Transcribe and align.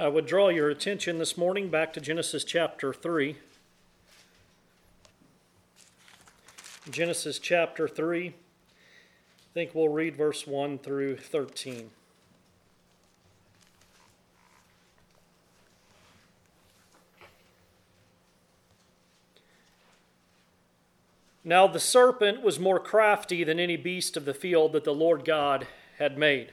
I 0.00 0.08
would 0.08 0.24
draw 0.24 0.48
your 0.48 0.70
attention 0.70 1.18
this 1.18 1.36
morning 1.36 1.68
back 1.68 1.92
to 1.92 2.00
Genesis 2.00 2.42
chapter 2.42 2.94
3. 2.94 3.36
Genesis 6.90 7.38
chapter 7.38 7.86
3. 7.86 8.28
I 8.28 8.32
think 9.52 9.74
we'll 9.74 9.90
read 9.90 10.16
verse 10.16 10.46
1 10.46 10.78
through 10.78 11.18
13. 11.18 11.90
Now 21.44 21.66
the 21.66 21.78
serpent 21.78 22.40
was 22.40 22.58
more 22.58 22.80
crafty 22.80 23.44
than 23.44 23.60
any 23.60 23.76
beast 23.76 24.16
of 24.16 24.24
the 24.24 24.32
field 24.32 24.72
that 24.72 24.84
the 24.84 24.94
Lord 24.94 25.26
God 25.26 25.66
had 25.98 26.16
made. 26.16 26.52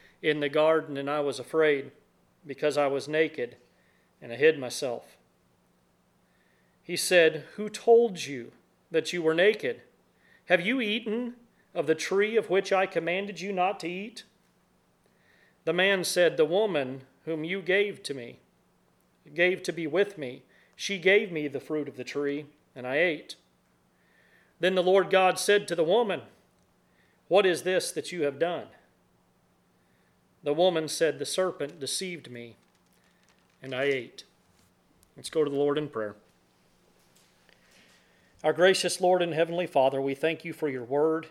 in 0.21 0.39
the 0.39 0.49
garden, 0.49 0.97
and 0.97 1.09
I 1.09 1.19
was 1.19 1.39
afraid, 1.39 1.91
because 2.45 2.77
I 2.77 2.87
was 2.87 3.07
naked, 3.07 3.55
and 4.21 4.31
I 4.31 4.35
hid 4.35 4.59
myself. 4.59 5.17
He 6.83 6.95
said, 6.95 7.45
Who 7.55 7.69
told 7.69 8.25
you 8.25 8.51
that 8.91 9.13
you 9.13 9.21
were 9.21 9.33
naked? 9.33 9.81
Have 10.45 10.61
you 10.61 10.81
eaten 10.81 11.35
of 11.73 11.87
the 11.87 11.95
tree 11.95 12.35
of 12.35 12.49
which 12.49 12.73
I 12.73 12.85
commanded 12.85 13.39
you 13.39 13.53
not 13.53 13.79
to 13.81 13.87
eat? 13.87 14.23
The 15.65 15.73
man 15.73 16.03
said, 16.03 16.37
The 16.37 16.45
woman 16.45 17.01
whom 17.25 17.43
you 17.43 17.61
gave 17.61 18.03
to 18.03 18.13
me, 18.13 18.39
gave 19.33 19.63
to 19.63 19.71
be 19.71 19.87
with 19.87 20.17
me, 20.17 20.43
she 20.75 20.97
gave 20.97 21.31
me 21.31 21.47
the 21.47 21.59
fruit 21.59 21.87
of 21.87 21.95
the 21.95 22.03
tree, 22.03 22.47
and 22.75 22.87
I 22.87 22.97
ate. 22.97 23.35
Then 24.59 24.75
the 24.75 24.83
Lord 24.83 25.09
God 25.09 25.39
said 25.39 25.67
to 25.67 25.75
the 25.75 25.83
woman, 25.83 26.21
What 27.27 27.45
is 27.45 27.63
this 27.63 27.91
that 27.91 28.11
you 28.11 28.23
have 28.23 28.39
done? 28.39 28.67
The 30.43 30.53
woman 30.53 30.87
said, 30.87 31.19
The 31.19 31.25
serpent 31.25 31.79
deceived 31.79 32.31
me, 32.31 32.55
and 33.61 33.75
I 33.75 33.83
ate. 33.83 34.23
Let's 35.15 35.29
go 35.29 35.43
to 35.43 35.49
the 35.49 35.57
Lord 35.57 35.77
in 35.77 35.87
prayer. 35.87 36.15
Our 38.43 38.53
gracious 38.53 38.99
Lord 38.99 39.21
and 39.21 39.33
Heavenly 39.33 39.67
Father, 39.67 40.01
we 40.01 40.15
thank 40.15 40.43
you 40.43 40.51
for 40.51 40.67
your 40.67 40.83
word. 40.83 41.27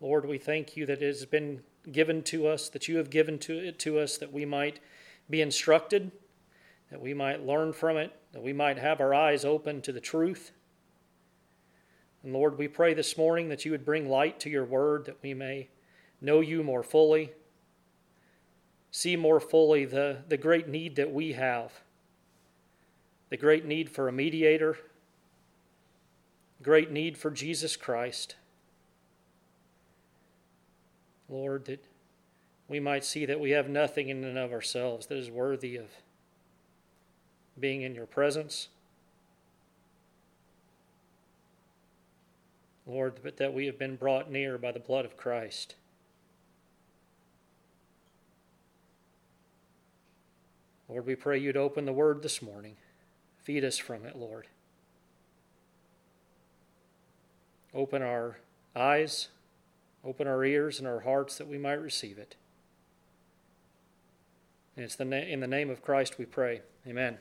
Lord, 0.00 0.26
we 0.26 0.38
thank 0.38 0.76
you 0.76 0.86
that 0.86 1.02
it 1.02 1.06
has 1.06 1.26
been 1.26 1.62
given 1.92 2.22
to 2.24 2.46
us, 2.46 2.70
that 2.70 2.88
you 2.88 2.96
have 2.96 3.10
given 3.10 3.38
to 3.40 3.58
it 3.58 3.78
to 3.80 3.98
us, 3.98 4.16
that 4.16 4.32
we 4.32 4.46
might 4.46 4.80
be 5.28 5.42
instructed, 5.42 6.12
that 6.90 7.00
we 7.00 7.12
might 7.12 7.46
learn 7.46 7.74
from 7.74 7.98
it, 7.98 8.14
that 8.32 8.42
we 8.42 8.54
might 8.54 8.78
have 8.78 9.00
our 9.00 9.12
eyes 9.12 9.44
open 9.44 9.82
to 9.82 9.92
the 9.92 10.00
truth. 10.00 10.52
And 12.22 12.32
Lord, 12.32 12.56
we 12.56 12.68
pray 12.68 12.94
this 12.94 13.18
morning 13.18 13.50
that 13.50 13.66
you 13.66 13.70
would 13.72 13.84
bring 13.84 14.08
light 14.08 14.40
to 14.40 14.50
your 14.50 14.64
word, 14.64 15.04
that 15.04 15.22
we 15.22 15.34
may 15.34 15.68
know 16.24 16.40
you 16.40 16.62
more 16.62 16.82
fully, 16.82 17.32
see 18.90 19.16
more 19.16 19.40
fully 19.40 19.84
the, 19.84 20.18
the 20.28 20.36
great 20.36 20.68
need 20.68 20.96
that 20.96 21.12
we 21.12 21.32
have, 21.32 21.72
the 23.30 23.36
great 23.36 23.64
need 23.64 23.90
for 23.90 24.08
a 24.08 24.12
mediator, 24.12 24.78
great 26.62 26.90
need 26.90 27.18
for 27.18 27.30
Jesus 27.30 27.76
Christ. 27.76 28.36
Lord, 31.28 31.66
that 31.66 31.84
we 32.68 32.80
might 32.80 33.04
see 33.04 33.26
that 33.26 33.40
we 33.40 33.50
have 33.50 33.68
nothing 33.68 34.08
in 34.08 34.24
and 34.24 34.38
of 34.38 34.52
ourselves 34.52 35.06
that 35.06 35.18
is 35.18 35.30
worthy 35.30 35.76
of 35.76 35.90
being 37.58 37.82
in 37.82 37.94
your 37.94 38.06
presence 38.06 38.68
Lord, 42.86 43.20
but 43.22 43.38
that 43.38 43.54
we 43.54 43.66
have 43.66 43.78
been 43.78 43.96
brought 43.96 44.30
near 44.30 44.58
by 44.58 44.72
the 44.72 44.80
blood 44.80 45.04
of 45.04 45.16
Christ. 45.16 45.74
Lord, 50.88 51.06
we 51.06 51.14
pray 51.14 51.38
you'd 51.38 51.56
open 51.56 51.84
the 51.84 51.92
word 51.92 52.22
this 52.22 52.42
morning. 52.42 52.76
Feed 53.42 53.64
us 53.64 53.78
from 53.78 54.04
it, 54.04 54.16
Lord. 54.16 54.46
Open 57.74 58.02
our 58.02 58.38
eyes, 58.76 59.28
open 60.04 60.28
our 60.28 60.44
ears 60.44 60.78
and 60.78 60.86
our 60.86 61.00
hearts 61.00 61.38
that 61.38 61.48
we 61.48 61.58
might 61.58 61.80
receive 61.80 62.18
it. 62.18 62.36
And 64.76 64.84
it's 64.84 64.96
the 64.96 65.04
na- 65.04 65.16
in 65.16 65.40
the 65.40 65.46
name 65.46 65.70
of 65.70 65.82
Christ 65.82 66.18
we 66.18 66.24
pray. 66.24 66.60
Amen. 66.86 67.18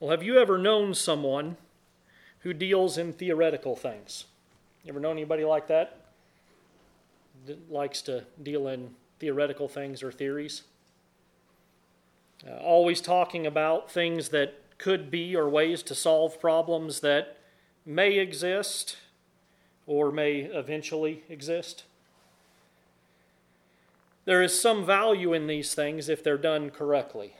Well, 0.00 0.10
have 0.10 0.22
you 0.22 0.38
ever 0.38 0.58
known 0.58 0.94
someone? 0.94 1.56
who 2.40 2.52
deals 2.52 2.98
in 2.98 3.12
theoretical 3.12 3.76
things. 3.76 4.24
You 4.84 4.90
ever 4.90 5.00
know 5.00 5.10
anybody 5.10 5.44
like 5.44 5.66
that? 5.68 6.00
That 7.46 7.70
likes 7.70 8.02
to 8.02 8.24
deal 8.42 8.68
in 8.68 8.94
theoretical 9.18 9.68
things 9.68 10.02
or 10.02 10.12
theories? 10.12 10.62
Uh, 12.46 12.56
always 12.56 13.00
talking 13.00 13.46
about 13.46 13.90
things 13.90 14.28
that 14.30 14.54
could 14.78 15.10
be 15.10 15.34
or 15.34 15.48
ways 15.48 15.82
to 15.82 15.94
solve 15.94 16.40
problems 16.40 17.00
that 17.00 17.38
may 17.84 18.18
exist 18.18 18.96
or 19.86 20.12
may 20.12 20.40
eventually 20.40 21.22
exist. 21.28 21.84
There 24.24 24.42
is 24.42 24.60
some 24.60 24.84
value 24.84 25.32
in 25.32 25.46
these 25.46 25.74
things 25.74 26.08
if 26.08 26.22
they're 26.22 26.36
done 26.36 26.70
correctly 26.70 27.34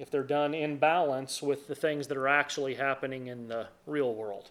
if 0.00 0.10
they're 0.10 0.22
done 0.22 0.54
in 0.54 0.78
balance 0.78 1.42
with 1.42 1.66
the 1.66 1.74
things 1.74 2.06
that 2.06 2.16
are 2.16 2.28
actually 2.28 2.74
happening 2.74 3.26
in 3.26 3.48
the 3.48 3.68
real 3.86 4.14
world. 4.14 4.50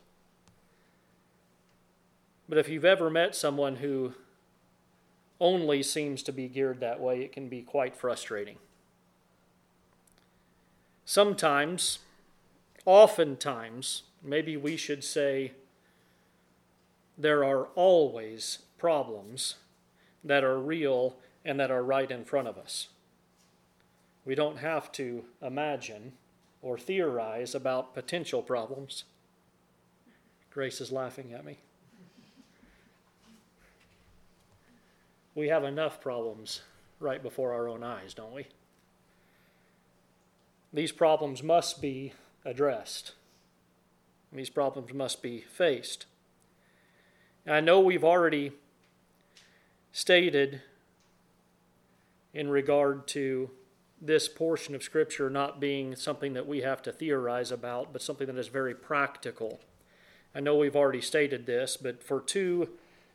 But 2.47 2.57
if 2.57 2.69
you've 2.69 2.85
ever 2.85 3.09
met 3.09 3.35
someone 3.35 3.77
who 3.77 4.13
only 5.39 5.81
seems 5.81 6.21
to 6.23 6.31
be 6.31 6.47
geared 6.47 6.79
that 6.81 6.99
way, 6.99 7.21
it 7.21 7.31
can 7.31 7.47
be 7.47 7.61
quite 7.61 7.95
frustrating. 7.95 8.57
Sometimes, 11.09 11.97
oftentimes, 12.85 14.03
maybe 14.21 14.55
we 14.55 14.77
should 14.77 15.03
say, 15.03 15.53
there 17.17 17.43
are 17.43 17.63
always 17.73 18.59
problems 18.77 19.55
that 20.23 20.43
are 20.43 20.59
real 20.59 21.15
and 21.43 21.59
that 21.59 21.71
are 21.71 21.81
right 21.81 22.11
in 22.11 22.25
front 22.25 22.47
of 22.47 22.59
us. 22.59 22.89
We 24.23 24.35
don't 24.35 24.59
have 24.59 24.91
to 24.91 25.25
imagine 25.41 26.11
or 26.61 26.77
theorize 26.77 27.55
about 27.55 27.95
potential 27.95 28.43
problems. 28.43 29.05
Grace 30.51 30.79
is 30.79 30.91
laughing 30.91 31.33
at 31.33 31.43
me. 31.43 31.57
We 35.33 35.47
have 35.47 35.63
enough 35.63 35.99
problems 36.01 36.61
right 36.99 37.23
before 37.23 37.51
our 37.53 37.67
own 37.67 37.83
eyes, 37.83 38.13
don't 38.13 38.31
we? 38.31 38.45
These 40.71 40.91
problems 40.91 41.41
must 41.41 41.81
be 41.81 42.13
addressed. 42.45 43.13
These 44.31 44.49
problems 44.49 44.93
must 44.93 45.21
be 45.21 45.41
faced. 45.41 46.05
And 47.45 47.55
I 47.55 47.59
know 47.59 47.79
we've 47.79 48.03
already 48.03 48.51
stated 49.91 50.61
in 52.33 52.49
regard 52.49 53.07
to 53.07 53.49
this 54.01 54.29
portion 54.29 54.75
of 54.75 54.83
Scripture 54.83 55.29
not 55.29 55.59
being 55.59 55.95
something 55.95 56.33
that 56.33 56.47
we 56.47 56.61
have 56.61 56.81
to 56.83 56.91
theorize 56.91 57.51
about, 57.51 57.91
but 57.91 58.01
something 58.01 58.27
that 58.27 58.37
is 58.37 58.47
very 58.47 58.75
practical. 58.75 59.59
I 60.33 60.39
know 60.39 60.55
we've 60.55 60.75
already 60.75 61.01
stated 61.01 61.45
this, 61.45 61.75
but 61.75 62.03
for 62.03 62.21
two 62.21 62.69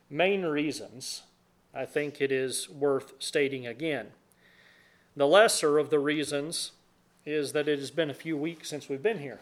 main 0.09 0.43
reasons, 0.43 1.23
I 1.73 1.85
think 1.85 2.19
it 2.19 2.31
is 2.31 2.69
worth 2.69 3.13
stating 3.19 3.65
again. 3.65 4.07
The 5.15 5.27
lesser 5.27 5.79
of 5.79 5.89
the 5.89 5.99
reasons 5.99 6.73
is 7.25 7.53
that 7.53 7.67
it 7.67 7.79
has 7.79 7.89
been 7.89 8.09
a 8.09 8.13
few 8.13 8.37
weeks 8.37 8.69
since 8.69 8.87
we've 8.87 9.01
been 9.01 9.19
here. 9.19 9.39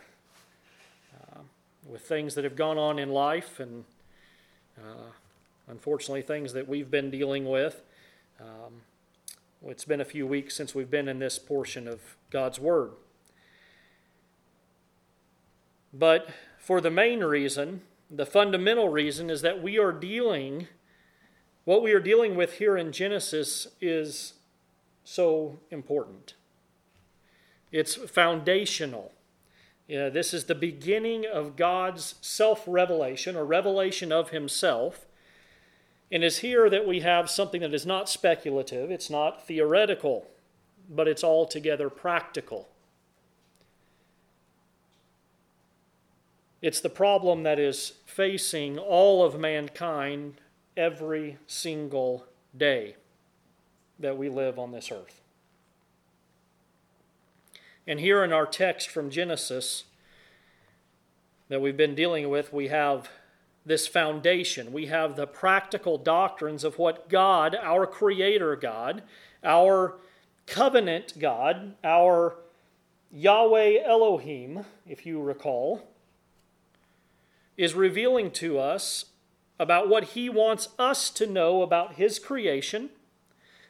Uh, 1.15 1.39
with 1.85 2.01
things 2.01 2.35
that 2.35 2.43
have 2.43 2.55
gone 2.55 2.77
on 2.77 2.97
in 2.97 3.09
life 3.09 3.59
and 3.59 3.83
uh, 4.77 5.11
unfortunately 5.67 6.21
things 6.21 6.53
that 6.53 6.67
we've 6.67 6.89
been 6.89 7.11
dealing 7.11 7.45
with, 7.45 7.83
um, 8.39 8.81
it's 9.65 9.83
been 9.83 10.01
a 10.01 10.05
few 10.05 10.25
weeks 10.25 10.55
since 10.55 10.73
we've 10.73 10.89
been 10.89 11.07
in 11.07 11.19
this 11.19 11.37
portion 11.37 11.87
of 11.87 11.99
God's 12.29 12.59
Word. 12.59 12.91
But 15.93 16.29
for 16.57 16.81
the 16.81 16.89
main 16.89 17.19
reason, 17.21 17.81
the 18.09 18.25
fundamental 18.25 18.89
reason 18.89 19.29
is 19.29 19.41
that 19.41 19.61
we 19.61 19.77
are 19.77 19.91
dealing, 19.91 20.67
what 21.65 21.83
we 21.83 21.91
are 21.91 21.99
dealing 21.99 22.35
with 22.35 22.53
here 22.53 22.77
in 22.77 22.91
Genesis 22.91 23.67
is 23.81 24.33
so 25.03 25.59
important. 25.69 26.33
It's 27.73 27.95
foundational. 27.95 29.11
this 29.87 30.31
is 30.31 30.45
the 30.45 30.55
beginning 30.55 31.25
of 31.25 31.55
God's 31.55 32.15
self 32.21 32.63
revelation 32.67 33.35
or 33.35 33.43
revelation 33.43 34.11
of 34.11 34.29
Himself. 34.29 35.07
And 36.11 36.23
it's 36.23 36.37
here 36.37 36.69
that 36.69 36.87
we 36.87 36.99
have 36.99 37.31
something 37.31 37.61
that 37.61 37.73
is 37.73 37.85
not 37.85 38.07
speculative, 38.07 38.91
it's 38.91 39.09
not 39.09 39.47
theoretical, 39.47 40.27
but 40.87 41.07
it's 41.07 41.23
altogether 41.23 41.89
practical. 41.89 42.69
It's 46.61 46.79
the 46.79 46.89
problem 46.89 47.41
that 47.43 47.57
is 47.57 47.93
facing 48.05 48.77
all 48.77 49.25
of 49.25 49.39
mankind 49.39 50.35
every 50.77 51.37
single 51.47 52.27
day 52.55 52.95
that 53.99 54.15
we 54.15 54.29
live 54.29 54.59
on 54.59 54.71
this 54.71 54.91
earth. 54.91 55.22
And 57.85 57.99
here 57.99 58.23
in 58.23 58.31
our 58.31 58.45
text 58.45 58.89
from 58.89 59.09
Genesis 59.09 59.83
that 61.49 61.61
we've 61.61 61.75
been 61.75 61.95
dealing 61.95 62.29
with, 62.29 62.53
we 62.53 62.69
have 62.69 63.09
this 63.65 63.87
foundation. 63.87 64.71
We 64.71 64.87
have 64.87 65.15
the 65.15 65.27
practical 65.27 65.97
doctrines 65.97 66.63
of 66.63 66.77
what 66.77 67.09
God, 67.09 67.55
our 67.61 67.85
Creator 67.85 68.55
God, 68.57 69.03
our 69.43 69.95
covenant 70.45 71.19
God, 71.19 71.75
our 71.83 72.35
Yahweh 73.11 73.83
Elohim, 73.85 74.65
if 74.87 75.05
you 75.05 75.21
recall, 75.21 75.89
is 77.57 77.73
revealing 77.73 78.31
to 78.31 78.59
us 78.59 79.05
about 79.59 79.87
what 79.87 80.05
He 80.05 80.29
wants 80.29 80.69
us 80.79 81.09
to 81.11 81.27
know 81.27 81.61
about 81.61 81.95
His 81.95 82.17
creation, 82.17 82.89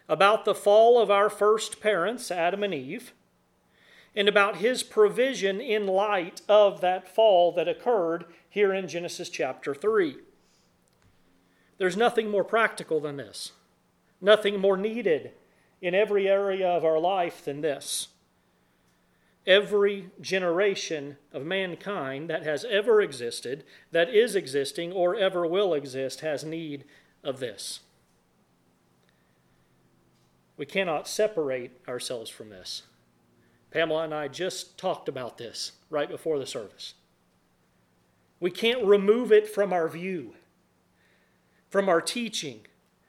about 0.08 0.46
the 0.46 0.56
fall 0.56 1.02
of 1.02 1.12
our 1.12 1.30
first 1.30 1.82
parents, 1.82 2.32
Adam 2.32 2.64
and 2.64 2.74
Eve, 2.74 3.14
and 4.16 4.28
about 4.28 4.58
His 4.58 4.84
provision 4.84 5.60
in 5.60 5.88
light 5.88 6.42
of 6.48 6.82
that 6.82 7.08
fall 7.08 7.52
that 7.54 7.68
occurred 7.68 8.26
here 8.50 8.74
in 8.74 8.88
Genesis 8.88 9.30
chapter 9.30 9.74
3. 9.74 10.18
There's 11.78 11.98
nothing 11.98 12.30
more 12.30 12.44
practical 12.44 13.00
than 13.00 13.18
this, 13.18 13.52
nothing 14.22 14.60
more 14.60 14.78
needed 14.78 15.32
in 15.82 15.94
every 15.96 16.30
area 16.30 16.68
of 16.68 16.86
our 16.86 17.00
life 17.00 17.44
than 17.44 17.62
this. 17.62 18.10
Every 19.46 20.10
generation 20.22 21.18
of 21.34 21.44
mankind 21.46 22.30
that 22.30 22.44
has 22.44 22.64
ever 22.64 23.02
existed, 23.02 23.66
that 23.92 24.08
is 24.10 24.36
existing, 24.36 24.94
or 24.94 25.16
ever 25.16 25.46
will 25.46 25.74
exist 25.74 26.22
has 26.22 26.46
need 26.46 26.86
of 27.24 27.42
this. 27.42 27.82
We 30.56 30.66
cannot 30.66 31.10
separate 31.10 31.82
ourselves 31.88 32.30
from 32.30 32.50
this. 32.50 32.84
Pamela 33.74 34.04
and 34.04 34.14
I 34.14 34.28
just 34.28 34.78
talked 34.78 35.10
about 35.10 35.40
this 35.40 35.72
right 35.90 36.08
before 36.08 36.38
the 36.38 36.46
service. 36.46 36.94
We 38.40 38.52
can't 38.52 38.86
remove 38.86 39.32
it 39.32 39.48
from 39.48 39.74
our 39.74 39.90
view, 39.90 40.36
from 41.72 41.90
our 41.90 42.00
teaching, 42.00 42.68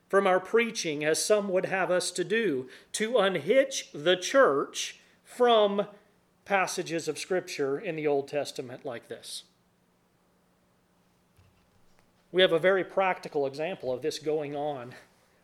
from 0.08 0.26
our 0.26 0.40
preaching, 0.40 1.04
as 1.04 1.22
some 1.22 1.50
would 1.50 1.66
have 1.66 1.90
us 1.90 2.10
to 2.12 2.24
do, 2.24 2.70
to 2.92 3.18
unhitch 3.18 3.90
the 3.92 4.16
church 4.16 5.00
from 5.22 5.86
passages 6.46 7.08
of 7.08 7.18
Scripture 7.18 7.78
in 7.78 7.94
the 7.94 8.06
Old 8.06 8.26
Testament 8.26 8.86
like 8.86 9.08
this. 9.08 9.42
We 12.32 12.40
have 12.40 12.52
a 12.52 12.58
very 12.58 12.84
practical 12.84 13.46
example 13.46 13.92
of 13.92 14.00
this 14.00 14.18
going 14.18 14.56
on 14.56 14.94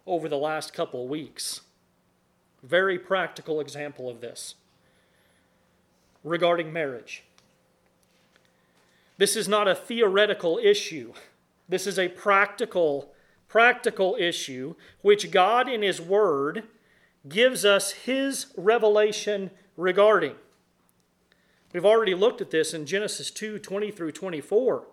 over 0.06 0.30
the 0.30 0.38
last 0.38 0.72
couple 0.72 1.06
weeks. 1.08 1.60
Very 2.62 2.98
practical 2.98 3.60
example 3.60 4.08
of 4.08 4.22
this 4.22 4.54
regarding 6.24 6.72
marriage. 6.72 7.24
This 9.18 9.36
is 9.36 9.48
not 9.48 9.68
a 9.68 9.74
theoretical 9.74 10.58
issue. 10.62 11.12
This 11.68 11.86
is 11.86 11.98
a 11.98 12.08
practical 12.08 13.12
practical 13.48 14.16
issue 14.18 14.74
which 15.02 15.32
God 15.32 15.68
in 15.68 15.82
his 15.82 16.00
word 16.00 16.62
gives 17.28 17.64
us 17.64 17.90
his 17.90 18.46
revelation 18.56 19.50
regarding. 19.76 20.36
We've 21.72 21.84
already 21.84 22.14
looked 22.14 22.40
at 22.40 22.50
this 22.50 22.72
in 22.72 22.86
Genesis 22.86 23.30
2 23.30 23.58
20 23.58 23.90
through 23.90 24.12
24. 24.12 24.84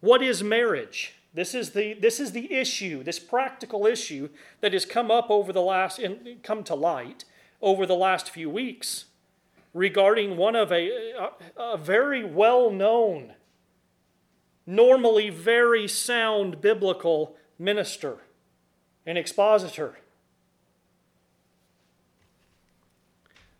What 0.00 0.22
is 0.22 0.42
marriage? 0.42 1.14
This 1.32 1.54
is 1.54 1.70
the, 1.70 1.94
this 1.94 2.20
is 2.20 2.32
the 2.32 2.52
issue, 2.52 3.02
this 3.02 3.18
practical 3.18 3.86
issue 3.86 4.28
that 4.60 4.72
has 4.72 4.84
come 4.84 5.10
up 5.10 5.30
over 5.30 5.52
the 5.52 5.62
last, 5.62 6.00
come 6.42 6.62
to 6.64 6.74
light 6.74 7.24
over 7.62 7.86
the 7.86 7.96
last 7.96 8.30
few 8.30 8.50
weeks 8.50 9.06
regarding 9.74 10.36
one 10.36 10.54
of 10.54 10.72
a, 10.72 11.12
a, 11.56 11.76
very 11.76 12.24
well 12.24 12.70
known, 12.70 13.34
normally 14.64 15.28
very 15.28 15.86
sound 15.88 16.60
biblical 16.60 17.36
minister 17.58 18.18
and 19.04 19.18
expositor. 19.18 19.98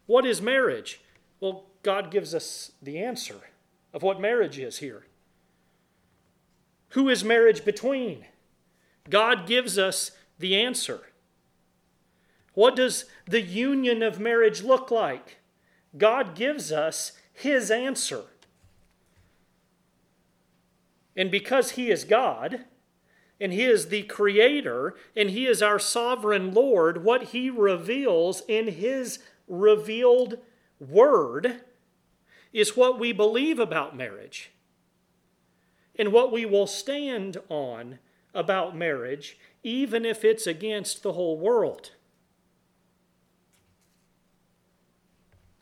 What 0.07 0.25
is 0.25 0.41
marriage? 0.41 1.01
Well, 1.41 1.65
God 1.83 2.11
gives 2.11 2.35
us 2.35 2.71
the 2.81 2.99
answer 2.99 3.41
of 3.93 4.03
what 4.03 4.21
marriage 4.21 4.59
is 4.59 4.79
here. 4.79 5.07
Who 6.91 7.09
is 7.09 7.25
marriage 7.25 7.65
between? 7.65 8.27
God 9.11 9.47
gives 9.47 9.79
us 9.79 10.13
the 10.39 10.57
answer. 10.57 11.01
What 12.55 12.77
does 12.77 13.07
the 13.27 13.41
union 13.41 14.03
of 14.03 14.21
marriage 14.21 14.63
look 14.63 14.91
like? 14.91 15.39
God 15.97 16.35
gives 16.35 16.73
us 16.73 17.13
His 17.33 17.71
answer. 17.71 18.25
And 21.17 21.31
because 21.31 21.73
He 21.73 21.91
is 21.91 22.05
God, 22.05 22.65
and 23.41 23.53
He 23.53 23.65
is 23.65 23.89
the 23.89 24.03
Creator, 24.03 24.95
and 25.17 25.31
He 25.31 25.47
is 25.47 25.63
our 25.63 25.79
sovereign 25.79 26.53
Lord, 26.53 27.05
what 27.05 27.25
He 27.25 27.51
reveals 27.51 28.43
in 28.49 28.69
His 28.69 29.21
revealed 29.47 30.39
Word 30.81 31.61
is 32.53 32.77
what 32.77 32.99
we 32.99 33.13
believe 33.13 33.59
about 33.59 33.97
marriage 33.97 34.51
and 35.97 36.13
what 36.13 36.33
we 36.33 36.45
will 36.45 36.67
stand 36.67 37.37
on 37.49 37.99
about 38.35 38.77
marriage, 38.77 39.39
even 39.63 40.05
if 40.05 40.25
it's 40.25 40.47
against 40.47 41.03
the 41.03 41.13
whole 41.13 41.39
world. 41.39 41.93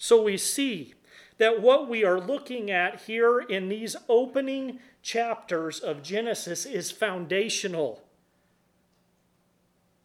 So 0.02 0.20
we 0.20 0.36
see 0.36 0.94
that 1.38 1.62
what 1.62 1.88
we 1.88 2.04
are 2.04 2.20
looking 2.20 2.72
at 2.72 3.02
here 3.02 3.38
in 3.38 3.68
these 3.68 3.94
opening 4.08 4.80
chapters 5.00 5.78
of 5.78 6.02
Genesis 6.02 6.66
is 6.66 6.90
foundational. 6.90 8.02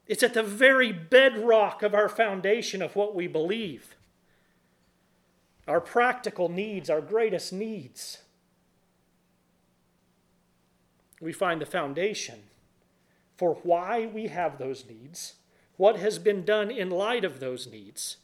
It's 0.06 0.22
at 0.22 0.36
the 0.36 0.44
very 0.44 0.92
bedrock 0.92 1.82
of 1.82 1.96
our 1.96 2.10
foundation 2.10 2.84
of 2.84 2.96
what 2.96 3.16
we 3.16 3.26
believe 3.26 3.96
our 5.68 5.82
practical 5.82 6.48
needs, 6.48 6.92
our 6.92 7.02
greatest 7.02 7.52
needs. 7.52 8.20
We 11.20 11.34
find 11.34 11.60
the 11.60 11.66
foundation 11.66 12.44
for 13.36 13.56
why 13.64 14.06
we 14.06 14.28
have 14.28 14.60
those 14.60 14.86
needs, 14.88 15.34
what 15.76 15.98
has 15.98 16.20
been 16.20 16.46
done 16.46 16.70
in 16.70 16.92
light 16.92 17.26
of 17.26 17.40
those 17.40 17.66
needs, 17.66 18.18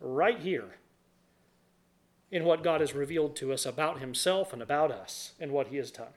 right 0.00 0.40
here 0.40 0.74
in 2.34 2.44
what 2.44 2.64
God 2.64 2.80
has 2.80 2.94
revealed 2.94 3.36
to 3.36 3.52
us 3.52 3.64
about 3.64 4.00
Himself 4.00 4.52
and 4.52 4.60
about 4.60 4.90
us 4.90 5.34
and 5.38 5.52
what 5.52 5.68
He 5.68 5.76
has 5.76 5.92
done. 5.92 6.08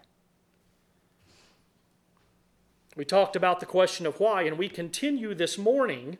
We 2.95 3.05
talked 3.05 3.35
about 3.35 3.59
the 3.59 3.67
question 3.67 4.07
of 4.07 4.19
why, 4.19 4.41
and 4.41 4.57
we 4.57 4.67
continue 4.67 5.35
this 5.35 5.59
morning 5.59 6.17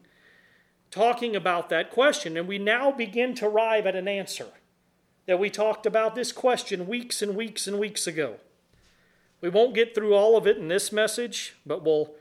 talking 0.91 1.35
about 1.35 1.69
that 1.69 1.89
question, 1.89 2.37
and 2.37 2.47
we 2.47 2.59
now 2.59 2.91
begin 2.91 3.33
to 3.35 3.47
arrive 3.47 3.87
at 3.87 3.95
an 3.95 4.07
answer 4.07 4.49
that 5.25 5.39
we 5.39 5.49
talked 5.49 5.87
about 5.87 6.13
this 6.13 6.31
question 6.31 6.85
weeks 6.85 7.23
and 7.23 7.35
weeks 7.35 7.65
and 7.65 7.79
weeks 7.79 8.05
ago. 8.05 8.35
We 9.41 9.49
won't 9.49 9.73
get 9.73 9.95
through 9.95 10.13
all 10.13 10.37
of 10.37 10.45
it 10.45 10.57
in 10.57 10.67
this 10.67 10.91
message, 10.91 11.55
but 11.65 11.83
we'll 11.83 12.13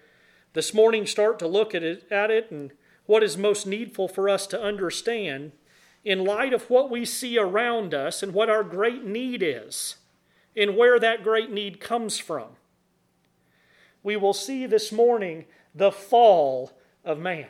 this 0.55 0.73
morning 0.73 1.07
start 1.07 1.39
to 1.41 1.47
look 1.47 1.75
at 1.75 1.83
it, 1.83 2.11
at 2.11 2.31
it 2.31 2.51
and 2.51 2.73
what 3.05 3.23
is 3.23 3.37
most 3.37 3.67
needful 3.67 4.09
for 4.09 4.31
us 4.31 4.47
to 4.47 4.63
understand 4.63 5.53
in 6.07 6.25
light 6.25 6.55
of 6.55 6.71
what 6.71 6.89
we 6.89 7.05
see 7.05 7.37
around 7.37 7.93
us 7.93 8.23
and 8.23 8.33
what 8.33 8.49
our 8.49 8.65
great 8.65 9.05
need 9.05 9.43
is 9.43 9.97
and 10.57 10.75
where 10.75 10.99
that 10.99 11.23
great 11.23 11.51
need 11.51 11.81
comes 11.81 12.19
from. 12.19 12.49
We 14.03 14.17
will 14.17 14.33
see 14.33 14.65
this 14.65 14.91
morning 14.91 15.45
the 15.75 15.93
fall 15.93 16.73
of 17.05 17.19
man 17.19 17.49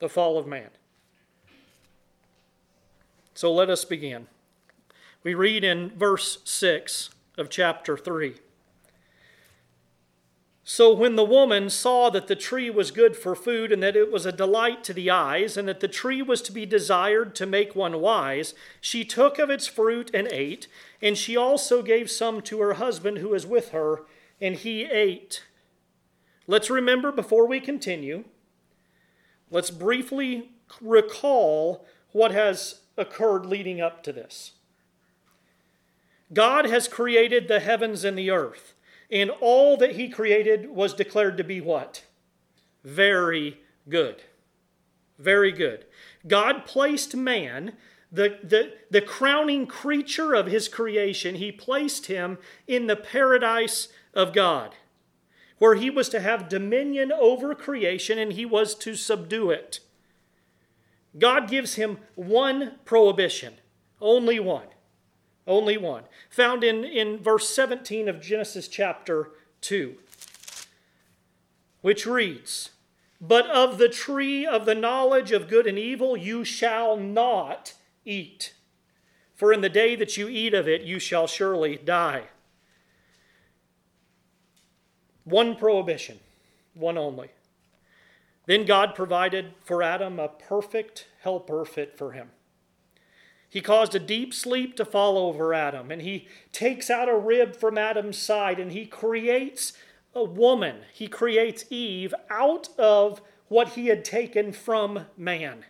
the 0.00 0.08
fall 0.08 0.38
of 0.38 0.46
man. 0.46 0.70
So 3.34 3.52
let 3.52 3.70
us 3.70 3.84
begin. 3.84 4.26
We 5.22 5.34
read 5.34 5.62
in 5.62 5.90
verse 5.90 6.38
6 6.44 7.10
of 7.38 7.48
chapter 7.48 7.96
3. 7.96 8.34
So 10.72 10.92
when 10.92 11.16
the 11.16 11.24
woman 11.24 11.68
saw 11.68 12.10
that 12.10 12.28
the 12.28 12.36
tree 12.36 12.70
was 12.70 12.92
good 12.92 13.16
for 13.16 13.34
food, 13.34 13.72
and 13.72 13.82
that 13.82 13.96
it 13.96 14.12
was 14.12 14.24
a 14.24 14.30
delight 14.30 14.84
to 14.84 14.92
the 14.92 15.10
eyes, 15.10 15.56
and 15.56 15.66
that 15.66 15.80
the 15.80 15.88
tree 15.88 16.22
was 16.22 16.40
to 16.42 16.52
be 16.52 16.64
desired 16.64 17.34
to 17.34 17.44
make 17.44 17.74
one 17.74 18.00
wise, 18.00 18.54
she 18.80 19.04
took 19.04 19.40
of 19.40 19.50
its 19.50 19.66
fruit 19.66 20.12
and 20.14 20.28
ate, 20.30 20.68
and 21.02 21.18
she 21.18 21.36
also 21.36 21.82
gave 21.82 22.08
some 22.08 22.40
to 22.42 22.60
her 22.60 22.74
husband 22.74 23.18
who 23.18 23.30
was 23.30 23.44
with 23.44 23.70
her, 23.70 24.02
and 24.40 24.54
he 24.54 24.84
ate. 24.84 25.42
Let's 26.46 26.70
remember 26.70 27.10
before 27.10 27.48
we 27.48 27.58
continue 27.58 28.22
Let's 29.50 29.72
briefly 29.72 30.52
recall 30.80 31.84
what 32.12 32.30
has 32.30 32.82
occurred 32.96 33.44
leading 33.44 33.80
up 33.80 34.04
to 34.04 34.12
this. 34.12 34.52
God 36.32 36.66
has 36.66 36.86
created 36.86 37.48
the 37.48 37.58
heavens 37.58 38.04
and 38.04 38.16
the 38.16 38.30
earth, 38.30 38.74
and 39.10 39.30
all 39.40 39.76
that 39.76 39.96
He 39.96 40.08
created 40.08 40.70
was 40.70 40.94
declared 40.94 41.36
to 41.36 41.44
be 41.44 41.60
what? 41.60 42.04
Very 42.84 43.60
good. 43.88 44.22
Very 45.18 45.52
good. 45.52 45.84
God 46.26 46.64
placed 46.64 47.14
man, 47.14 47.72
the, 48.10 48.38
the, 48.42 48.72
the 48.90 49.00
crowning 49.00 49.66
creature 49.66 50.34
of 50.34 50.46
His 50.46 50.68
creation, 50.68 51.36
He 51.36 51.52
placed 51.52 52.06
him 52.06 52.38
in 52.66 52.86
the 52.86 52.96
paradise 52.96 53.88
of 54.14 54.32
God 54.32 54.74
where 55.60 55.74
he 55.74 55.90
was 55.90 56.08
to 56.08 56.20
have 56.20 56.48
dominion 56.48 57.12
over 57.12 57.54
creation 57.54 58.18
and 58.18 58.32
he 58.32 58.46
was 58.46 58.74
to 58.74 58.96
subdue 58.96 59.50
it. 59.50 59.80
God 61.18 61.48
gives 61.48 61.74
him 61.74 61.98
one 62.14 62.78
prohibition, 62.86 63.54
only 64.00 64.40
one. 64.40 64.68
Only 65.46 65.76
one. 65.76 66.04
Found 66.30 66.62
in, 66.62 66.84
in 66.84 67.18
verse 67.18 67.48
17 67.54 68.08
of 68.08 68.20
Genesis 68.20 68.68
chapter 68.68 69.30
2, 69.62 69.96
which 71.80 72.06
reads, 72.06 72.70
But 73.20 73.48
of 73.50 73.78
the 73.78 73.88
tree 73.88 74.46
of 74.46 74.66
the 74.66 74.74
knowledge 74.74 75.32
of 75.32 75.48
good 75.48 75.66
and 75.66 75.78
evil 75.78 76.16
you 76.16 76.44
shall 76.44 76.96
not 76.96 77.74
eat, 78.04 78.54
for 79.34 79.52
in 79.52 79.60
the 79.60 79.68
day 79.68 79.96
that 79.96 80.16
you 80.16 80.28
eat 80.28 80.54
of 80.54 80.68
it 80.68 80.82
you 80.82 80.98
shall 80.98 81.26
surely 81.26 81.76
die. 81.76 82.24
One 85.24 85.56
prohibition, 85.56 86.18
one 86.74 86.98
only. 86.98 87.30
Then 88.46 88.64
God 88.64 88.94
provided 88.94 89.54
for 89.62 89.82
Adam 89.82 90.18
a 90.18 90.28
perfect 90.28 91.06
helper 91.22 91.64
fit 91.64 91.96
for 91.96 92.12
him. 92.12 92.30
He 93.50 93.60
caused 93.60 93.96
a 93.96 93.98
deep 93.98 94.32
sleep 94.32 94.76
to 94.76 94.84
fall 94.84 95.18
over 95.18 95.52
Adam, 95.52 95.90
and 95.90 96.00
he 96.00 96.28
takes 96.52 96.88
out 96.88 97.08
a 97.08 97.16
rib 97.16 97.56
from 97.56 97.76
Adam's 97.76 98.16
side, 98.16 98.60
and 98.60 98.70
he 98.70 98.86
creates 98.86 99.72
a 100.14 100.22
woman. 100.22 100.82
He 100.92 101.08
creates 101.08 101.64
Eve 101.68 102.14
out 102.30 102.68
of 102.78 103.20
what 103.48 103.70
he 103.70 103.88
had 103.88 104.04
taken 104.04 104.52
from 104.52 105.06
man. 105.16 105.64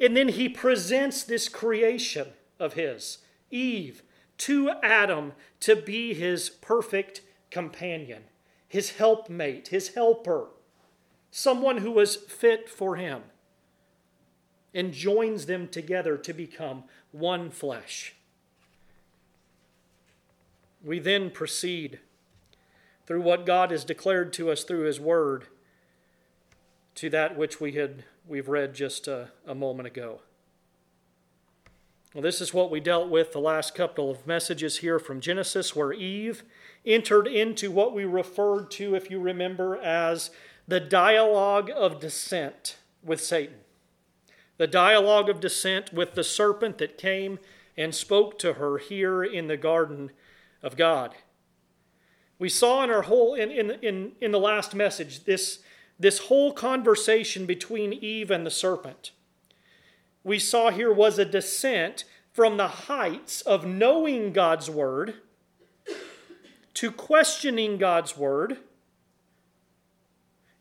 And 0.00 0.16
then 0.16 0.30
he 0.30 0.48
presents 0.48 1.22
this 1.22 1.48
creation 1.48 2.28
of 2.58 2.72
his, 2.72 3.18
Eve, 3.52 4.02
to 4.38 4.70
Adam 4.82 5.34
to 5.60 5.76
be 5.76 6.14
his 6.14 6.50
perfect 6.50 7.20
companion, 7.52 8.24
his 8.66 8.92
helpmate, 8.92 9.68
his 9.68 9.94
helper, 9.94 10.48
someone 11.30 11.78
who 11.78 11.92
was 11.92 12.16
fit 12.16 12.68
for 12.68 12.96
him, 12.96 13.22
and 14.74 14.92
joins 14.92 15.46
them 15.46 15.68
together 15.68 16.16
to 16.16 16.32
become 16.32 16.84
one 17.10 17.50
flesh. 17.50 18.14
We 20.84 20.98
then 20.98 21.30
proceed 21.30 22.00
through 23.06 23.22
what 23.22 23.46
God 23.46 23.70
has 23.70 23.84
declared 23.84 24.32
to 24.34 24.50
us 24.50 24.64
through 24.64 24.84
his 24.84 24.98
word 24.98 25.46
to 26.94 27.10
that 27.10 27.36
which 27.36 27.60
we 27.60 27.72
had 27.72 28.04
we've 28.26 28.48
read 28.48 28.74
just 28.74 29.08
a, 29.08 29.28
a 29.46 29.54
moment 29.54 29.86
ago. 29.86 30.20
Well, 32.14 32.22
this 32.22 32.40
is 32.40 32.52
what 32.52 32.70
we 32.70 32.78
dealt 32.78 33.08
with 33.08 33.32
the 33.32 33.40
last 33.40 33.74
couple 33.74 34.10
of 34.10 34.26
messages 34.26 34.78
here 34.78 34.98
from 34.98 35.20
Genesis, 35.20 35.74
where 35.74 35.94
Eve 35.94 36.42
entered 36.84 37.26
into 37.26 37.70
what 37.70 37.94
we 37.94 38.04
referred 38.04 38.70
to, 38.72 38.94
if 38.94 39.10
you 39.10 39.18
remember, 39.18 39.76
as 39.78 40.30
the 40.68 40.80
dialogue 40.80 41.70
of 41.74 42.00
descent 42.00 42.76
with 43.02 43.22
Satan. 43.22 43.61
The 44.58 44.66
dialogue 44.66 45.28
of 45.28 45.40
descent 45.40 45.92
with 45.92 46.14
the 46.14 46.24
serpent 46.24 46.78
that 46.78 46.98
came 46.98 47.38
and 47.76 47.94
spoke 47.94 48.38
to 48.40 48.54
her 48.54 48.78
here 48.78 49.24
in 49.24 49.48
the 49.48 49.56
garden 49.56 50.10
of 50.62 50.76
God. 50.76 51.14
We 52.38 52.48
saw 52.48 52.84
in 52.84 52.90
our 52.90 53.02
whole 53.02 53.34
in, 53.34 53.50
in, 53.50 53.70
in, 53.82 54.12
in 54.20 54.32
the 54.32 54.38
last 54.38 54.74
message 54.74 55.24
this, 55.24 55.60
this 55.98 56.18
whole 56.18 56.52
conversation 56.52 57.46
between 57.46 57.92
Eve 57.92 58.30
and 58.30 58.44
the 58.44 58.50
serpent. 58.50 59.12
We 60.24 60.38
saw 60.38 60.70
here 60.70 60.92
was 60.92 61.18
a 61.18 61.24
descent 61.24 62.04
from 62.32 62.56
the 62.56 62.68
heights 62.68 63.42
of 63.42 63.66
knowing 63.66 64.32
God's 64.32 64.70
word 64.70 65.14
to 66.74 66.90
questioning 66.90 67.78
God's 67.78 68.16
word, 68.16 68.58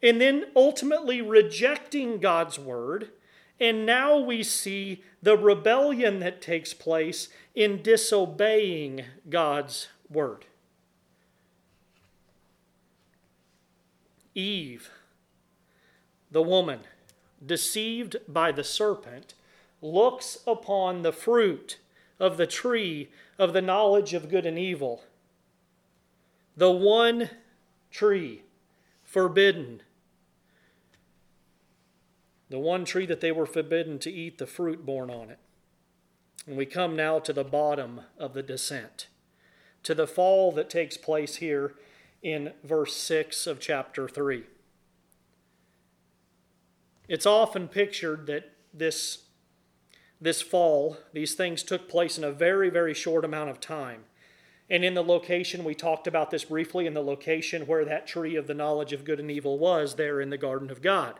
and 0.03 0.19
then 0.19 0.45
ultimately 0.55 1.21
rejecting 1.21 2.19
God's 2.19 2.59
word. 2.59 3.09
And 3.61 3.85
now 3.85 4.17
we 4.17 4.43
see 4.43 5.03
the 5.21 5.37
rebellion 5.37 6.19
that 6.19 6.41
takes 6.41 6.73
place 6.73 7.29
in 7.55 7.81
disobeying 7.81 9.05
God's 9.29 9.87
word. 10.09 10.45
Eve, 14.35 14.89
the 16.29 16.41
woman, 16.41 16.79
deceived 17.45 18.17
by 18.27 18.51
the 18.51 18.63
serpent, 18.63 19.35
looks 19.81 20.39
upon 20.45 21.03
the 21.03 21.13
fruit 21.13 21.77
of 22.19 22.37
the 22.37 22.47
tree 22.47 23.09
of 23.37 23.53
the 23.53 23.61
knowledge 23.61 24.13
of 24.13 24.29
good 24.29 24.45
and 24.45 24.57
evil 24.57 25.03
the 26.55 26.71
one 26.71 27.29
tree 27.89 28.43
forbidden, 29.03 29.81
the 32.51 32.59
one 32.59 32.83
tree 32.83 33.05
that 33.05 33.21
they 33.21 33.31
were 33.31 33.45
forbidden 33.45 33.97
to 33.99 34.11
eat 34.11 34.37
the 34.37 34.45
fruit 34.45 34.85
borne 34.85 35.09
on 35.09 35.29
it. 35.29 35.39
And 36.45 36.57
we 36.57 36.65
come 36.65 36.95
now 36.95 37.19
to 37.19 37.31
the 37.31 37.45
bottom 37.45 38.01
of 38.17 38.33
the 38.33 38.43
descent, 38.43 39.07
to 39.83 39.95
the 39.95 40.05
fall 40.05 40.51
that 40.51 40.69
takes 40.69 40.97
place 40.97 41.37
here 41.37 41.75
in 42.21 42.51
verse 42.63 42.93
6 42.95 43.47
of 43.47 43.59
chapter 43.59 44.07
3. 44.07 44.43
It's 47.07 47.25
often 47.25 47.67
pictured 47.69 48.27
that 48.27 48.51
this, 48.73 49.25
this 50.19 50.41
fall, 50.41 50.97
these 51.13 51.35
things 51.35 51.63
took 51.63 51.87
place 51.87 52.17
in 52.17 52.23
a 52.23 52.31
very, 52.31 52.69
very 52.69 52.93
short 52.93 53.23
amount 53.23 53.49
of 53.49 53.61
time. 53.61 54.03
And 54.69 54.83
in 54.83 54.93
the 54.93 55.03
location, 55.03 55.63
we 55.63 55.75
talked 55.75 56.07
about 56.07 56.31
this 56.31 56.45
briefly, 56.45 56.85
in 56.85 56.93
the 56.93 57.03
location 57.03 57.65
where 57.65 57.85
that 57.85 58.07
tree 58.07 58.35
of 58.35 58.47
the 58.47 58.53
knowledge 58.53 58.93
of 58.93 59.05
good 59.05 59.19
and 59.19 59.31
evil 59.31 59.57
was, 59.57 59.95
there 59.95 60.19
in 60.19 60.29
the 60.29 60.37
garden 60.37 60.69
of 60.69 60.81
God, 60.81 61.19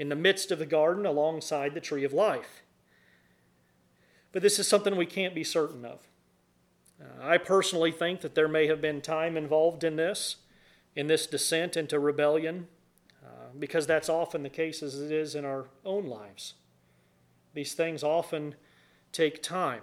in 0.00 0.08
the 0.08 0.16
midst 0.16 0.50
of 0.50 0.58
the 0.58 0.64
garden, 0.64 1.04
alongside 1.04 1.74
the 1.74 1.80
tree 1.80 2.04
of 2.04 2.14
life. 2.14 2.62
But 4.32 4.40
this 4.40 4.58
is 4.58 4.66
something 4.66 4.96
we 4.96 5.04
can't 5.04 5.34
be 5.34 5.44
certain 5.44 5.84
of. 5.84 5.98
Uh, 6.98 7.22
I 7.22 7.36
personally 7.36 7.92
think 7.92 8.22
that 8.22 8.34
there 8.34 8.48
may 8.48 8.66
have 8.66 8.80
been 8.80 9.02
time 9.02 9.36
involved 9.36 9.84
in 9.84 9.96
this, 9.96 10.36
in 10.96 11.06
this 11.06 11.26
descent 11.26 11.76
into 11.76 11.98
rebellion, 11.98 12.66
uh, 13.22 13.52
because 13.58 13.86
that's 13.86 14.08
often 14.08 14.42
the 14.42 14.48
case 14.48 14.82
as 14.82 14.98
it 14.98 15.12
is 15.12 15.34
in 15.34 15.44
our 15.44 15.66
own 15.84 16.06
lives. 16.06 16.54
These 17.52 17.74
things 17.74 18.02
often 18.02 18.54
take 19.12 19.42
time. 19.42 19.82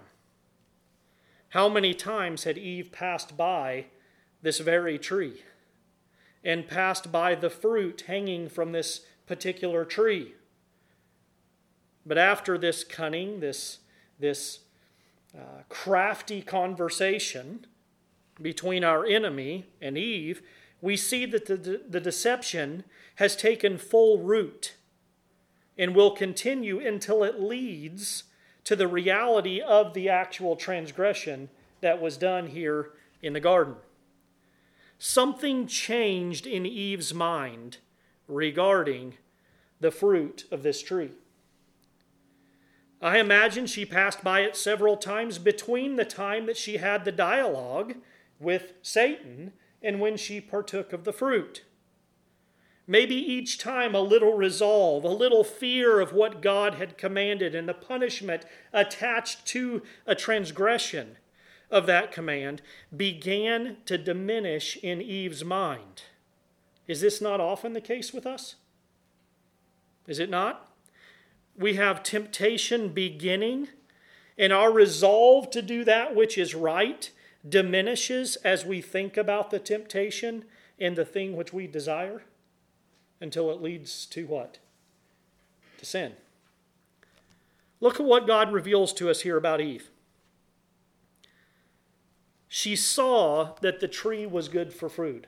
How 1.50 1.68
many 1.68 1.94
times 1.94 2.42
had 2.42 2.58
Eve 2.58 2.90
passed 2.90 3.36
by 3.36 3.86
this 4.42 4.58
very 4.58 4.98
tree 4.98 5.44
and 6.42 6.66
passed 6.66 7.12
by 7.12 7.36
the 7.36 7.50
fruit 7.50 8.02
hanging 8.08 8.48
from 8.48 8.72
this 8.72 9.02
particular 9.28 9.84
tree? 9.84 10.34
But 12.04 12.18
after 12.18 12.56
this 12.56 12.82
cunning, 12.82 13.40
this, 13.40 13.78
this 14.18 14.60
uh, 15.36 15.62
crafty 15.68 16.40
conversation 16.40 17.66
between 18.40 18.82
our 18.82 19.04
enemy 19.04 19.66
and 19.80 19.98
Eve, 19.98 20.42
we 20.80 20.96
see 20.96 21.26
that 21.26 21.46
the, 21.46 21.82
the 21.88 22.00
deception 22.00 22.84
has 23.16 23.36
taken 23.36 23.76
full 23.76 24.18
root 24.18 24.74
and 25.76 25.94
will 25.94 26.12
continue 26.12 26.80
until 26.80 27.22
it 27.22 27.40
leads 27.40 28.24
to 28.64 28.74
the 28.74 28.88
reality 28.88 29.60
of 29.60 29.94
the 29.94 30.08
actual 30.08 30.56
transgression 30.56 31.48
that 31.80 32.00
was 32.00 32.16
done 32.16 32.48
here 32.48 32.90
in 33.22 33.32
the 33.32 33.40
garden. 33.40 33.74
Something 34.98 35.66
changed 35.66 36.46
in 36.46 36.66
Eve's 36.66 37.14
mind 37.14 37.78
regarding 38.28 39.14
the 39.80 39.90
fruit 39.90 40.44
of 40.50 40.62
this 40.62 40.82
tree. 40.82 41.10
I 43.00 43.18
imagine 43.18 43.66
she 43.66 43.86
passed 43.86 44.22
by 44.24 44.40
it 44.40 44.56
several 44.56 44.96
times 44.96 45.38
between 45.38 45.96
the 45.96 46.04
time 46.04 46.46
that 46.46 46.56
she 46.56 46.78
had 46.78 47.04
the 47.04 47.12
dialogue 47.12 47.94
with 48.40 48.72
Satan 48.82 49.52
and 49.82 50.00
when 50.00 50.16
she 50.16 50.40
partook 50.40 50.92
of 50.92 51.04
the 51.04 51.12
fruit. 51.12 51.64
Maybe 52.86 53.14
each 53.14 53.58
time 53.58 53.94
a 53.94 54.00
little 54.00 54.32
resolve, 54.32 55.04
a 55.04 55.08
little 55.08 55.44
fear 55.44 56.00
of 56.00 56.12
what 56.12 56.40
God 56.40 56.74
had 56.74 56.98
commanded, 56.98 57.54
and 57.54 57.68
the 57.68 57.74
punishment 57.74 58.44
attached 58.72 59.46
to 59.48 59.82
a 60.06 60.14
transgression 60.14 61.18
of 61.70 61.86
that 61.86 62.10
command 62.10 62.62
began 62.96 63.76
to 63.84 63.98
diminish 63.98 64.76
in 64.78 65.02
Eve's 65.02 65.44
mind. 65.44 66.02
Is 66.88 67.02
this 67.02 67.20
not 67.20 67.38
often 67.38 67.74
the 67.74 67.80
case 67.80 68.12
with 68.12 68.26
us? 68.26 68.56
Is 70.06 70.18
it 70.18 70.30
not? 70.30 70.72
We 71.56 71.74
have 71.74 72.02
temptation 72.02 72.88
beginning, 72.88 73.68
and 74.38 74.52
our 74.52 74.72
resolve 74.72 75.50
to 75.50 75.60
do 75.60 75.84
that 75.84 76.16
which 76.16 76.38
is 76.38 76.54
right 76.54 77.10
diminishes 77.46 78.36
as 78.36 78.64
we 78.64 78.80
think 78.80 79.16
about 79.16 79.50
the 79.50 79.58
temptation 79.58 80.44
and 80.78 80.96
the 80.96 81.04
thing 81.04 81.36
which 81.36 81.52
we 81.52 81.66
desire 81.66 82.22
until 83.20 83.50
it 83.50 83.60
leads 83.60 84.06
to 84.06 84.26
what? 84.26 84.58
To 85.78 85.84
sin. 85.84 86.12
Look 87.80 88.00
at 88.00 88.06
what 88.06 88.26
God 88.26 88.52
reveals 88.52 88.92
to 88.94 89.10
us 89.10 89.20
here 89.20 89.36
about 89.36 89.60
Eve. 89.60 89.90
She 92.48 92.74
saw 92.76 93.54
that 93.60 93.80
the 93.80 93.88
tree 93.88 94.26
was 94.26 94.48
good 94.48 94.72
for 94.72 94.88
food. 94.88 95.26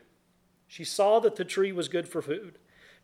She 0.70 0.84
saw 0.84 1.18
that 1.18 1.34
the 1.34 1.44
tree 1.44 1.72
was 1.72 1.88
good 1.88 2.06
for 2.06 2.22
food. 2.22 2.56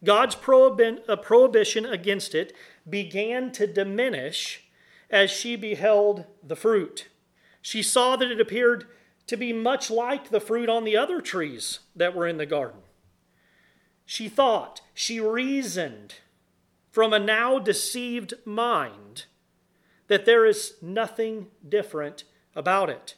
God's 0.04 0.37
uh, 0.37 1.16
prohibition 1.16 1.85
against 1.85 2.32
it 2.32 2.52
began 2.88 3.50
to 3.50 3.66
diminish 3.66 4.68
as 5.11 5.32
she 5.32 5.56
beheld 5.56 6.26
the 6.44 6.54
fruit. 6.54 7.08
She 7.61 7.82
saw 7.82 8.14
that 8.14 8.30
it 8.30 8.40
appeared 8.40 8.87
to 9.26 9.37
be 9.37 9.52
much 9.52 9.90
like 9.90 10.28
the 10.28 10.38
fruit 10.38 10.68
on 10.68 10.85
the 10.85 10.96
other 10.96 11.20
trees 11.20 11.80
that 11.96 12.14
were 12.14 12.28
in 12.28 12.37
the 12.37 12.46
garden. 12.46 12.82
She 14.04 14.28
thought, 14.28 14.80
she 14.94 15.18
reasoned 15.18 16.14
from 16.92 17.12
a 17.12 17.18
now 17.18 17.58
deceived 17.58 18.35
mind 18.44 19.25
that 20.06 20.25
there 20.25 20.46
is 20.46 20.75
nothing 20.80 21.48
different 21.68 22.22
about 22.55 22.90
it, 22.90 23.16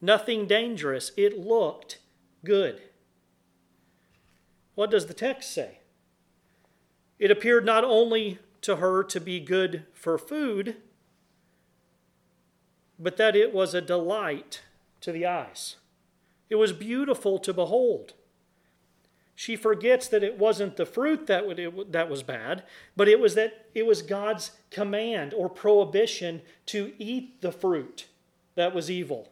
nothing 0.00 0.46
dangerous. 0.46 1.12
It 1.14 1.38
looked 1.38 1.98
good. 2.42 2.80
What 4.74 4.90
does 4.90 5.06
the 5.06 5.14
text 5.14 5.52
say? 5.52 5.78
It 7.18 7.30
appeared 7.30 7.64
not 7.64 7.84
only 7.84 8.38
to 8.62 8.76
her 8.76 9.04
to 9.04 9.20
be 9.20 9.40
good 9.40 9.84
for 9.92 10.18
food, 10.18 10.76
but 12.98 13.16
that 13.16 13.36
it 13.36 13.52
was 13.52 13.74
a 13.74 13.80
delight 13.80 14.62
to 15.00 15.12
the 15.12 15.26
eyes. 15.26 15.76
It 16.48 16.56
was 16.56 16.72
beautiful 16.72 17.38
to 17.40 17.52
behold 17.52 18.14
she 19.42 19.56
forgets 19.56 20.06
that 20.06 20.22
it 20.22 20.38
wasn't 20.38 20.76
the 20.76 20.86
fruit 20.86 21.26
that, 21.26 21.48
would, 21.48 21.92
that 21.92 22.08
was 22.08 22.22
bad, 22.22 22.62
but 22.96 23.08
it 23.08 23.18
was 23.18 23.34
that 23.34 23.66
it 23.74 23.86
was 23.86 24.00
God's 24.00 24.52
command 24.70 25.34
or 25.34 25.48
prohibition 25.48 26.42
to 26.66 26.92
eat 26.96 27.40
the 27.40 27.50
fruit 27.50 28.06
that 28.54 28.72
was 28.72 28.88
evil. 28.88 29.31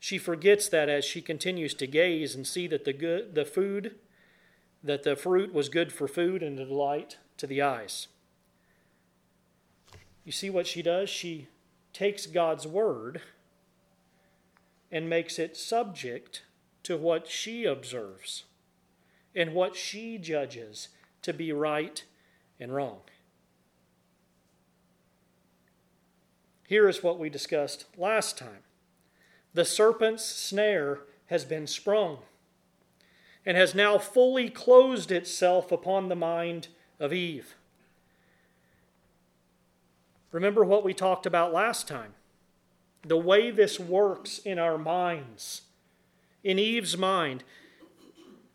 She 0.00 0.18
forgets 0.18 0.68
that 0.68 0.88
as 0.88 1.04
she 1.04 1.20
continues 1.20 1.74
to 1.74 1.86
gaze 1.86 2.34
and 2.34 2.46
see 2.46 2.66
that 2.68 2.84
the 2.84 2.92
good 2.92 3.34
the 3.34 3.44
food 3.44 3.96
that 4.82 5.02
the 5.02 5.16
fruit 5.16 5.52
was 5.52 5.68
good 5.68 5.92
for 5.92 6.06
food 6.06 6.42
and 6.42 6.58
a 6.58 6.64
delight 6.64 7.18
to 7.36 7.46
the 7.46 7.60
eyes. 7.60 8.06
You 10.24 10.30
see 10.30 10.50
what 10.50 10.66
she 10.66 10.82
does? 10.82 11.10
She 11.10 11.48
takes 11.92 12.26
God's 12.26 12.66
word 12.66 13.22
and 14.92 15.08
makes 15.08 15.38
it 15.38 15.56
subject 15.56 16.42
to 16.84 16.96
what 16.96 17.26
she 17.26 17.64
observes 17.64 18.44
and 19.34 19.52
what 19.52 19.74
she 19.74 20.16
judges 20.16 20.88
to 21.22 21.32
be 21.32 21.52
right 21.52 22.04
and 22.60 22.74
wrong. 22.74 23.00
Here 26.66 26.88
is 26.88 27.02
what 27.02 27.18
we 27.18 27.30
discussed 27.30 27.86
last 27.96 28.38
time 28.38 28.62
the 29.54 29.64
serpent's 29.64 30.24
snare 30.24 31.00
has 31.26 31.44
been 31.44 31.66
sprung 31.66 32.18
and 33.44 33.56
has 33.56 33.74
now 33.74 33.98
fully 33.98 34.50
closed 34.50 35.10
itself 35.10 35.72
upon 35.72 36.08
the 36.08 36.16
mind 36.16 36.68
of 37.00 37.12
Eve. 37.12 37.54
Remember 40.32 40.64
what 40.64 40.84
we 40.84 40.92
talked 40.92 41.26
about 41.26 41.52
last 41.52 41.88
time 41.88 42.14
the 43.02 43.16
way 43.16 43.50
this 43.50 43.78
works 43.78 44.38
in 44.38 44.58
our 44.58 44.76
minds 44.76 45.62
in 46.42 46.58
Eve's 46.58 46.96
mind, 46.96 47.44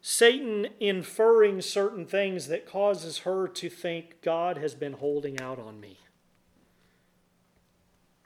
Satan 0.02 0.68
inferring 0.80 1.62
certain 1.62 2.06
things 2.06 2.48
that 2.48 2.66
causes 2.66 3.20
her 3.20 3.48
to 3.48 3.70
think 3.70 4.22
God 4.22 4.58
has 4.58 4.74
been 4.74 4.94
holding 4.94 5.40
out 5.40 5.60
on 5.60 5.80
me. 5.80 6.00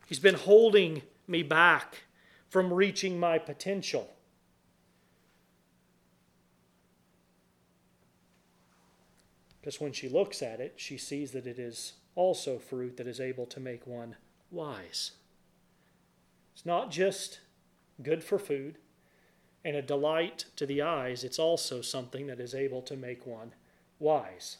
He's 0.05 0.19
been 0.19 0.35
holding 0.35 1.01
me 1.27 1.43
back 1.43 2.03
from 2.49 2.73
reaching 2.73 3.19
my 3.19 3.37
potential. 3.37 4.09
Because 9.59 9.81
when 9.81 9.91
she 9.91 10.07
looks 10.07 10.41
at 10.41 10.61
it, 10.61 10.75
she 10.77 10.97
sees 10.97 11.31
that 11.31 11.45
it 11.45 11.59
is 11.59 11.93
also 12.15 12.57
fruit 12.57 12.97
that 12.97 13.07
is 13.07 13.19
able 13.19 13.45
to 13.47 13.59
make 13.59 13.85
one 13.85 14.15
wise. 14.49 15.11
It's 16.53 16.65
not 16.65 16.89
just 16.89 17.39
good 18.01 18.23
for 18.23 18.39
food, 18.39 18.77
and 19.65 19.75
a 19.75 19.81
delight 19.81 20.45
to 20.55 20.65
the 20.65 20.81
eyes, 20.81 21.23
it's 21.23 21.39
also 21.39 21.81
something 21.81 22.27
that 22.27 22.39
is 22.39 22.55
able 22.55 22.81
to 22.83 22.95
make 22.95 23.27
one 23.27 23.53
wise. 23.99 24.57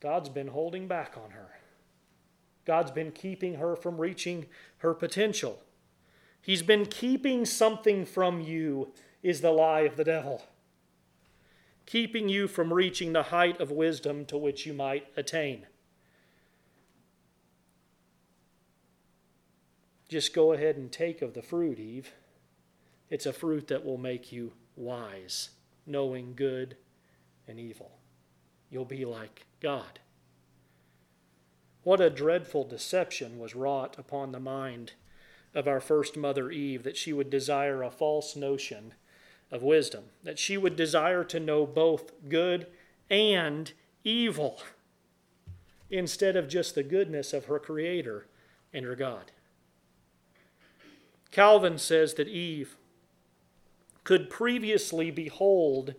God's 0.00 0.28
been 0.28 0.48
holding 0.48 0.86
back 0.86 1.14
on 1.16 1.30
her. 1.30 1.58
God's 2.66 2.90
been 2.90 3.12
keeping 3.12 3.54
her 3.54 3.76
from 3.76 3.98
reaching 3.98 4.46
her 4.78 4.92
potential. 4.92 5.62
He's 6.46 6.62
been 6.62 6.86
keeping 6.86 7.44
something 7.44 8.04
from 8.06 8.40
you, 8.40 8.92
is 9.20 9.40
the 9.40 9.50
lie 9.50 9.80
of 9.80 9.96
the 9.96 10.04
devil. 10.04 10.44
Keeping 11.86 12.28
you 12.28 12.46
from 12.46 12.72
reaching 12.72 13.12
the 13.12 13.24
height 13.24 13.60
of 13.60 13.72
wisdom 13.72 14.24
to 14.26 14.38
which 14.38 14.64
you 14.64 14.72
might 14.72 15.08
attain. 15.16 15.66
Just 20.08 20.32
go 20.32 20.52
ahead 20.52 20.76
and 20.76 20.92
take 20.92 21.20
of 21.20 21.34
the 21.34 21.42
fruit, 21.42 21.80
Eve. 21.80 22.12
It's 23.10 23.26
a 23.26 23.32
fruit 23.32 23.66
that 23.66 23.84
will 23.84 23.98
make 23.98 24.30
you 24.30 24.52
wise, 24.76 25.50
knowing 25.84 26.34
good 26.36 26.76
and 27.48 27.58
evil. 27.58 27.90
You'll 28.70 28.84
be 28.84 29.04
like 29.04 29.46
God. 29.58 29.98
What 31.82 32.00
a 32.00 32.08
dreadful 32.08 32.62
deception 32.62 33.36
was 33.36 33.56
wrought 33.56 33.98
upon 33.98 34.30
the 34.30 34.38
mind 34.38 34.92
of 35.56 35.66
our 35.66 35.80
first 35.80 36.16
mother 36.16 36.50
Eve 36.50 36.84
that 36.84 36.98
she 36.98 37.12
would 37.12 37.30
desire 37.30 37.82
a 37.82 37.90
false 37.90 38.36
notion 38.36 38.92
of 39.50 39.62
wisdom, 39.62 40.04
that 40.22 40.38
she 40.38 40.58
would 40.58 40.76
desire 40.76 41.24
to 41.24 41.40
know 41.40 41.64
both 41.64 42.12
good 42.28 42.66
and 43.08 43.72
evil 44.04 44.60
instead 45.90 46.36
of 46.36 46.46
just 46.46 46.74
the 46.74 46.82
goodness 46.82 47.32
of 47.32 47.46
her 47.46 47.58
Creator 47.58 48.26
and 48.72 48.84
her 48.84 48.94
God. 48.94 49.32
Calvin 51.30 51.78
says 51.78 52.14
that 52.14 52.28
Eve 52.28 52.76
could 54.04 54.28
previously 54.28 55.10
behold 55.10 55.94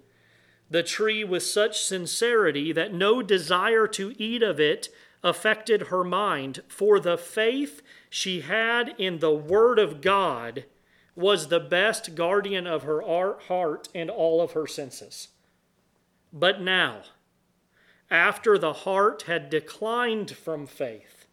the 0.70 0.84
tree 0.84 1.24
with 1.24 1.44
such 1.44 1.82
sincerity 1.82 2.72
that 2.72 2.94
no 2.94 3.24
desire 3.24 3.88
to 3.88 4.14
eat 4.22 4.44
of 4.44 4.60
it 4.60 4.90
affected 5.24 5.84
her 5.84 6.04
mind, 6.04 6.62
for 6.68 7.00
the 7.00 7.18
faith 7.18 7.82
she 8.10 8.42
had 8.42 8.96
in 8.98 9.20
the 9.20 9.34
Word 9.34 9.80
of 9.80 10.02
God 10.02 10.66
was 11.16 11.48
the 11.48 11.60
best 11.60 12.16
guardian 12.16 12.68
of 12.68 12.84
her 12.84 13.02
heart 13.02 13.90
and 13.96 14.10
all 14.10 14.42
of 14.42 14.52
her 14.52 14.68
senses. 14.68 15.30
But 16.32 16.62
now, 16.62 17.04
after 18.10 18.58
the 18.58 18.74
heart 18.74 19.24
had 19.24 19.50
declined 19.50 20.32
from 20.32 20.68
faith 20.68 21.26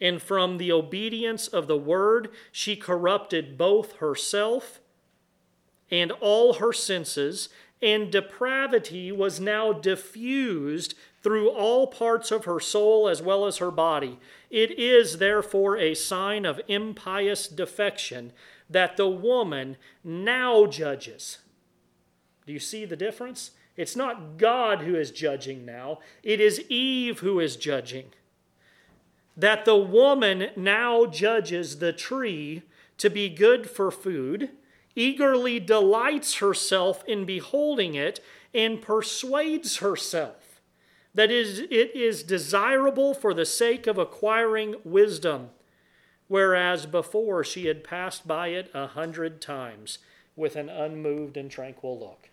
and 0.00 0.22
from 0.22 0.58
the 0.58 0.72
obedience 0.72 1.48
of 1.48 1.66
the 1.66 1.76
Word, 1.76 2.28
she 2.50 2.76
corrupted 2.76 3.58
both 3.58 3.96
herself 3.96 4.80
and 5.90 6.10
all 6.12 6.54
her 6.54 6.72
senses, 6.72 7.48
and 7.82 8.10
depravity 8.10 9.10
was 9.10 9.40
now 9.40 9.72
diffused 9.72 10.94
through 11.22 11.50
all 11.50 11.86
parts 11.86 12.30
of 12.30 12.44
her 12.44 12.60
soul 12.60 13.08
as 13.08 13.20
well 13.20 13.46
as 13.46 13.58
her 13.58 13.70
body. 13.70 14.18
It 14.50 14.78
is 14.78 15.18
therefore 15.18 15.76
a 15.76 15.94
sign 15.94 16.44
of 16.44 16.60
impious 16.68 17.48
defection 17.48 18.32
that 18.68 18.96
the 18.96 19.08
woman 19.08 19.76
now 20.02 20.66
judges. 20.66 21.38
Do 22.46 22.52
you 22.52 22.58
see 22.58 22.84
the 22.84 22.96
difference? 22.96 23.52
It's 23.76 23.96
not 23.96 24.36
God 24.36 24.82
who 24.82 24.94
is 24.94 25.10
judging 25.10 25.64
now, 25.64 25.98
it 26.22 26.40
is 26.40 26.64
Eve 26.68 27.20
who 27.20 27.40
is 27.40 27.56
judging. 27.56 28.06
That 29.36 29.64
the 29.64 29.76
woman 29.76 30.50
now 30.56 31.06
judges 31.06 31.78
the 31.78 31.92
tree 31.92 32.62
to 32.98 33.08
be 33.08 33.28
good 33.30 33.70
for 33.70 33.90
food, 33.90 34.50
eagerly 34.94 35.58
delights 35.58 36.36
herself 36.36 37.02
in 37.06 37.24
beholding 37.24 37.94
it, 37.94 38.20
and 38.54 38.82
persuades 38.82 39.78
herself 39.78 40.60
that 41.14 41.30
it 41.30 41.94
is 41.94 42.22
desirable 42.22 43.14
for 43.14 43.34
the 43.34 43.46
sake 43.46 43.86
of 43.86 43.98
acquiring 43.98 44.76
wisdom 44.84 45.50
whereas 46.32 46.86
before 46.86 47.44
she 47.44 47.66
had 47.66 47.84
passed 47.84 48.26
by 48.26 48.48
it 48.48 48.70
a 48.72 48.86
hundred 48.86 49.38
times 49.38 49.98
with 50.34 50.56
an 50.56 50.70
unmoved 50.70 51.36
and 51.36 51.50
tranquil 51.50 51.98
look. 51.98 52.30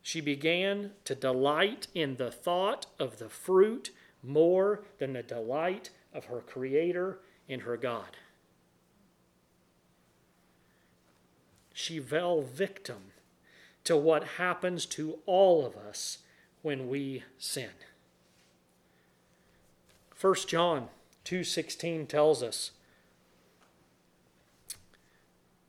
She 0.00 0.22
began 0.22 0.92
to 1.04 1.14
delight 1.14 1.86
in 1.94 2.16
the 2.16 2.30
thought 2.30 2.86
of 2.98 3.18
the 3.18 3.28
fruit 3.28 3.90
more 4.22 4.84
than 4.98 5.12
the 5.12 5.22
delight 5.22 5.90
of 6.14 6.24
her 6.24 6.40
Creator 6.40 7.18
and 7.46 7.60
her 7.60 7.76
God. 7.76 8.16
She 11.72 12.00
fell 12.00 12.42
victim 12.42 13.12
to 13.84 13.96
what 13.96 14.24
happens 14.38 14.86
to 14.86 15.18
all 15.26 15.66
of 15.66 15.76
us 15.76 16.18
when 16.62 16.88
we 16.88 17.24
sin. 17.38 17.70
1 20.20 20.34
John 20.46 20.88
2:16 21.24 22.06
tells 22.06 22.42
us 22.42 22.70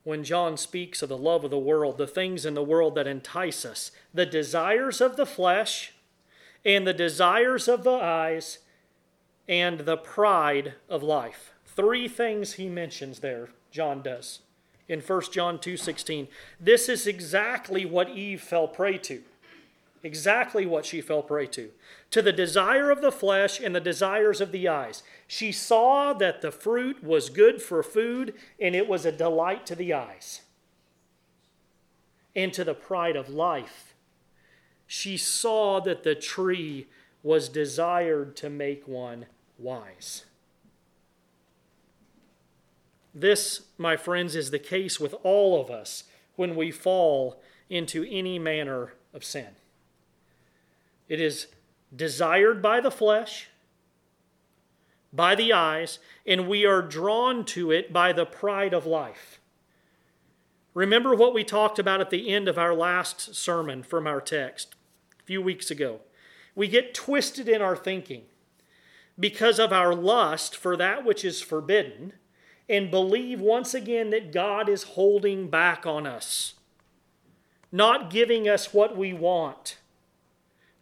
when 0.04 0.22
John 0.22 0.56
speaks 0.56 1.02
of 1.02 1.08
the 1.08 1.16
love 1.16 1.44
of 1.44 1.50
the 1.50 1.58
world, 1.58 1.96
the 1.96 2.06
things 2.06 2.44
in 2.44 2.54
the 2.54 2.62
world 2.62 2.94
that 2.94 3.06
entice 3.06 3.64
us, 3.64 3.90
the 4.12 4.26
desires 4.26 5.00
of 5.00 5.16
the 5.16 5.26
flesh 5.26 5.94
and 6.64 6.86
the 6.86 6.94
desires 6.94 7.68
of 7.68 7.82
the 7.84 7.94
eyes 7.94 8.58
and 9.48 9.80
the 9.80 9.96
pride 9.96 10.74
of 10.88 11.02
life. 11.02 11.54
Three 11.64 12.06
things 12.06 12.54
he 12.54 12.68
mentions 12.68 13.20
there, 13.20 13.48
John 13.70 14.02
does 14.02 14.40
in 14.88 15.00
1 15.00 15.32
John 15.32 15.58
2:16. 15.58 16.28
This 16.60 16.88
is 16.88 17.06
exactly 17.06 17.84
what 17.84 18.10
Eve 18.10 18.40
fell 18.40 18.68
prey 18.68 18.98
to 18.98 19.22
exactly 20.04 20.66
what 20.66 20.84
she 20.84 21.00
fell 21.00 21.22
prey 21.22 21.46
to 21.46 21.70
to 22.10 22.22
the 22.22 22.32
desire 22.32 22.90
of 22.90 23.00
the 23.00 23.10
flesh 23.10 23.58
and 23.58 23.74
the 23.74 23.80
desires 23.80 24.40
of 24.40 24.52
the 24.52 24.68
eyes. 24.68 25.02
She 25.26 25.50
saw 25.50 26.12
that 26.12 26.42
the 26.42 26.52
fruit 26.52 27.02
was 27.02 27.30
good 27.30 27.60
for 27.60 27.82
food 27.82 28.34
and 28.60 28.76
it 28.76 28.86
was 28.86 29.04
a 29.04 29.10
delight 29.10 29.66
to 29.66 29.74
the 29.74 29.92
eyes 29.92 30.42
and 32.36 32.52
to 32.52 32.62
the 32.62 32.74
pride 32.74 33.16
of 33.16 33.28
life. 33.28 33.94
She 34.86 35.16
saw 35.16 35.80
that 35.80 36.04
the 36.04 36.14
tree 36.14 36.86
was 37.22 37.48
desired 37.48 38.36
to 38.36 38.50
make 38.50 38.86
one 38.86 39.26
wise. 39.58 40.24
This, 43.14 43.62
my 43.78 43.96
friends, 43.96 44.34
is 44.34 44.50
the 44.50 44.58
case 44.58 44.98
with 44.98 45.14
all 45.22 45.60
of 45.60 45.70
us 45.70 46.04
when 46.34 46.56
we 46.56 46.72
fall 46.72 47.40
into 47.70 48.04
any 48.10 48.38
manner 48.38 48.94
of 49.12 49.24
sin. 49.24 49.50
It 51.08 51.20
is 51.20 51.46
desired 51.94 52.60
by 52.60 52.80
the 52.80 52.90
flesh, 52.90 53.48
by 55.12 55.36
the 55.36 55.52
eyes, 55.52 56.00
and 56.26 56.48
we 56.48 56.66
are 56.66 56.82
drawn 56.82 57.44
to 57.44 57.70
it 57.70 57.92
by 57.92 58.12
the 58.12 58.26
pride 58.26 58.74
of 58.74 58.84
life. 58.84 59.38
Remember 60.74 61.14
what 61.14 61.32
we 61.32 61.44
talked 61.44 61.78
about 61.78 62.00
at 62.00 62.10
the 62.10 62.30
end 62.30 62.48
of 62.48 62.58
our 62.58 62.74
last 62.74 63.36
sermon 63.36 63.84
from 63.84 64.08
our 64.08 64.20
text 64.20 64.74
a 65.20 65.22
few 65.22 65.40
weeks 65.40 65.70
ago. 65.70 66.00
We 66.56 66.66
get 66.66 66.94
twisted 66.94 67.48
in 67.48 67.62
our 67.62 67.76
thinking 67.76 68.22
because 69.18 69.60
of 69.60 69.72
our 69.72 69.94
lust 69.94 70.56
for 70.56 70.76
that 70.76 71.04
which 71.04 71.24
is 71.24 71.40
forbidden 71.40 72.14
and 72.68 72.90
believe 72.90 73.40
once 73.40 73.74
again 73.74 74.10
that 74.10 74.32
God 74.32 74.68
is 74.68 74.82
holding 74.82 75.48
back 75.48 75.86
on 75.86 76.06
us, 76.06 76.54
not 77.70 78.10
giving 78.10 78.48
us 78.48 78.72
what 78.72 78.96
we 78.96 79.12
want 79.12 79.76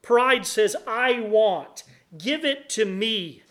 Pride 0.03 0.45
says, 0.45 0.77
I 0.87 1.21
want. 1.21 1.85
Give 2.19 2.45
it 2.45 2.69
to 2.71 2.85
me. 2.85 3.43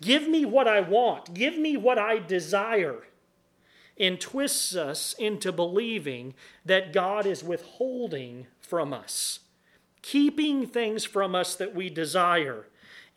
Give 0.00 0.28
me 0.28 0.44
what 0.44 0.66
I 0.66 0.80
want. 0.80 1.34
Give 1.34 1.58
me 1.58 1.76
what 1.76 1.98
I 1.98 2.18
desire. 2.20 3.02
And 3.98 4.18
twists 4.18 4.74
us 4.74 5.14
into 5.18 5.52
believing 5.52 6.34
that 6.64 6.92
God 6.92 7.26
is 7.26 7.44
withholding 7.44 8.46
from 8.60 8.94
us, 8.94 9.40
keeping 10.00 10.66
things 10.66 11.04
from 11.04 11.34
us 11.34 11.54
that 11.56 11.74
we 11.74 11.90
desire, 11.90 12.66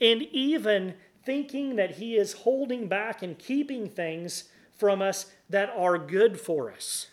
and 0.02 0.24
even 0.24 0.96
thinking 1.26 1.76
that 1.76 1.96
He 1.96 2.16
is 2.16 2.34
holding 2.34 2.88
back 2.88 3.22
and 3.22 3.38
keeping 3.38 3.90
things 3.90 4.46
from 4.72 5.02
us 5.02 5.28
that 5.50 5.70
are 5.76 5.98
good 5.98 6.40
for 6.40 6.72
us. 6.72 7.08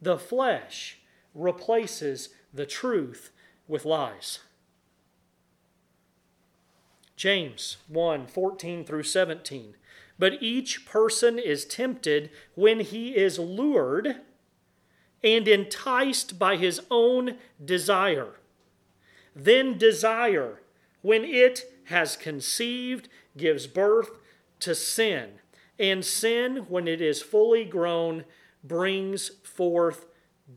The 0.00 0.18
flesh 0.18 0.98
replaces 1.34 2.28
the 2.52 2.66
truth 2.66 3.30
with 3.66 3.84
lies. 3.84 4.40
James 7.16 7.78
1 7.88 8.26
14 8.26 8.84
through 8.84 9.02
17. 9.02 9.76
But 10.18 10.42
each 10.42 10.86
person 10.86 11.38
is 11.38 11.64
tempted 11.64 12.30
when 12.54 12.80
he 12.80 13.16
is 13.16 13.38
lured 13.38 14.16
and 15.22 15.48
enticed 15.48 16.38
by 16.38 16.56
his 16.56 16.80
own 16.90 17.38
desire. 17.64 18.34
Then 19.34 19.78
desire, 19.78 20.60
when 21.04 21.22
it 21.22 21.70
has 21.88 22.16
conceived, 22.16 23.10
gives 23.36 23.66
birth 23.66 24.12
to 24.58 24.74
sin. 24.74 25.32
And 25.78 26.02
sin, 26.02 26.64
when 26.70 26.88
it 26.88 27.02
is 27.02 27.20
fully 27.20 27.66
grown, 27.66 28.24
brings 28.62 29.28
forth 29.42 30.06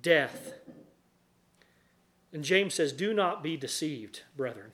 death. 0.01 0.53
And 2.31 2.45
James 2.45 2.75
says, 2.75 2.93
Do 2.93 3.13
not 3.13 3.43
be 3.43 3.57
deceived, 3.57 4.21
brethren. 4.37 4.71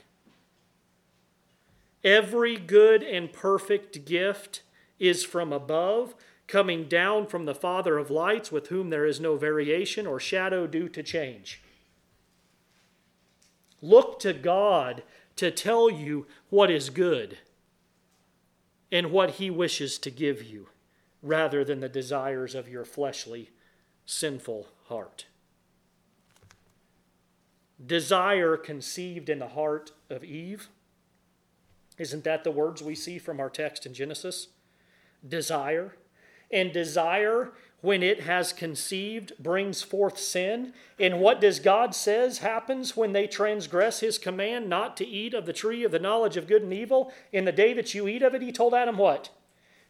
Every 2.03 2.55
good 2.55 3.01
and 3.01 3.33
perfect 3.33 4.05
gift 4.05 4.61
is 4.99 5.23
from 5.23 5.51
above, 5.51 6.13
coming 6.45 6.87
down 6.87 7.25
from 7.25 7.45
the 7.45 7.55
Father 7.55 7.97
of 7.97 8.11
lights, 8.11 8.51
with 8.51 8.67
whom 8.67 8.91
there 8.91 9.07
is 9.07 9.19
no 9.19 9.37
variation 9.37 10.05
or 10.05 10.19
shadow 10.19 10.67
due 10.67 10.87
to 10.89 11.01
change. 11.01 11.63
Look 13.81 14.19
to 14.19 14.33
God 14.33 15.01
to 15.35 15.51
tell 15.51 15.89
you 15.89 16.27
what 16.49 16.69
is 16.69 16.89
good 16.89 17.37
and 18.91 19.11
what 19.11 19.31
He 19.31 19.49
wishes 19.49 19.97
to 19.99 20.11
give 20.11 20.43
you, 20.43 20.69
rather 21.21 21.63
than 21.63 21.79
the 21.79 21.89
desires 21.89 22.53
of 22.55 22.69
your 22.69 22.85
fleshly, 22.85 23.49
sinful 24.05 24.67
heart 24.87 25.25
desire 27.85 28.57
conceived 28.57 29.29
in 29.29 29.39
the 29.39 29.49
heart 29.49 29.91
of 30.09 30.23
Eve. 30.23 30.69
Isn't 31.97 32.23
that 32.23 32.43
the 32.43 32.51
words 32.51 32.81
we 32.81 32.95
see 32.95 33.19
from 33.19 33.39
our 33.39 33.49
text 33.49 33.85
in 33.85 33.93
Genesis? 33.93 34.47
Desire. 35.27 35.95
And 36.51 36.71
desire, 36.71 37.51
when 37.83 38.01
it 38.01 38.21
has 38.21 38.53
conceived, 38.53 39.33
brings 39.37 39.81
forth 39.81 40.17
sin. 40.17 40.71
And 40.97 41.19
what 41.19 41.41
does 41.41 41.59
God 41.59 41.93
says 41.93 42.37
happens 42.37 42.95
when 42.95 43.11
they 43.11 43.27
transgress 43.27 43.99
his 43.99 44.17
command 44.17 44.69
not 44.69 44.95
to 44.97 45.05
eat 45.05 45.33
of 45.33 45.45
the 45.45 45.51
tree 45.51 45.83
of 45.83 45.91
the 45.91 45.99
knowledge 45.99 46.37
of 46.37 46.47
good 46.47 46.61
and 46.61 46.73
evil? 46.73 47.11
In 47.33 47.43
the 47.43 47.51
day 47.51 47.73
that 47.73 47.93
you 47.93 48.07
eat 48.07 48.23
of 48.23 48.33
it, 48.33 48.41
he 48.41 48.53
told 48.53 48.73
Adam 48.73 48.95
what? 48.97 49.31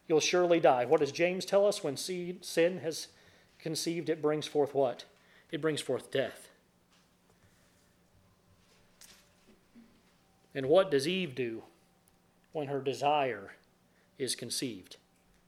You'll 0.08 0.18
surely 0.18 0.58
die. 0.58 0.84
What 0.84 0.98
does 0.98 1.12
James 1.12 1.44
tell 1.44 1.68
us 1.68 1.84
when 1.84 1.96
sin 1.96 2.80
has 2.82 3.06
conceived, 3.60 4.08
it 4.08 4.20
brings 4.20 4.48
forth 4.48 4.74
what? 4.74 5.04
It 5.52 5.60
brings 5.60 5.80
forth 5.80 6.10
death. 6.10 6.48
And 10.52 10.66
what 10.66 10.90
does 10.90 11.06
Eve 11.06 11.36
do 11.36 11.62
when 12.50 12.66
her 12.66 12.80
desire 12.80 13.52
is 14.18 14.34
conceived? 14.34 14.96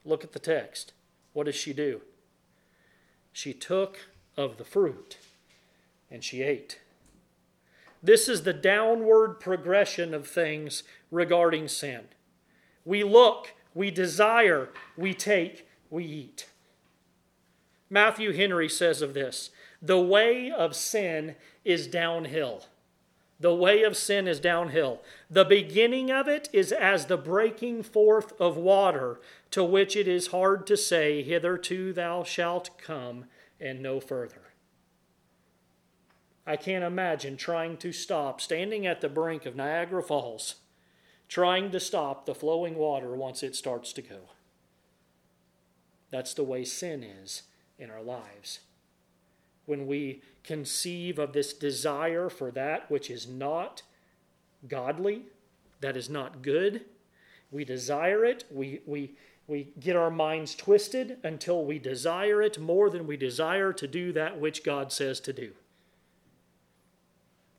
Look 0.05 0.23
at 0.23 0.31
the 0.31 0.39
text. 0.39 0.93
What 1.33 1.47
does 1.47 1.57
she 1.57 1.73
do? 1.73 2.03
She 3.37 3.53
took 3.53 3.99
of 4.35 4.57
the 4.57 4.65
fruit 4.65 5.19
and 6.11 6.25
she 6.25 6.41
ate. 6.41 6.81
This 8.03 8.31
is 8.31 8.45
the 8.45 8.55
downward 8.55 9.41
progression 9.41 10.15
of 10.15 10.27
things 10.27 10.85
regarding 11.11 11.69
sin. 11.69 12.05
We 12.87 13.05
look, 13.05 13.53
we 13.75 13.91
desire, 13.91 14.71
we 14.97 15.13
take, 15.13 15.69
we 15.91 16.07
eat. 16.07 16.47
Matthew 17.91 18.33
Henry 18.33 18.71
says 18.71 19.03
of 19.03 19.13
this 19.13 19.51
the 19.83 20.01
way 20.01 20.51
of 20.51 20.75
sin 20.75 21.37
is 21.63 21.87
downhill. 21.87 22.65
The 23.39 23.55
way 23.55 23.83
of 23.83 23.97
sin 23.97 24.27
is 24.27 24.41
downhill. 24.41 25.03
The 25.29 25.45
beginning 25.45 26.11
of 26.11 26.27
it 26.27 26.49
is 26.53 26.73
as 26.73 27.07
the 27.07 27.19
breaking 27.19 27.83
forth 27.83 28.33
of 28.41 28.57
water, 28.57 29.21
to 29.51 29.63
which 29.63 29.95
it 29.95 30.09
is 30.09 30.29
hard 30.29 30.67
to 30.69 30.77
say, 30.77 31.23
Hitherto 31.23 31.93
thou 31.93 32.25
shalt 32.25 32.79
come, 32.79 33.27
and 33.61 33.83
no 33.83 34.01
further. 34.01 34.43
I 36.47 36.57
can't 36.57 36.85
imagine 36.85 37.37
trying 37.37 37.77
to 37.79 37.93
stop, 37.93 38.41
standing 38.41 38.87
at 38.87 39.01
the 39.01 39.09
brink 39.09 39.45
of 39.45 39.57
Niagara 39.57 40.03
Falls, 40.03 40.57
trying 41.29 41.71
to 41.73 41.81
stop 41.81 42.25
the 42.25 42.35
flowing 42.35 42.77
water 42.77 43.15
once 43.17 43.43
it 43.43 43.57
starts 43.57 43.93
to 43.95 44.03
go. 44.03 44.31
That's 46.11 46.35
the 46.35 46.45
way 46.45 46.65
sin 46.65 47.03
is 47.03 47.43
in 47.79 47.91
our 47.91 48.03
lives. 48.03 48.61
When 49.67 49.87
we 49.87 50.23
conceive 50.47 51.19
of 51.19 51.33
this 51.33 51.53
desire 51.53 52.31
for 52.31 52.51
that 52.53 52.91
which 52.91 53.11
is 53.11 53.27
not 53.27 53.83
godly, 54.69 55.23
that 55.81 55.97
is 55.97 56.09
not 56.09 56.41
good, 56.41 56.83
we 57.51 57.65
desire 57.65 58.25
it, 58.25 58.45
we, 58.51 58.81
we, 58.87 59.13
we 59.47 59.69
get 59.79 59.97
our 59.97 60.11
minds 60.11 60.55
twisted 60.55 61.19
until 61.23 61.65
we 61.65 61.79
desire 61.79 62.41
it 62.43 62.59
more 62.59 62.89
than 62.89 63.07
we 63.07 63.17
desire 63.17 63.73
to 63.73 63.87
do 63.87 64.13
that 64.13 64.41
which 64.41 64.65
God 64.65 64.93
says 64.93 65.21
to 65.21 65.33
do. 65.33 65.53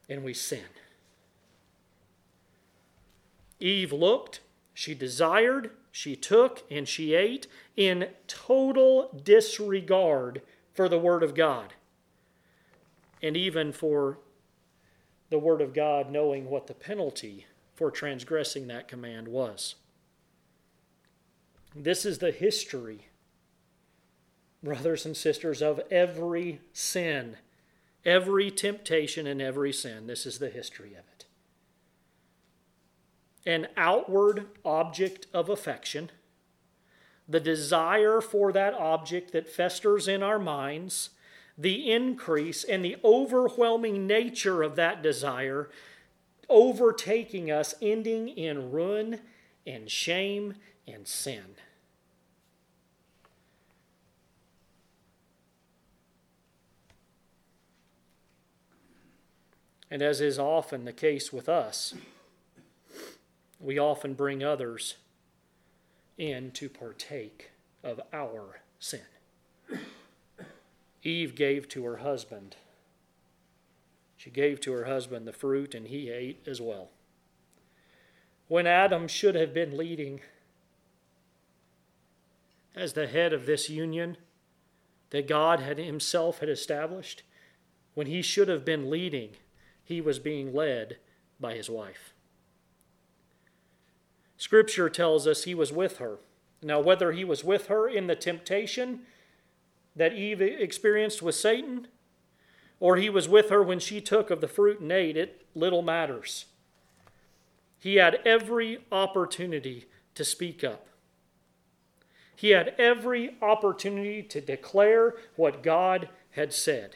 And 0.10 0.23
we 0.23 0.34
sin. 0.34 0.63
Eve 3.60 3.91
looked, 3.91 4.41
she 4.73 4.93
desired, 4.93 5.71
she 5.91 6.15
took, 6.15 6.63
and 6.69 6.88
she 6.88 7.13
ate 7.13 7.47
in 7.76 8.10
total 8.28 9.10
disregard 9.23 10.41
for 10.73 10.88
the 10.88 11.00
Word 11.00 11.23
of 11.23 11.34
God. 11.34 11.73
And 13.22 13.36
even 13.36 13.72
for 13.72 14.20
the 15.30 15.40
Word 15.40 15.62
of 15.62 15.74
God 15.74 16.12
knowing 16.12 16.50
what 16.50 16.68
the 16.68 16.74
penalty 16.74 17.46
for 17.76 17.92
transgressing 17.92 18.68
that 18.68 18.88
command 18.88 19.28
was. 19.28 19.76
This 21.76 22.06
is 22.06 22.18
the 22.18 22.32
history, 22.32 23.08
brothers 24.64 25.06
and 25.06 25.16
sisters, 25.16 25.62
of 25.62 25.82
every 25.92 26.62
sin, 26.74 27.38
every 28.06 28.50
temptation, 28.50 29.28
and 29.28 29.42
every 29.42 29.74
sin. 29.74 30.08
This 30.08 30.26
is 30.26 30.40
the 30.40 30.50
history 30.50 30.94
of 30.94 31.06
it 31.14 31.18
an 33.48 33.66
outward 33.78 34.46
object 34.66 35.26
of 35.34 35.48
affection, 35.50 36.12
the 37.30 37.40
desire 37.40 38.20
for 38.20 38.52
that 38.52 38.74
object 38.74 39.32
that 39.32 39.48
festers 39.48 40.06
in 40.06 40.22
our 40.22 40.38
minds, 40.38 41.12
the 41.58 41.91
increase 41.91 42.63
and 42.63 42.86
the 42.86 42.98
overwhelming 43.04 44.06
nature 44.06 44.62
of 44.62 44.76
that 44.76 45.02
desire 45.02 45.70
overtaking 46.50 47.52
us, 47.52 47.76
ending 47.82 48.30
in 48.30 48.72
ruin 48.72 49.20
and 49.65 49.89
shame 49.89 50.56
and 50.88 51.08
sin. 51.08 51.56
And 59.89 60.02
as 60.02 60.20
is 60.20 60.38
often 60.38 60.86
the 60.86 60.93
case 60.93 61.32
with 61.32 61.48
us, 61.48 61.93
we 63.60 63.80
often 63.80 64.13
bring 64.13 64.43
others 64.43 64.96
in 66.17 66.52
to 66.52 66.67
partake 66.67 67.52
of 67.84 68.02
our 68.12 68.60
sin. 68.80 69.02
Eve 71.08 71.36
gave 71.36 71.70
to 71.70 71.86
her 71.86 71.98
husband. 71.98 72.58
She 74.17 74.30
gave 74.30 74.60
to 74.62 74.74
her 74.74 74.86
husband 74.86 75.26
the 75.26 75.32
fruit, 75.32 75.74
and 75.74 75.88
he 75.88 76.10
ate 76.10 76.46
as 76.46 76.60
well. 76.60 76.89
When 78.50 78.67
Adam 78.67 79.08
should 79.08 79.36
have 79.36 79.54
been 79.54 79.78
leading 79.78 80.20
as 82.76 82.93
the 82.93 83.08
head 83.08 83.32
of 83.32 83.46
this 83.46 83.70
union 83.70 84.17
that 85.12 85.28
God 85.28 85.62
had 85.62 85.78
himself 85.78 86.39
had 86.39 86.50
established, 86.50 87.24
when 87.93 88.08
he 88.08 88.22
should 88.22 88.50
have 88.50 88.65
been 88.65 88.89
leading, 88.89 89.30
he 89.84 90.02
was 90.02 90.20
being 90.20 90.54
led 90.54 90.98
by 91.39 91.54
his 91.54 91.70
wife. 91.70 92.13
Scripture 94.38 94.89
tells 94.89 95.26
us 95.26 95.46
he 95.46 95.56
was 95.56 95.72
with 95.72 96.00
her. 96.00 96.17
Now, 96.62 96.82
whether 96.82 97.13
he 97.13 97.24
was 97.24 97.43
with 97.46 97.67
her 97.67 97.88
in 97.88 98.08
the 98.08 98.15
temptation 98.15 99.02
that 99.98 100.14
Eve 100.14 100.42
experienced 100.42 101.22
with 101.22 101.36
Satan, 101.36 101.88
or 102.80 102.96
he 102.96 103.10
was 103.10 103.28
with 103.28 103.50
her 103.50 103.62
when 103.62 103.80
she 103.80 104.00
took 104.00 104.30
of 104.30 104.40
the 104.40 104.48
fruit 104.48 104.80
and 104.80 104.92
ate 104.92 105.18
it, 105.18 105.46
little 105.56 105.82
matters. 105.82 106.46
He 107.80 107.96
had 107.96 108.20
every 108.26 108.80
opportunity 108.92 109.86
to 110.16 110.24
speak 110.24 110.64
up. 110.64 110.88
He 112.36 112.52
had 112.52 112.76
every 112.78 113.36
opportunity 113.42 114.22
to 114.22 114.40
declare 114.40 115.16
what 115.36 115.64
God 115.64 116.10
had 116.32 116.54
said. 116.54 116.96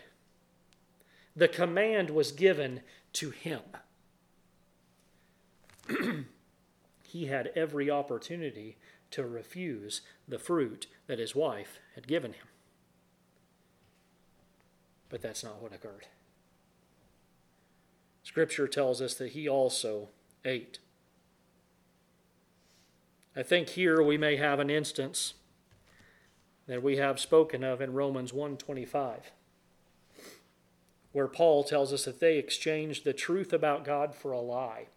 The 1.35 1.47
command 1.47 2.11
was 2.11 2.31
given 2.31 2.81
to 3.13 3.31
him. 3.31 3.61
he 7.03 7.25
had 7.25 7.51
every 7.55 7.89
opportunity 7.89 8.77
to 9.09 9.25
refuse 9.25 10.01
the 10.27 10.39
fruit 10.39 10.85
that 11.07 11.19
his 11.19 11.33
wife 11.33 11.79
had 11.95 12.07
given 12.07 12.33
him. 12.33 12.47
But 15.11 15.21
that's 15.21 15.43
not 15.43 15.61
what 15.61 15.73
occurred. 15.73 16.07
Scripture 18.23 18.67
tells 18.67 19.01
us 19.01 19.13
that 19.15 19.33
he 19.33 19.47
also 19.47 20.09
ate. 20.43 20.79
I 23.35 23.43
think 23.43 23.69
here 23.69 24.01
we 24.01 24.17
may 24.17 24.37
have 24.37 24.59
an 24.59 24.71
instance 24.71 25.35
that 26.65 26.81
we 26.81 26.97
have 26.97 27.19
spoken 27.19 27.63
of 27.63 27.81
in 27.81 27.93
Romans 27.93 28.33
125 28.33 29.31
where 31.11 31.27
Paul 31.27 31.63
tells 31.63 31.91
us 31.91 32.05
that 32.05 32.19
they 32.19 32.37
exchanged 32.37 33.03
the 33.03 33.13
truth 33.13 33.51
about 33.51 33.83
God 33.83 34.15
for 34.15 34.31
a 34.31 34.39
lie 34.39 34.87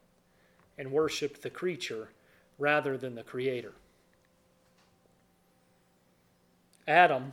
and 0.79 0.93
worshiped 0.93 1.43
the 1.43 1.51
creature 1.51 2.11
rather 2.59 2.97
than 2.97 3.15
the 3.15 3.23
creator. 3.23 3.73
Adam 6.87 7.33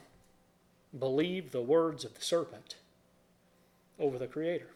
believed 0.97 1.51
the 1.51 1.61
words 1.61 2.03
of 2.03 2.15
the 2.15 2.21
serpent 2.21 2.75
over 3.99 4.17
the 4.17 4.27
creator. 4.27 4.69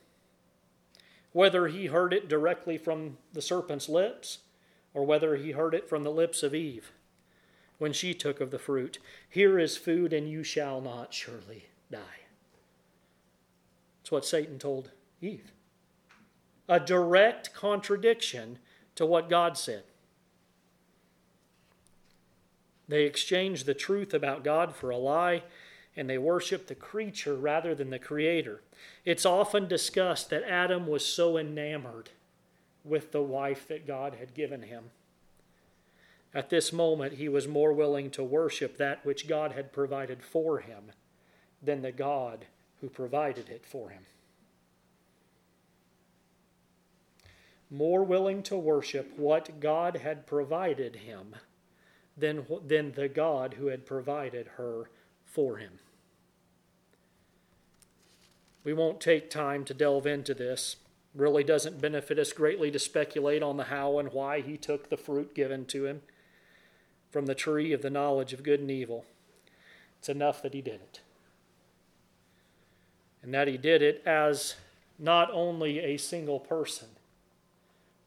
Whether 1.32 1.68
he 1.68 1.88
heard 1.88 2.14
it 2.14 2.30
directly 2.30 2.78
from 2.78 3.18
the 3.34 3.42
serpent's 3.42 3.90
lips 3.90 4.40
or 4.94 5.06
whether 5.06 5.36
he 5.36 5.52
heard 5.52 5.74
it 5.74 5.90
from 5.90 6.04
the 6.04 6.12
lips 6.12 6.44
of 6.44 6.56
Eve 6.56 6.92
when 7.78 7.92
she 7.92 8.14
took 8.14 8.40
of 8.40 8.52
the 8.52 8.60
fruit, 8.60 9.00
here 9.30 9.60
is 9.60 9.76
food 9.76 10.14
and 10.14 10.30
you 10.30 10.44
shall 10.44 10.80
not 10.80 11.14
surely 11.14 11.66
die. 11.92 12.00
That's 14.00 14.12
what 14.12 14.26
Satan 14.26 14.60
told 14.60 14.92
Eve 15.22 15.52
a 16.68 16.80
direct 16.80 17.54
contradiction 17.54 18.58
to 18.96 19.06
what 19.06 19.30
God 19.30 19.58
said. 19.58 19.84
They 22.88 23.04
exchanged 23.04 23.66
the 23.66 23.74
truth 23.74 24.14
about 24.14 24.44
God 24.44 24.76
for 24.76 24.90
a 24.90 24.98
lie, 24.98 25.44
and 25.96 26.10
they 26.10 26.18
worshiped 26.18 26.68
the 26.68 26.76
creature 26.76 27.36
rather 27.36 27.74
than 27.74 27.90
the 27.90 28.00
Creator. 28.00 28.62
It's 29.06 29.26
often 29.26 29.68
discussed 29.68 30.30
that 30.30 30.44
Adam 30.44 30.88
was 30.88 31.06
so 31.06 31.38
enamored 31.38 32.10
with 32.84 33.12
the 33.12 33.22
wife 33.22 33.68
that 33.68 33.88
God 33.88 34.16
had 34.16 34.34
given 34.34 34.64
him. 34.64 34.86
At 36.34 36.50
this 36.50 36.74
moment, 36.74 37.14
he 37.14 37.30
was 37.30 37.48
more 37.48 37.72
willing 37.72 38.12
to 38.12 38.24
worship 38.24 38.78
that 38.78 39.06
which 39.06 39.28
God 39.28 39.54
had 39.54 39.72
provided 39.72 40.22
for 40.22 40.60
him 40.60 40.92
than 41.62 41.82
the 41.82 41.94
God 41.94 42.46
who 42.82 42.90
provided 42.90 43.50
it 43.50 43.66
for 43.66 43.90
him. 43.90 44.04
more 47.70 48.04
willing 48.04 48.44
to 48.44 48.56
worship 48.56 49.18
what 49.18 49.60
God 49.60 49.98
had 49.98 50.28
provided 50.28 50.96
him 50.98 51.36
than, 52.18 52.46
than 52.66 52.92
the 52.94 53.10
God 53.10 53.56
who 53.56 53.68
had 53.68 53.86
provided 53.86 54.48
her 54.58 54.90
for 55.36 55.58
him. 55.58 55.80
We 58.64 58.74
won't 58.74 59.02
take 59.02 59.30
time 59.30 59.66
to 59.66 59.74
delve 59.74 60.08
into 60.08 60.34
this. 60.34 60.78
Really 61.14 61.44
doesn't 61.44 61.82
benefit 61.82 62.18
us 62.18 62.32
greatly 62.32 62.72
to 62.72 62.80
speculate 62.80 63.44
on 63.44 63.58
the 63.58 63.66
how 63.66 64.00
and 64.00 64.14
why 64.14 64.40
he 64.40 64.56
took 64.56 64.90
the 64.90 64.98
fruit 64.98 65.36
given 65.36 65.66
to 65.66 65.86
him 65.86 66.02
from 67.12 67.26
the 67.26 67.36
tree 67.36 67.74
of 67.74 67.82
the 67.82 67.90
knowledge 67.90 68.32
of 68.32 68.44
good 68.44 68.62
and 68.62 68.72
evil. 68.72 69.06
It's 70.00 70.08
enough 70.08 70.42
that 70.42 70.54
he 70.54 70.62
did 70.62 70.76
it. 70.76 71.02
And 73.22 73.34
that 73.34 73.50
he 73.50 73.58
did 73.58 73.82
it 73.82 74.02
as 74.06 74.56
not 74.98 75.30
only 75.32 75.80
a 75.80 75.98
single 75.98 76.40
person, 76.40 76.88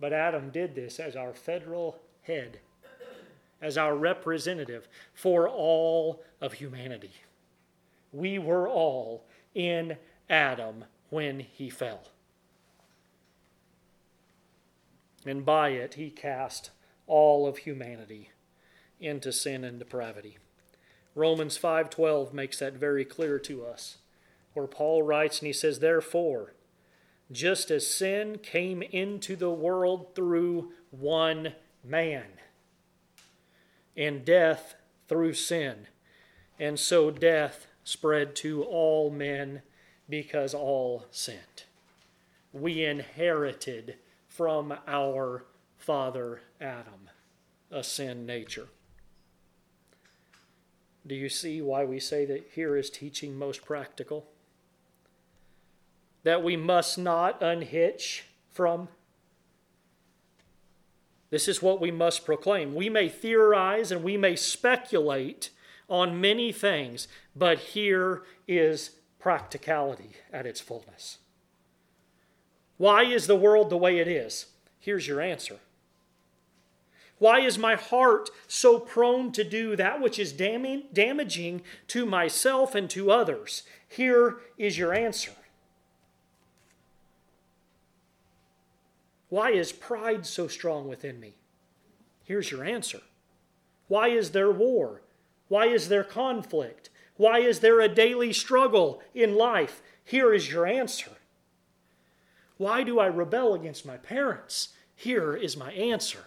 but 0.00 0.12
Adam 0.14 0.48
did 0.50 0.74
this 0.74 0.98
as 0.98 1.14
our 1.14 1.34
federal 1.34 1.98
head, 2.22 2.60
as 3.60 3.76
our 3.76 3.96
representative 3.96 4.88
for 5.14 5.48
all 5.48 6.22
of 6.40 6.54
humanity. 6.54 7.12
We 8.12 8.38
were 8.38 8.68
all 8.68 9.24
in 9.54 9.96
Adam 10.30 10.84
when 11.10 11.40
he 11.40 11.70
fell. 11.70 12.08
And 15.26 15.44
by 15.44 15.70
it, 15.70 15.94
he 15.94 16.10
cast 16.10 16.70
all 17.06 17.46
of 17.46 17.58
humanity 17.58 18.30
into 19.00 19.32
sin 19.32 19.64
and 19.64 19.78
depravity. 19.78 20.38
Romans 21.14 21.58
5:12 21.58 22.32
makes 22.32 22.58
that 22.60 22.74
very 22.74 23.04
clear 23.04 23.38
to 23.40 23.66
us. 23.66 23.98
Where 24.54 24.66
Paul 24.66 25.02
writes 25.02 25.40
and 25.40 25.46
he 25.46 25.52
says 25.52 25.80
therefore 25.80 26.54
just 27.30 27.70
as 27.70 27.86
sin 27.86 28.38
came 28.38 28.82
into 28.82 29.36
the 29.36 29.50
world 29.50 30.14
through 30.14 30.72
one 30.90 31.54
man, 31.84 32.24
and 33.98 34.24
death 34.24 34.76
through 35.08 35.34
sin, 35.34 35.88
and 36.58 36.80
so 36.80 37.10
death 37.10 37.66
spread 37.84 38.34
to 38.36 38.62
all 38.62 39.10
men 39.10 39.60
because 40.08 40.54
all 40.54 41.04
sinned. 41.10 41.64
We 42.54 42.82
inherited 42.82 43.96
from 44.26 44.72
our 44.86 45.44
father 45.76 46.40
Adam 46.58 47.10
a 47.70 47.84
sin 47.84 48.24
nature. 48.24 48.68
Do 51.06 51.14
you 51.14 51.28
see 51.28 51.60
why 51.60 51.84
we 51.84 52.00
say 52.00 52.24
that 52.24 52.48
here 52.54 52.76
is 52.76 52.88
teaching 52.88 53.36
most 53.36 53.64
practical? 53.64 54.26
that 56.28 56.42
we 56.42 56.56
must 56.56 56.98
not 56.98 57.42
unhitch 57.42 58.24
from. 58.50 58.88
This 61.30 61.48
is 61.48 61.62
what 61.62 61.80
we 61.80 61.90
must 61.90 62.24
proclaim. 62.24 62.74
We 62.74 62.88
may 62.88 63.08
theorize 63.08 63.92
and 63.92 64.02
we 64.02 64.16
may 64.16 64.34
speculate 64.34 65.50
on 65.88 66.20
many 66.20 66.52
things, 66.52 67.08
but 67.36 67.58
here 67.58 68.22
is 68.46 68.92
practicality 69.18 70.12
at 70.32 70.46
its 70.46 70.60
fullness. 70.60 71.18
Why 72.76 73.02
is 73.02 73.26
the 73.26 73.36
world 73.36 73.70
the 73.70 73.76
way 73.76 73.98
it 73.98 74.08
is? 74.08 74.46
Here's 74.78 75.06
your 75.06 75.20
answer. 75.20 75.56
Why 77.18 77.40
is 77.40 77.58
my 77.58 77.74
heart 77.74 78.30
so 78.46 78.78
prone 78.78 79.32
to 79.32 79.42
do 79.42 79.74
that 79.74 80.00
which 80.00 80.20
is 80.20 80.32
damaging 80.32 81.62
to 81.88 82.06
myself 82.06 82.76
and 82.76 82.88
to 82.90 83.10
others? 83.10 83.64
Here 83.88 84.36
is 84.56 84.78
your 84.78 84.94
answer. 84.94 85.32
Why 89.28 89.50
is 89.50 89.72
pride 89.72 90.26
so 90.26 90.48
strong 90.48 90.88
within 90.88 91.20
me? 91.20 91.34
Here's 92.24 92.50
your 92.50 92.64
answer. 92.64 93.00
Why 93.88 94.08
is 94.08 94.30
there 94.30 94.50
war? 94.50 95.02
Why 95.48 95.66
is 95.66 95.88
there 95.88 96.04
conflict? 96.04 96.90
Why 97.16 97.40
is 97.40 97.60
there 97.60 97.80
a 97.80 97.88
daily 97.88 98.32
struggle 98.32 99.02
in 99.14 99.34
life? 99.34 99.82
Here 100.04 100.32
is 100.32 100.50
your 100.50 100.66
answer. 100.66 101.12
Why 102.56 102.82
do 102.82 102.98
I 102.98 103.06
rebel 103.06 103.54
against 103.54 103.86
my 103.86 103.96
parents? 103.96 104.70
Here 104.94 105.34
is 105.34 105.56
my 105.56 105.72
answer. 105.72 106.24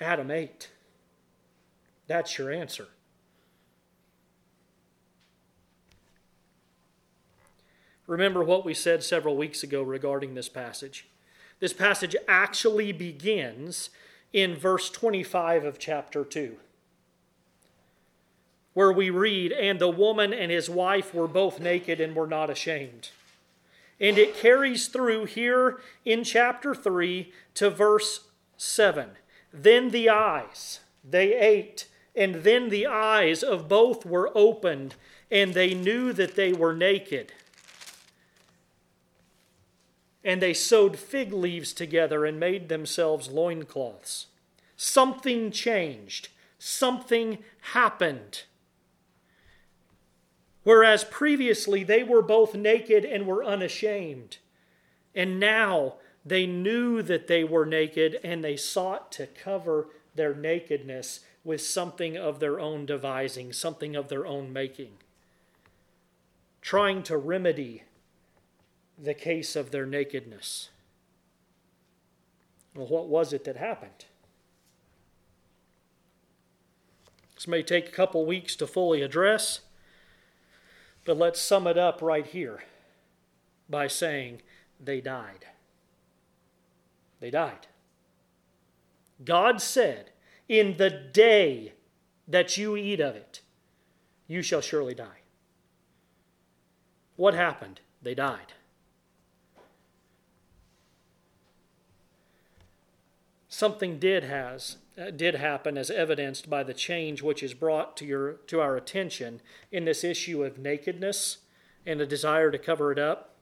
Adam 0.00 0.30
ate. 0.30 0.70
That's 2.06 2.36
your 2.36 2.50
answer. 2.50 2.88
Remember 8.14 8.44
what 8.44 8.64
we 8.64 8.74
said 8.74 9.02
several 9.02 9.36
weeks 9.36 9.64
ago 9.64 9.82
regarding 9.82 10.34
this 10.36 10.48
passage. 10.48 11.08
This 11.58 11.72
passage 11.72 12.14
actually 12.28 12.92
begins 12.92 13.90
in 14.32 14.54
verse 14.54 14.88
25 14.88 15.64
of 15.64 15.80
chapter 15.80 16.24
2, 16.24 16.54
where 18.72 18.92
we 18.92 19.10
read, 19.10 19.50
And 19.50 19.80
the 19.80 19.90
woman 19.90 20.32
and 20.32 20.52
his 20.52 20.70
wife 20.70 21.12
were 21.12 21.26
both 21.26 21.58
naked 21.58 22.00
and 22.00 22.14
were 22.14 22.28
not 22.28 22.50
ashamed. 22.50 23.10
And 23.98 24.16
it 24.16 24.36
carries 24.36 24.86
through 24.86 25.24
here 25.24 25.80
in 26.04 26.22
chapter 26.22 26.72
3 26.72 27.32
to 27.54 27.68
verse 27.68 28.28
7. 28.56 29.10
Then 29.52 29.90
the 29.90 30.08
eyes, 30.08 30.78
they 31.02 31.36
ate, 31.36 31.88
and 32.14 32.36
then 32.36 32.68
the 32.68 32.86
eyes 32.86 33.42
of 33.42 33.66
both 33.66 34.06
were 34.06 34.30
opened, 34.36 34.94
and 35.32 35.52
they 35.52 35.74
knew 35.74 36.12
that 36.12 36.36
they 36.36 36.52
were 36.52 36.76
naked 36.76 37.32
and 40.24 40.40
they 40.40 40.54
sewed 40.54 40.98
fig 40.98 41.32
leaves 41.32 41.72
together 41.72 42.24
and 42.24 42.40
made 42.40 42.68
themselves 42.68 43.28
loincloths. 43.28 44.26
Something 44.76 45.50
changed, 45.50 46.28
something 46.58 47.38
happened. 47.72 48.44
Whereas 50.62 51.04
previously 51.04 51.84
they 51.84 52.02
were 52.02 52.22
both 52.22 52.54
naked 52.54 53.04
and 53.04 53.26
were 53.26 53.44
unashamed, 53.44 54.38
and 55.14 55.38
now 55.38 55.96
they 56.24 56.46
knew 56.46 57.02
that 57.02 57.26
they 57.26 57.44
were 57.44 57.66
naked 57.66 58.18
and 58.24 58.42
they 58.42 58.56
sought 58.56 59.12
to 59.12 59.26
cover 59.26 59.88
their 60.14 60.34
nakedness 60.34 61.20
with 61.44 61.60
something 61.60 62.16
of 62.16 62.40
their 62.40 62.58
own 62.58 62.86
devising, 62.86 63.52
something 63.52 63.94
of 63.94 64.08
their 64.08 64.24
own 64.24 64.50
making, 64.50 64.92
trying 66.62 67.02
to 67.02 67.18
remedy 67.18 67.82
the 68.98 69.14
case 69.14 69.56
of 69.56 69.70
their 69.70 69.86
nakedness. 69.86 70.70
Well, 72.74 72.86
what 72.86 73.08
was 73.08 73.32
it 73.32 73.44
that 73.44 73.56
happened? 73.56 74.06
This 77.34 77.48
may 77.48 77.62
take 77.62 77.88
a 77.88 77.92
couple 77.92 78.24
weeks 78.24 78.56
to 78.56 78.66
fully 78.66 79.02
address, 79.02 79.60
but 81.04 81.16
let's 81.16 81.40
sum 81.40 81.66
it 81.66 81.76
up 81.76 82.00
right 82.00 82.26
here 82.26 82.64
by 83.68 83.86
saying 83.86 84.42
they 84.82 85.00
died. 85.00 85.46
They 87.20 87.30
died. 87.30 87.66
God 89.24 89.60
said, 89.60 90.10
In 90.48 90.76
the 90.76 90.90
day 90.90 91.72
that 92.26 92.56
you 92.56 92.76
eat 92.76 93.00
of 93.00 93.14
it, 93.14 93.40
you 94.26 94.42
shall 94.42 94.60
surely 94.60 94.94
die. 94.94 95.20
What 97.16 97.34
happened? 97.34 97.80
They 98.02 98.14
died. 98.14 98.54
Something 103.54 104.00
did 104.00 104.24
has 104.24 104.78
uh, 104.98 105.10
did 105.10 105.36
happen 105.36 105.78
as 105.78 105.90
evidenced 105.90 106.50
by 106.50 106.64
the 106.64 106.74
change 106.74 107.22
which 107.22 107.42
is 107.42 107.54
brought 107.54 107.96
to 107.96 108.04
your 108.04 108.32
to 108.48 108.60
our 108.60 108.76
attention 108.76 109.40
in 109.70 109.84
this 109.84 110.02
issue 110.02 110.42
of 110.42 110.58
nakedness 110.58 111.38
and 111.86 112.00
a 112.00 112.06
desire 112.06 112.50
to 112.50 112.58
cover 112.58 112.90
it 112.90 112.98
up. 112.98 113.36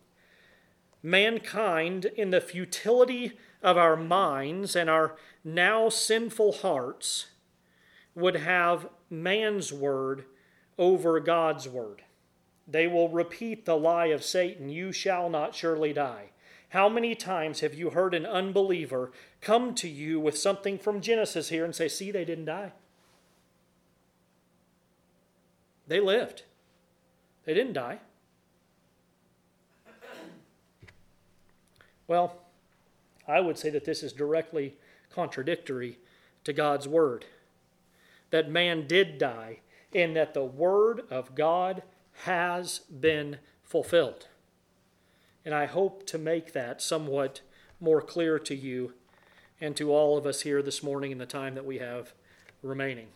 Mankind 1.02 2.04
in 2.16 2.30
the 2.30 2.40
futility 2.40 3.32
of 3.62 3.76
our 3.76 3.96
minds 3.96 4.76
and 4.76 4.90
our 4.90 5.16
now 5.44 5.88
sinful 5.88 6.52
hearts 6.52 7.28
would 8.14 8.36
have 8.36 8.88
man's 9.08 9.72
word 9.72 10.24
over 10.78 11.18
God's 11.20 11.68
word. 11.68 12.02
They 12.68 12.86
will 12.86 13.08
repeat 13.08 13.64
the 13.64 13.76
lie 13.76 14.06
of 14.06 14.22
Satan 14.22 14.68
you 14.68 14.92
shall 14.92 15.30
not 15.30 15.54
surely 15.54 15.92
die 15.92 16.31
how 16.72 16.88
many 16.88 17.14
times 17.14 17.60
have 17.60 17.74
you 17.74 17.90
heard 17.90 18.14
an 18.14 18.24
unbeliever 18.24 19.12
come 19.42 19.74
to 19.74 19.86
you 19.86 20.18
with 20.18 20.38
something 20.38 20.78
from 20.78 21.02
Genesis 21.02 21.50
here 21.50 21.66
and 21.66 21.74
say, 21.74 21.86
See, 21.86 22.10
they 22.10 22.24
didn't 22.24 22.46
die? 22.46 22.72
They 25.86 26.00
lived, 26.00 26.44
they 27.44 27.52
didn't 27.52 27.74
die. 27.74 27.98
Well, 32.08 32.38
I 33.28 33.40
would 33.40 33.58
say 33.58 33.68
that 33.68 33.84
this 33.84 34.02
is 34.02 34.14
directly 34.14 34.78
contradictory 35.10 35.98
to 36.44 36.54
God's 36.54 36.88
word. 36.88 37.26
That 38.30 38.50
man 38.50 38.86
did 38.86 39.18
die, 39.18 39.58
and 39.94 40.16
that 40.16 40.32
the 40.32 40.44
word 40.44 41.02
of 41.10 41.34
God 41.34 41.82
has 42.24 42.78
been 42.78 43.36
fulfilled. 43.62 44.28
And 45.44 45.54
I 45.54 45.66
hope 45.66 46.06
to 46.06 46.18
make 46.18 46.52
that 46.52 46.80
somewhat 46.80 47.40
more 47.80 48.00
clear 48.00 48.38
to 48.38 48.54
you 48.54 48.94
and 49.60 49.76
to 49.76 49.92
all 49.92 50.16
of 50.16 50.26
us 50.26 50.42
here 50.42 50.62
this 50.62 50.82
morning 50.82 51.10
in 51.10 51.18
the 51.18 51.26
time 51.26 51.54
that 51.54 51.66
we 51.66 51.78
have 51.78 52.12
remaining. 52.62 53.08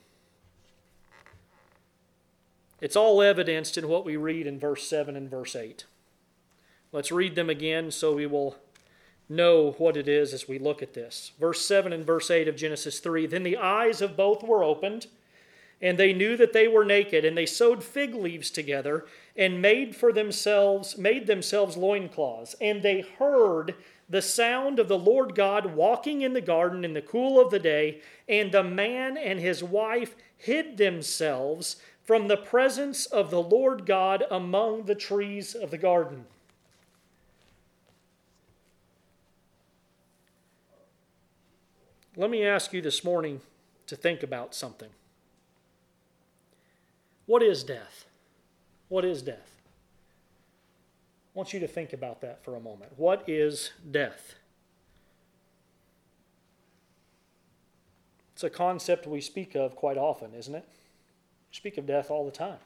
It's 2.80 2.96
all 2.96 3.22
evidenced 3.22 3.78
in 3.78 3.88
what 3.88 4.04
we 4.04 4.16
read 4.16 4.46
in 4.46 4.58
verse 4.58 4.86
7 4.86 5.16
and 5.16 5.30
verse 5.30 5.56
8. 5.56 5.84
Let's 6.92 7.10
read 7.10 7.34
them 7.34 7.50
again 7.50 7.90
so 7.90 8.14
we 8.14 8.26
will 8.26 8.56
know 9.28 9.72
what 9.78 9.96
it 9.96 10.08
is 10.08 10.32
as 10.32 10.46
we 10.46 10.58
look 10.58 10.82
at 10.82 10.94
this. 10.94 11.32
Verse 11.40 11.64
7 11.64 11.92
and 11.92 12.04
verse 12.04 12.30
8 12.30 12.48
of 12.48 12.56
Genesis 12.56 13.00
3 13.00 13.26
Then 13.26 13.42
the 13.42 13.56
eyes 13.56 14.00
of 14.00 14.16
both 14.16 14.42
were 14.42 14.62
opened, 14.62 15.06
and 15.80 15.98
they 15.98 16.12
knew 16.12 16.36
that 16.36 16.52
they 16.52 16.68
were 16.68 16.84
naked, 16.84 17.24
and 17.24 17.36
they 17.36 17.46
sewed 17.46 17.84
fig 17.84 18.14
leaves 18.14 18.50
together 18.50 19.04
and 19.36 19.60
made 19.60 19.94
for 19.94 20.12
themselves 20.12 20.96
made 20.96 21.26
themselves 21.26 21.76
loincloths. 21.76 22.54
And 22.60 22.82
they 22.82 23.02
heard 23.18 23.74
the 24.08 24.22
sound 24.22 24.78
of 24.78 24.88
the 24.88 24.98
Lord 24.98 25.34
God 25.34 25.74
walking 25.74 26.22
in 26.22 26.32
the 26.32 26.40
garden 26.40 26.84
in 26.84 26.94
the 26.94 27.02
cool 27.02 27.40
of 27.40 27.50
the 27.50 27.58
day, 27.58 28.00
and 28.28 28.52
the 28.52 28.64
man 28.64 29.16
and 29.18 29.38
his 29.38 29.62
wife 29.62 30.14
hid 30.36 30.76
themselves 30.76 31.76
from 32.04 32.28
the 32.28 32.36
presence 32.36 33.06
of 33.06 33.30
the 33.30 33.42
Lord 33.42 33.84
God 33.84 34.24
among 34.30 34.84
the 34.84 34.94
trees 34.94 35.54
of 35.54 35.70
the 35.70 35.78
garden. 35.78 36.24
Let 42.16 42.30
me 42.30 42.44
ask 42.44 42.72
you 42.72 42.80
this 42.80 43.04
morning 43.04 43.42
to 43.88 43.96
think 43.96 44.22
about 44.22 44.54
something. 44.54 44.88
What 47.26 47.42
is 47.42 47.64
death? 47.64 48.06
What 48.88 49.04
is 49.04 49.22
death? 49.22 49.60
I 51.34 51.38
want 51.38 51.52
you 51.52 51.60
to 51.60 51.68
think 51.68 51.92
about 51.92 52.20
that 52.22 52.42
for 52.42 52.56
a 52.56 52.60
moment. 52.60 52.92
What 52.96 53.28
is 53.28 53.72
death? 53.90 54.36
It's 58.32 58.44
a 58.44 58.50
concept 58.50 59.06
we 59.06 59.20
speak 59.20 59.54
of 59.54 59.76
quite 59.76 59.96
often, 59.96 60.34
isn't 60.34 60.54
it? 60.54 60.64
We 61.50 61.56
speak 61.56 61.78
of 61.78 61.86
death 61.86 62.10
all 62.10 62.24
the 62.24 62.30
time. 62.30 62.58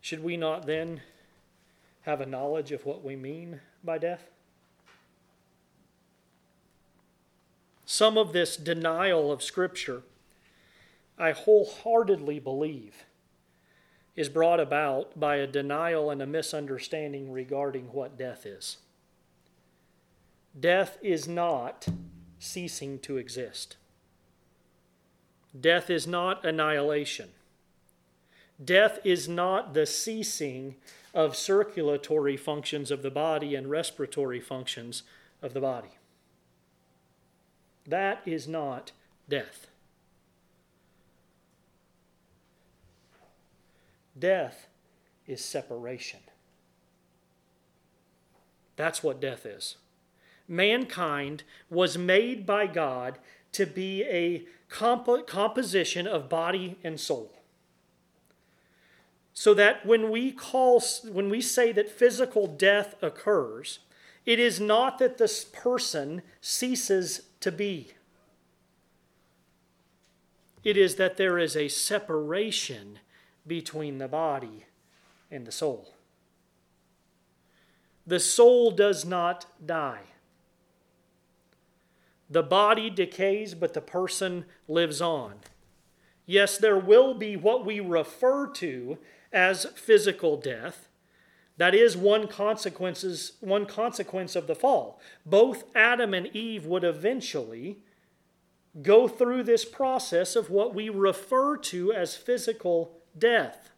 Should 0.00 0.22
we 0.22 0.36
not 0.36 0.66
then 0.66 1.02
have 2.02 2.20
a 2.20 2.26
knowledge 2.26 2.72
of 2.72 2.86
what 2.86 3.04
we 3.04 3.16
mean 3.16 3.60
by 3.84 3.98
death? 3.98 4.30
Some 7.84 8.16
of 8.16 8.32
this 8.32 8.56
denial 8.56 9.32
of 9.32 9.42
Scripture, 9.42 10.02
I 11.20 11.32
wholeheartedly 11.32 12.40
believe, 12.40 13.04
is 14.16 14.30
brought 14.30 14.58
about 14.58 15.20
by 15.20 15.36
a 15.36 15.46
denial 15.46 16.10
and 16.10 16.22
a 16.22 16.26
misunderstanding 16.26 17.30
regarding 17.30 17.92
what 17.92 18.16
death 18.16 18.46
is. 18.46 18.78
Death 20.58 20.96
is 21.02 21.28
not 21.28 21.86
ceasing 22.38 22.98
to 23.00 23.18
exist. 23.18 23.76
Death 25.58 25.90
is 25.90 26.06
not 26.06 26.44
annihilation. 26.44 27.28
Death 28.62 28.98
is 29.04 29.28
not 29.28 29.74
the 29.74 29.86
ceasing 29.86 30.76
of 31.12 31.36
circulatory 31.36 32.36
functions 32.36 32.90
of 32.90 33.02
the 33.02 33.10
body 33.10 33.54
and 33.54 33.68
respiratory 33.70 34.40
functions 34.40 35.02
of 35.42 35.54
the 35.54 35.60
body. 35.60 35.98
That 37.86 38.22
is 38.24 38.48
not 38.48 38.92
death. 39.28 39.69
Death 44.20 44.68
is 45.26 45.44
separation. 45.44 46.20
That's 48.76 49.02
what 49.02 49.20
death 49.20 49.44
is. 49.44 49.76
Mankind 50.46 51.42
was 51.68 51.98
made 51.98 52.46
by 52.46 52.66
God 52.66 53.18
to 53.52 53.66
be 53.66 54.04
a 54.04 54.44
comp- 54.68 55.26
composition 55.26 56.06
of 56.06 56.28
body 56.28 56.78
and 56.82 56.98
soul. 56.98 57.32
So 59.32 59.54
that 59.54 59.86
when 59.86 60.10
we 60.10 60.32
call 60.32 60.82
when 61.10 61.30
we 61.30 61.40
say 61.40 61.72
that 61.72 61.90
physical 61.90 62.46
death 62.46 62.94
occurs, 63.02 63.80
it 64.26 64.38
is 64.38 64.60
not 64.60 64.98
that 64.98 65.18
this 65.18 65.44
person 65.44 66.22
ceases 66.40 67.22
to 67.40 67.50
be. 67.50 67.92
It 70.62 70.76
is 70.76 70.96
that 70.96 71.16
there 71.16 71.38
is 71.38 71.56
a 71.56 71.68
separation 71.68 72.98
between 73.46 73.98
the 73.98 74.08
body 74.08 74.64
and 75.30 75.46
the 75.46 75.52
soul. 75.52 75.94
The 78.06 78.20
soul 78.20 78.70
does 78.70 79.04
not 79.04 79.46
die. 79.64 80.02
The 82.28 82.42
body 82.42 82.90
decays, 82.90 83.54
but 83.54 83.74
the 83.74 83.80
person 83.80 84.44
lives 84.68 85.00
on. 85.00 85.40
Yes, 86.26 86.58
there 86.58 86.78
will 86.78 87.14
be 87.14 87.36
what 87.36 87.66
we 87.66 87.80
refer 87.80 88.46
to 88.52 88.98
as 89.32 89.64
physical 89.76 90.36
death, 90.36 90.88
that 91.56 91.74
is 91.74 91.96
one 91.96 92.26
consequences 92.26 93.32
one 93.40 93.66
consequence 93.66 94.34
of 94.34 94.46
the 94.46 94.54
fall. 94.54 94.98
Both 95.26 95.64
Adam 95.76 96.14
and 96.14 96.26
Eve 96.34 96.64
would 96.66 96.84
eventually 96.84 97.78
go 98.82 99.06
through 99.06 99.42
this 99.42 99.64
process 99.64 100.36
of 100.36 100.48
what 100.48 100.74
we 100.74 100.88
refer 100.88 101.56
to 101.56 101.92
as 101.92 102.16
physical 102.16 102.99
death, 103.18 103.70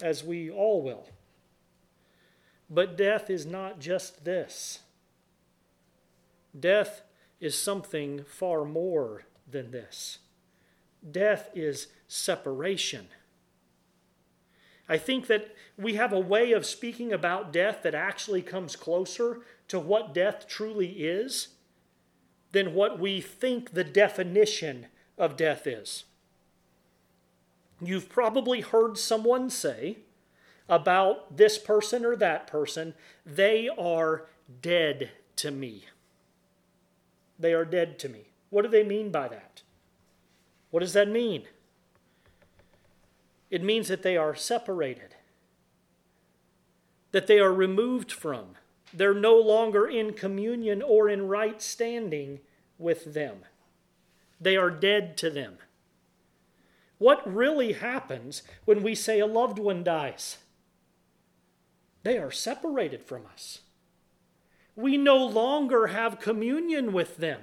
as 0.00 0.24
we 0.24 0.50
all 0.50 0.82
will. 0.82 1.08
But 2.70 2.96
death 2.96 3.30
is 3.30 3.46
not 3.46 3.78
just 3.78 4.24
this. 4.24 4.80
Death 6.58 7.02
is 7.40 7.56
something 7.56 8.24
far 8.24 8.64
more 8.64 9.24
than 9.50 9.70
this. 9.70 10.18
Death 11.08 11.50
is 11.54 11.88
separation. 12.08 13.08
I 14.88 14.98
think 14.98 15.26
that 15.26 15.54
we 15.78 15.94
have 15.94 16.12
a 16.12 16.20
way 16.20 16.52
of 16.52 16.66
speaking 16.66 17.12
about 17.12 17.52
death 17.52 17.82
that 17.82 17.94
actually 17.94 18.42
comes 18.42 18.76
closer 18.76 19.40
to 19.68 19.78
what 19.78 20.14
death 20.14 20.46
truly 20.46 20.88
is 20.88 21.48
than 22.52 22.74
what 22.74 22.98
we 22.98 23.20
think 23.20 23.72
the 23.72 23.84
definition 23.84 24.86
of 25.18 25.36
death 25.36 25.66
is. 25.66 26.04
You've 27.86 28.08
probably 28.08 28.60
heard 28.60 28.98
someone 28.98 29.50
say 29.50 29.98
about 30.68 31.36
this 31.36 31.58
person 31.58 32.04
or 32.04 32.16
that 32.16 32.46
person, 32.46 32.94
they 33.26 33.68
are 33.68 34.26
dead 34.62 35.10
to 35.36 35.50
me. 35.50 35.84
They 37.38 37.52
are 37.52 37.64
dead 37.64 37.98
to 38.00 38.08
me. 38.08 38.28
What 38.50 38.62
do 38.62 38.68
they 38.68 38.84
mean 38.84 39.10
by 39.10 39.28
that? 39.28 39.62
What 40.70 40.80
does 40.80 40.92
that 40.94 41.08
mean? 41.08 41.44
It 43.50 43.62
means 43.62 43.88
that 43.88 44.02
they 44.02 44.16
are 44.16 44.34
separated, 44.34 45.14
that 47.12 47.26
they 47.26 47.38
are 47.38 47.52
removed 47.52 48.10
from. 48.10 48.56
They're 48.92 49.14
no 49.14 49.36
longer 49.36 49.86
in 49.86 50.14
communion 50.14 50.82
or 50.82 51.08
in 51.08 51.28
right 51.28 51.60
standing 51.60 52.40
with 52.78 53.14
them. 53.14 53.44
They 54.40 54.56
are 54.56 54.70
dead 54.70 55.16
to 55.18 55.30
them. 55.30 55.58
What 56.98 57.32
really 57.32 57.72
happens 57.72 58.42
when 58.64 58.82
we 58.82 58.94
say 58.94 59.20
a 59.20 59.26
loved 59.26 59.58
one 59.58 59.82
dies? 59.82 60.38
They 62.02 62.18
are 62.18 62.30
separated 62.30 63.02
from 63.02 63.26
us. 63.32 63.60
We 64.76 64.96
no 64.96 65.16
longer 65.16 65.88
have 65.88 66.20
communion 66.20 66.92
with 66.92 67.16
them. 67.16 67.40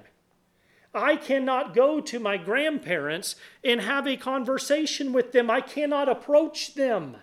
I 0.93 1.16
cannot 1.16 1.74
go 1.74 2.02
to 2.02 2.20
my 2.20 2.38
grandparents 2.38 3.36
and 3.64 3.82
have 3.82 4.08
a 4.08 4.18
conversation 4.18 5.14
with 5.14 5.32
them. 5.32 5.49
I 5.49 5.62
cannot 5.62 6.10
approach 6.10 6.74
them 6.74 7.18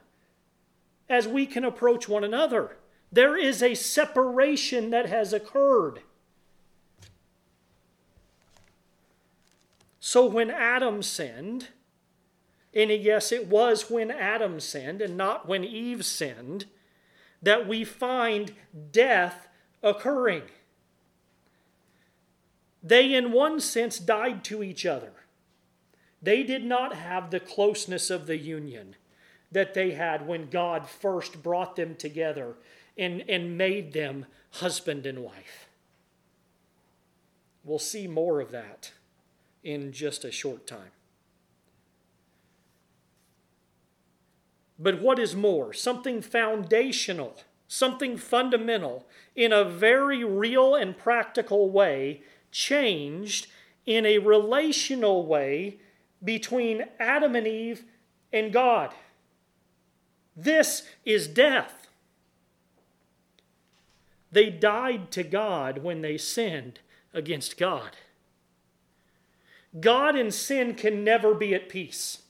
as 1.08 1.28
we 1.28 1.46
can 1.46 1.64
approach 1.64 2.08
one 2.08 2.24
another. 2.24 2.76
There 3.12 3.36
is 3.36 3.62
a 3.62 3.74
separation 3.74 4.90
that 4.90 5.06
has 5.08 5.32
occurred. 5.32 6.00
So 10.00 10.26
when 10.26 10.50
Adam 10.50 11.02
sinned, 11.02 11.68
and 12.74 12.90
yes, 12.90 13.32
it 13.32 13.46
was 13.46 13.90
when 13.90 14.10
Adam 14.10 14.60
sinned 14.60 15.00
and 15.00 15.16
not 15.16 15.48
when 15.48 15.64
Eve 15.64 16.04
sinned, 16.04 16.66
that 17.42 17.66
we 17.66 17.84
find 17.84 18.52
death 18.92 19.48
occurring. 19.82 20.42
They, 22.82 23.14
in 23.14 23.32
one 23.32 23.60
sense, 23.60 23.98
died 23.98 24.44
to 24.44 24.62
each 24.62 24.86
other. 24.86 25.12
They 26.22 26.42
did 26.42 26.64
not 26.64 26.94
have 26.94 27.30
the 27.30 27.40
closeness 27.40 28.10
of 28.10 28.26
the 28.26 28.36
union 28.36 28.96
that 29.50 29.74
they 29.74 29.92
had 29.92 30.26
when 30.26 30.50
God 30.50 30.88
first 30.88 31.42
brought 31.42 31.76
them 31.76 31.94
together 31.94 32.54
and, 32.96 33.24
and 33.28 33.56
made 33.56 33.92
them 33.92 34.26
husband 34.52 35.06
and 35.06 35.20
wife. 35.20 35.68
We'll 37.64 37.78
see 37.78 38.06
more 38.06 38.40
of 38.40 38.50
that 38.50 38.92
in 39.62 39.92
just 39.92 40.24
a 40.24 40.32
short 40.32 40.66
time. 40.66 40.90
But 44.78 45.00
what 45.00 45.18
is 45.18 45.34
more? 45.34 45.72
Something 45.72 46.22
foundational, 46.22 47.36
something 47.66 48.16
fundamental, 48.16 49.06
in 49.34 49.52
a 49.52 49.64
very 49.64 50.22
real 50.24 50.74
and 50.74 50.96
practical 50.96 51.70
way 51.70 52.22
changed 52.52 53.48
in 53.86 54.06
a 54.06 54.18
relational 54.18 55.26
way 55.26 55.78
between 56.22 56.84
Adam 56.98 57.34
and 57.34 57.46
Eve 57.46 57.84
and 58.32 58.52
God. 58.52 58.94
This 60.36 60.86
is 61.04 61.26
death. 61.26 61.88
They 64.30 64.50
died 64.50 65.10
to 65.12 65.22
God 65.22 65.78
when 65.78 66.02
they 66.02 66.18
sinned 66.18 66.80
against 67.14 67.56
God. 67.56 67.96
God 69.80 70.16
and 70.16 70.32
sin 70.32 70.74
can 70.74 71.02
never 71.02 71.34
be 71.34 71.54
at 71.54 71.68
peace. 71.68 72.22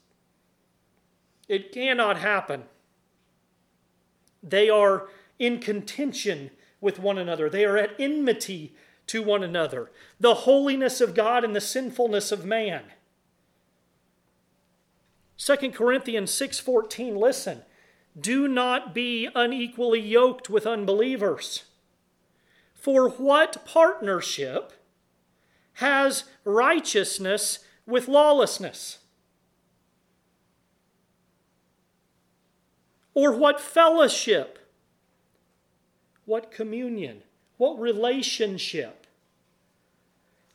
It 1.48 1.72
cannot 1.72 2.18
happen. 2.18 2.64
They 4.42 4.68
are 4.68 5.08
in 5.38 5.60
contention 5.60 6.50
with 6.80 6.98
one 6.98 7.18
another, 7.18 7.50
they 7.50 7.64
are 7.64 7.76
at 7.76 7.98
enmity 7.98 8.74
to 9.08 9.22
one 9.22 9.42
another. 9.42 9.90
The 10.20 10.34
holiness 10.34 11.00
of 11.00 11.14
God 11.14 11.42
and 11.42 11.56
the 11.56 11.60
sinfulness 11.60 12.30
of 12.30 12.44
man. 12.44 12.84
2 15.38 15.72
Corinthians 15.72 16.30
6:14 16.30 17.16
listen 17.16 17.62
do 18.18 18.48
not 18.48 18.94
be 18.94 19.28
unequally 19.34 20.00
yoked 20.00 20.50
with 20.50 20.66
unbelievers 20.66 21.64
for 22.74 23.08
what 23.08 23.64
partnership 23.64 24.72
has 25.74 26.24
righteousness 26.44 27.60
with 27.86 28.08
lawlessness 28.08 28.98
or 33.18 33.32
what 33.32 33.60
fellowship 33.60 34.58
what 36.24 36.50
communion 36.50 37.22
what 37.56 37.78
relationship 37.78 39.06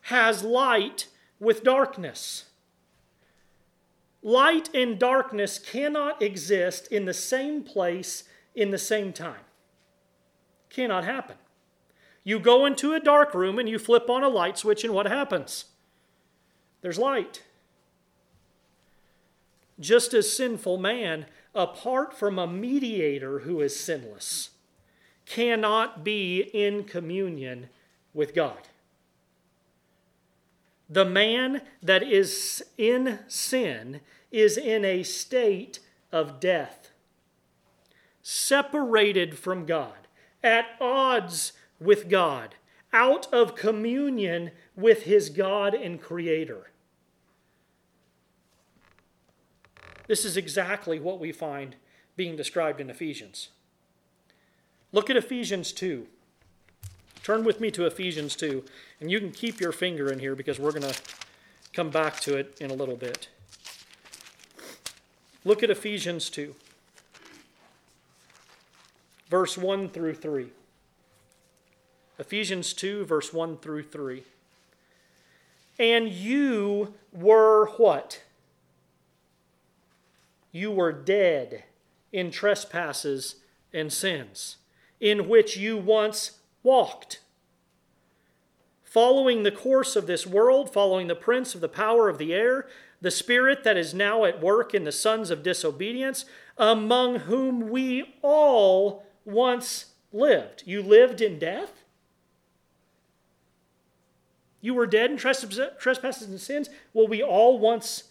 has 0.01 0.43
light 0.43 1.07
with 1.39 1.63
darkness 1.63 2.45
Light 4.23 4.73
and 4.73 4.97
darkness 4.97 5.59
cannot 5.59 6.21
exist 6.21 6.87
in 6.87 7.03
the 7.03 7.13
same 7.13 7.61
place 7.61 8.23
in 8.55 8.71
the 8.71 8.77
same 8.77 9.11
time. 9.11 9.43
Cannot 10.69 11.03
happen. 11.03 11.35
You 12.23 12.39
go 12.39 12.65
into 12.65 12.93
a 12.93 13.01
dark 13.01 13.33
room 13.33 13.59
and 13.59 13.67
you 13.67 13.77
flip 13.77 14.09
on 14.09 14.23
a 14.23 14.29
light 14.29 14.57
switch, 14.57 14.85
and 14.85 14.93
what 14.93 15.07
happens? 15.07 15.65
There's 16.81 16.97
light. 16.97 17.43
Just 19.77 20.13
as 20.13 20.33
sinful 20.33 20.77
man, 20.77 21.25
apart 21.55 22.17
from 22.17 22.39
a 22.39 22.47
mediator 22.47 23.39
who 23.39 23.61
is 23.61 23.79
sinless, 23.79 24.49
cannot 25.25 26.03
be 26.03 26.41
in 26.53 26.83
communion 26.83 27.69
with 28.13 28.33
God. 28.33 28.67
The 30.89 31.05
man 31.05 31.61
that 31.81 32.03
is 32.03 32.63
in 32.77 33.19
sin 33.27 34.01
is 34.31 34.57
in 34.57 34.83
a 34.83 35.03
state 35.03 35.79
of 36.11 36.39
death, 36.39 36.91
separated 38.21 39.37
from 39.37 39.65
God, 39.65 40.07
at 40.43 40.65
odds 40.81 41.53
with 41.79 42.09
God, 42.09 42.55
out 42.91 43.31
of 43.33 43.55
communion 43.55 44.51
with 44.75 45.03
his 45.03 45.29
God 45.29 45.73
and 45.73 46.01
Creator. 46.01 46.69
This 50.07 50.25
is 50.25 50.37
exactly 50.37 50.99
what 50.99 51.19
we 51.19 51.31
find 51.31 51.75
being 52.15 52.35
described 52.35 52.81
in 52.81 52.89
Ephesians. 52.89 53.49
Look 54.91 55.09
at 55.09 55.17
Ephesians 55.17 55.71
2. 55.71 56.07
Turn 57.23 57.43
with 57.43 57.61
me 57.61 57.71
to 57.71 57.85
Ephesians 57.85 58.35
2, 58.35 58.65
and 58.99 59.09
you 59.09 59.19
can 59.19 59.31
keep 59.31 59.61
your 59.61 59.71
finger 59.71 60.11
in 60.11 60.19
here 60.19 60.35
because 60.35 60.59
we're 60.59 60.71
going 60.71 60.91
to 60.91 61.01
come 61.71 61.89
back 61.89 62.19
to 62.21 62.35
it 62.35 62.57
in 62.59 62.69
a 62.69 62.73
little 62.73 62.97
bit. 62.97 63.29
Look 65.45 65.63
at 65.63 65.69
Ephesians 65.69 66.29
2, 66.29 66.53
verse 69.29 69.57
1 69.57 69.89
through 69.89 70.15
3. 70.15 70.47
Ephesians 72.19 72.73
2, 72.73 73.05
verse 73.05 73.33
1 73.33 73.57
through 73.57 73.83
3. 73.83 74.23
And 75.79 76.09
you 76.09 76.93
were 77.11 77.67
what? 77.77 78.22
You 80.53 80.69
were 80.69 80.93
dead 80.93 81.63
in 82.13 82.29
trespasses 82.29 83.37
and 83.73 83.91
sins, 83.91 84.57
in 85.01 85.27
which 85.27 85.57
you 85.57 85.75
once 85.77 86.39
walked. 86.61 87.19
Following 88.83 89.41
the 89.41 89.51
course 89.51 89.95
of 89.95 90.05
this 90.05 90.27
world, 90.27 90.71
following 90.71 91.07
the 91.07 91.15
prince 91.15 91.55
of 91.55 91.61
the 91.61 91.67
power 91.67 92.07
of 92.07 92.19
the 92.19 92.35
air, 92.35 92.67
the 93.01 93.09
spirit 93.09 93.63
that 93.63 93.77
is 93.77 93.95
now 93.95 94.25
at 94.25 94.41
work 94.41 94.75
in 94.75 94.83
the 94.83 94.91
sons 94.91 95.31
of 95.31 95.41
disobedience, 95.41 96.23
among 96.55 97.21
whom 97.21 97.69
we 97.69 98.15
all 98.21 99.03
once 99.25 99.87
lived. 100.11 100.61
You 100.67 100.83
lived 100.83 101.19
in 101.19 101.39
death? 101.39 101.83
You 104.61 104.75
were 104.75 104.85
dead 104.85 105.09
in 105.09 105.17
trespasses 105.17 106.29
and 106.29 106.39
sins? 106.39 106.69
Well, 106.93 107.07
we 107.07 107.23
all 107.23 107.57
once 107.57 108.03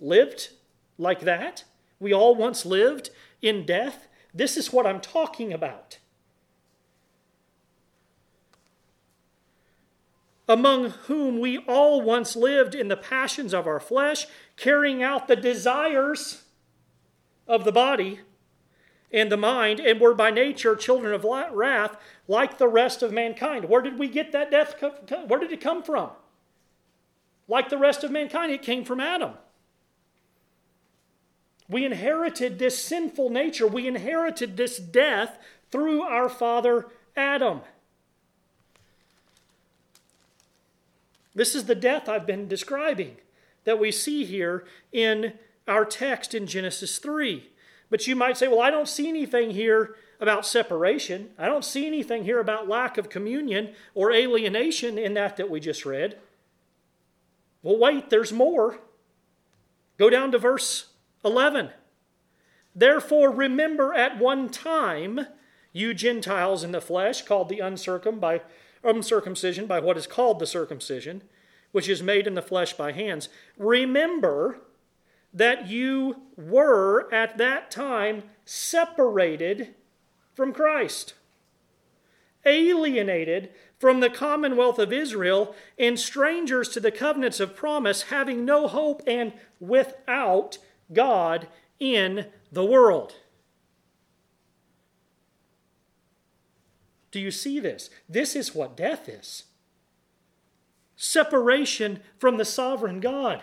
lived 0.00 0.50
like 0.96 1.20
that? 1.22 1.64
We 2.00 2.12
all 2.12 2.34
once 2.34 2.66
lived 2.66 3.10
in 3.40 3.64
death? 3.64 4.08
This 4.34 4.56
is 4.56 4.72
what 4.72 4.86
I'm 4.86 5.00
talking 5.00 5.52
about. 5.52 5.98
among 10.50 10.90
whom 11.06 11.38
we 11.38 11.58
all 11.58 12.02
once 12.02 12.34
lived 12.34 12.74
in 12.74 12.88
the 12.88 12.96
passions 12.96 13.54
of 13.54 13.68
our 13.68 13.78
flesh, 13.78 14.26
carrying 14.56 15.00
out 15.00 15.28
the 15.28 15.36
desires 15.36 16.42
of 17.46 17.62
the 17.62 17.70
body 17.70 18.18
and 19.12 19.30
the 19.30 19.36
mind, 19.36 19.78
and 19.78 20.00
were 20.00 20.12
by 20.12 20.28
nature 20.32 20.74
children 20.74 21.14
of 21.14 21.24
wrath 21.52 21.96
like 22.26 22.58
the 22.58 22.66
rest 22.66 23.00
of 23.00 23.12
mankind. 23.12 23.64
Where 23.66 23.80
did 23.80 23.96
we 23.96 24.08
get 24.08 24.32
that 24.32 24.50
death? 24.50 24.74
Where 25.28 25.38
did 25.38 25.52
it 25.52 25.60
come 25.60 25.84
from? 25.84 26.10
Like 27.46 27.68
the 27.68 27.78
rest 27.78 28.02
of 28.02 28.10
mankind, 28.10 28.50
it 28.50 28.62
came 28.62 28.84
from 28.84 28.98
Adam. 28.98 29.34
We 31.70 31.84
inherited 31.84 32.58
this 32.58 32.82
sinful 32.82 33.30
nature. 33.30 33.66
We 33.66 33.86
inherited 33.86 34.56
this 34.56 34.78
death 34.78 35.38
through 35.70 36.02
our 36.02 36.28
father 36.28 36.86
Adam. 37.16 37.60
This 41.32 41.54
is 41.54 41.66
the 41.66 41.76
death 41.76 42.08
I've 42.08 42.26
been 42.26 42.48
describing 42.48 43.16
that 43.64 43.78
we 43.78 43.92
see 43.92 44.24
here 44.24 44.64
in 44.92 45.34
our 45.68 45.84
text 45.84 46.34
in 46.34 46.48
Genesis 46.48 46.98
3. 46.98 47.48
But 47.88 48.06
you 48.08 48.16
might 48.16 48.36
say, 48.36 48.48
well, 48.48 48.60
I 48.60 48.70
don't 48.70 48.88
see 48.88 49.08
anything 49.08 49.52
here 49.52 49.94
about 50.18 50.44
separation. 50.44 51.30
I 51.38 51.46
don't 51.46 51.64
see 51.64 51.86
anything 51.86 52.24
here 52.24 52.40
about 52.40 52.68
lack 52.68 52.98
of 52.98 53.08
communion 53.08 53.74
or 53.94 54.10
alienation 54.10 54.98
in 54.98 55.14
that 55.14 55.36
that 55.36 55.48
we 55.48 55.60
just 55.60 55.86
read. 55.86 56.18
Well, 57.62 57.78
wait, 57.78 58.10
there's 58.10 58.32
more. 58.32 58.78
Go 59.98 60.10
down 60.10 60.32
to 60.32 60.38
verse 60.38 60.89
11. 61.24 61.70
Therefore, 62.74 63.30
remember 63.30 63.94
at 63.94 64.18
one 64.18 64.48
time, 64.48 65.26
you 65.72 65.94
Gentiles 65.94 66.64
in 66.64 66.72
the 66.72 66.80
flesh, 66.80 67.22
called 67.22 67.48
the 67.48 67.58
uncircum 67.58 68.20
by 68.20 68.42
uncircumcision 68.82 69.66
by 69.66 69.80
what 69.80 69.96
is 69.96 70.06
called 70.06 70.38
the 70.38 70.46
circumcision, 70.46 71.22
which 71.72 71.88
is 71.88 72.02
made 72.02 72.26
in 72.26 72.34
the 72.34 72.42
flesh 72.42 72.72
by 72.72 72.92
hands. 72.92 73.28
Remember 73.58 74.60
that 75.32 75.68
you 75.68 76.22
were 76.36 77.12
at 77.12 77.38
that 77.38 77.70
time 77.70 78.24
separated 78.44 79.74
from 80.34 80.52
Christ, 80.52 81.14
alienated 82.44 83.50
from 83.78 84.00
the 84.00 84.10
commonwealth 84.10 84.78
of 84.78 84.92
Israel, 84.92 85.54
and 85.78 85.98
strangers 85.98 86.68
to 86.70 86.80
the 86.80 86.90
covenants 86.90 87.40
of 87.40 87.54
promise, 87.54 88.02
having 88.04 88.44
no 88.44 88.66
hope 88.66 89.02
and 89.06 89.32
without 89.60 90.58
God 90.92 91.48
in 91.78 92.26
the 92.52 92.64
world. 92.64 93.14
Do 97.10 97.18
you 97.20 97.30
see 97.30 97.58
this? 97.58 97.90
This 98.08 98.36
is 98.36 98.54
what 98.54 98.76
death 98.76 99.08
is 99.08 99.44
separation 101.00 101.98
from 102.18 102.36
the 102.36 102.44
sovereign 102.44 103.00
God. 103.00 103.42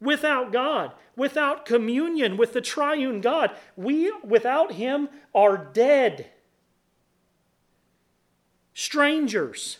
Without 0.00 0.52
God, 0.52 0.92
without 1.14 1.64
communion 1.64 2.36
with 2.36 2.52
the 2.52 2.60
triune 2.60 3.20
God, 3.20 3.52
we, 3.76 4.12
without 4.24 4.72
Him, 4.72 5.08
are 5.32 5.56
dead. 5.56 6.26
Strangers, 8.74 9.78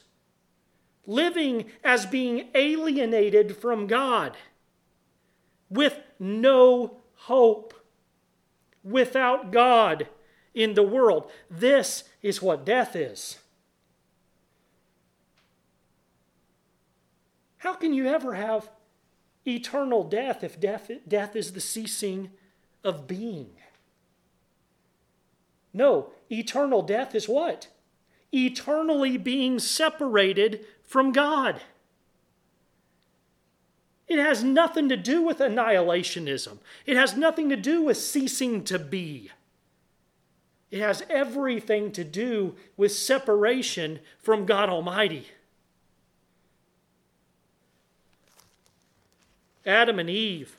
living 1.05 1.67
as 1.83 2.07
being 2.07 2.49
alienated 2.55 3.57
from 3.57 3.89
God, 3.89 4.37
with 5.69 5.99
no 6.19 6.99
hope, 7.15 7.75
without 8.85 9.51
God 9.51 10.09
in 10.55 10.75
the 10.75 10.83
world. 10.83 11.31
This 11.51 12.05
is 12.23 12.41
what 12.41 12.65
death 12.65 12.95
is. 12.95 13.39
How 17.59 17.75
can 17.75 17.93
you 17.93 18.07
ever 18.07 18.35
have 18.35 18.71
eternal 19.47 20.05
death 20.05 20.45
if 20.45 20.61
death, 20.61 20.91
death 21.07 21.35
is 21.35 21.53
the 21.53 21.61
ceasing 21.61 22.31
of 22.85 23.09
being? 23.09 23.51
No, 25.75 26.11
eternal 26.31 26.83
death 26.83 27.15
is 27.15 27.29
what? 27.29 27.69
Eternally 28.33 29.17
being 29.17 29.59
separated 29.59 30.65
from 30.83 31.13
God. 31.13 31.61
It 34.09 34.19
has 34.19 34.45
nothing 34.45 34.89
to 34.89 34.97
do 34.97 35.23
with 35.23 35.39
annihilationism. 35.39 36.59
It 36.85 36.97
has 36.97 37.17
nothing 37.17 37.49
to 37.49 37.57
do 37.57 37.83
with 37.83 37.97
ceasing 37.97 38.63
to 38.65 38.79
be. 38.79 39.31
It 40.71 40.81
has 40.81 41.05
everything 41.09 41.93
to 41.93 42.05
do 42.05 42.55
with 42.77 42.93
separation 42.93 44.01
from 44.19 44.47
God 44.47 44.69
Almighty. 44.69 45.29
Adam 49.65 49.99
and 49.99 50.09
Eve 50.09 50.57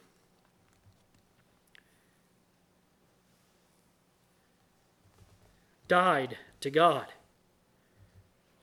died 5.87 6.37
to 6.59 6.69
God. 6.69 7.07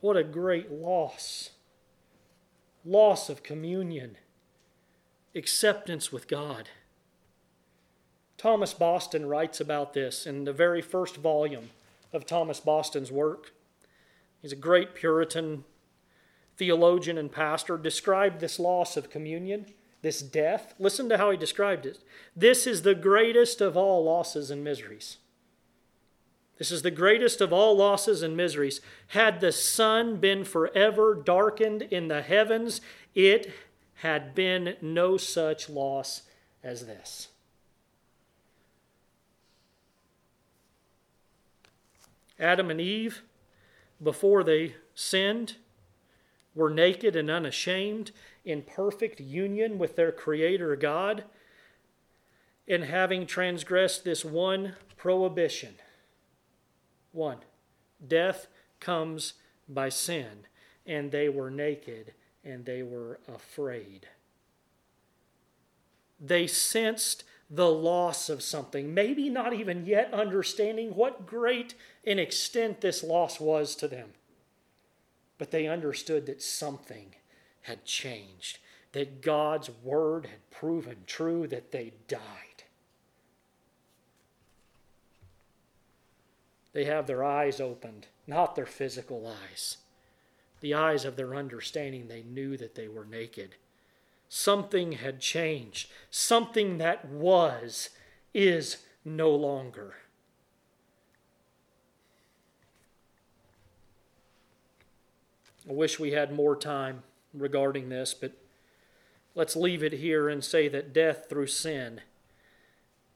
What 0.00 0.16
a 0.18 0.24
great 0.24 0.70
loss! 0.70 1.50
Loss 2.84 3.30
of 3.30 3.42
communion, 3.42 4.18
acceptance 5.34 6.12
with 6.12 6.28
God. 6.28 6.68
Thomas 8.36 8.74
Boston 8.74 9.26
writes 9.26 9.60
about 9.60 9.94
this 9.94 10.26
in 10.26 10.44
the 10.44 10.52
very 10.52 10.82
first 10.82 11.16
volume 11.16 11.70
of 12.12 12.26
Thomas 12.26 12.60
Boston's 12.60 13.10
work. 13.10 13.52
He's 14.42 14.52
a 14.52 14.56
great 14.56 14.94
Puritan 14.94 15.64
theologian 16.56 17.18
and 17.18 17.32
pastor, 17.32 17.76
described 17.76 18.40
this 18.40 18.58
loss 18.58 18.96
of 18.96 19.10
communion, 19.10 19.66
this 20.02 20.22
death. 20.22 20.74
Listen 20.78 21.08
to 21.08 21.18
how 21.18 21.30
he 21.30 21.36
described 21.36 21.86
it. 21.86 21.98
This 22.36 22.66
is 22.66 22.82
the 22.82 22.94
greatest 22.94 23.60
of 23.60 23.76
all 23.76 24.04
losses 24.04 24.50
and 24.50 24.62
miseries. 24.62 25.18
This 26.58 26.70
is 26.70 26.82
the 26.82 26.90
greatest 26.90 27.40
of 27.40 27.52
all 27.52 27.76
losses 27.76 28.22
and 28.22 28.36
miseries. 28.36 28.80
Had 29.08 29.40
the 29.40 29.50
sun 29.50 30.18
been 30.18 30.44
forever 30.44 31.14
darkened 31.14 31.82
in 31.82 32.06
the 32.06 32.22
heavens, 32.22 32.80
it 33.14 33.52
had 34.04 34.34
been 34.34 34.76
no 34.82 35.16
such 35.16 35.70
loss 35.70 36.24
as 36.62 36.84
this. 36.84 37.28
Adam 42.38 42.70
and 42.70 42.82
Eve, 42.82 43.22
before 44.02 44.44
they 44.44 44.74
sinned, 44.94 45.54
were 46.54 46.68
naked 46.68 47.16
and 47.16 47.30
unashamed, 47.30 48.10
in 48.44 48.60
perfect 48.60 49.20
union 49.20 49.78
with 49.78 49.96
their 49.96 50.12
Creator 50.12 50.76
God, 50.76 51.24
and 52.68 52.84
having 52.84 53.26
transgressed 53.26 54.04
this 54.04 54.22
one 54.22 54.74
prohibition 54.98 55.76
one, 57.12 57.38
death 58.06 58.48
comes 58.80 59.34
by 59.66 59.88
sin, 59.88 60.46
and 60.84 61.10
they 61.10 61.30
were 61.30 61.50
naked 61.50 62.12
and 62.44 62.64
they 62.64 62.82
were 62.82 63.18
afraid. 63.26 64.06
They 66.20 66.46
sensed 66.46 67.24
the 67.50 67.70
loss 67.70 68.28
of 68.28 68.42
something, 68.42 68.94
maybe 68.94 69.28
not 69.28 69.52
even 69.52 69.86
yet 69.86 70.12
understanding 70.12 70.94
what 70.94 71.26
great 71.26 71.74
an 72.06 72.18
extent 72.18 72.80
this 72.80 73.02
loss 73.02 73.38
was 73.38 73.76
to 73.76 73.88
them. 73.88 74.10
But 75.38 75.50
they 75.50 75.66
understood 75.66 76.26
that 76.26 76.42
something 76.42 77.14
had 77.62 77.84
changed, 77.84 78.58
that 78.92 79.22
God's 79.22 79.70
word 79.82 80.26
had 80.26 80.50
proven 80.50 80.98
true, 81.06 81.46
that 81.48 81.72
they 81.72 81.92
died. 82.08 82.20
They 86.72 86.84
have 86.84 87.06
their 87.06 87.22
eyes 87.22 87.60
opened, 87.60 88.08
not 88.26 88.56
their 88.56 88.66
physical 88.66 89.26
eyes. 89.26 89.78
The 90.64 90.72
eyes 90.72 91.04
of 91.04 91.16
their 91.16 91.34
understanding, 91.34 92.08
they 92.08 92.22
knew 92.22 92.56
that 92.56 92.74
they 92.74 92.88
were 92.88 93.04
naked. 93.04 93.56
Something 94.30 94.92
had 94.92 95.20
changed. 95.20 95.90
Something 96.10 96.78
that 96.78 97.04
was 97.04 97.90
is 98.32 98.78
no 99.04 99.28
longer. 99.28 99.96
I 105.68 105.72
wish 105.72 106.00
we 106.00 106.12
had 106.12 106.32
more 106.32 106.56
time 106.56 107.02
regarding 107.34 107.90
this, 107.90 108.14
but 108.14 108.32
let's 109.34 109.56
leave 109.56 109.82
it 109.82 109.92
here 109.92 110.30
and 110.30 110.42
say 110.42 110.68
that 110.68 110.94
death 110.94 111.26
through 111.28 111.48
sin 111.48 112.00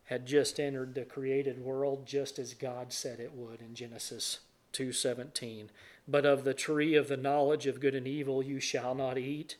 had 0.04 0.26
just 0.26 0.60
entered 0.60 0.94
the 0.94 1.06
created 1.06 1.64
world 1.64 2.04
just 2.04 2.38
as 2.38 2.52
God 2.52 2.92
said 2.92 3.18
it 3.18 3.32
would 3.32 3.62
in 3.62 3.74
Genesis 3.74 4.40
2:17 4.74 5.70
but 6.08 6.24
of 6.24 6.44
the 6.44 6.54
tree 6.54 6.94
of 6.94 7.08
the 7.08 7.16
knowledge 7.16 7.66
of 7.66 7.80
good 7.80 7.94
and 7.94 8.08
evil 8.08 8.42
you 8.42 8.58
shall 8.58 8.94
not 8.94 9.18
eat 9.18 9.56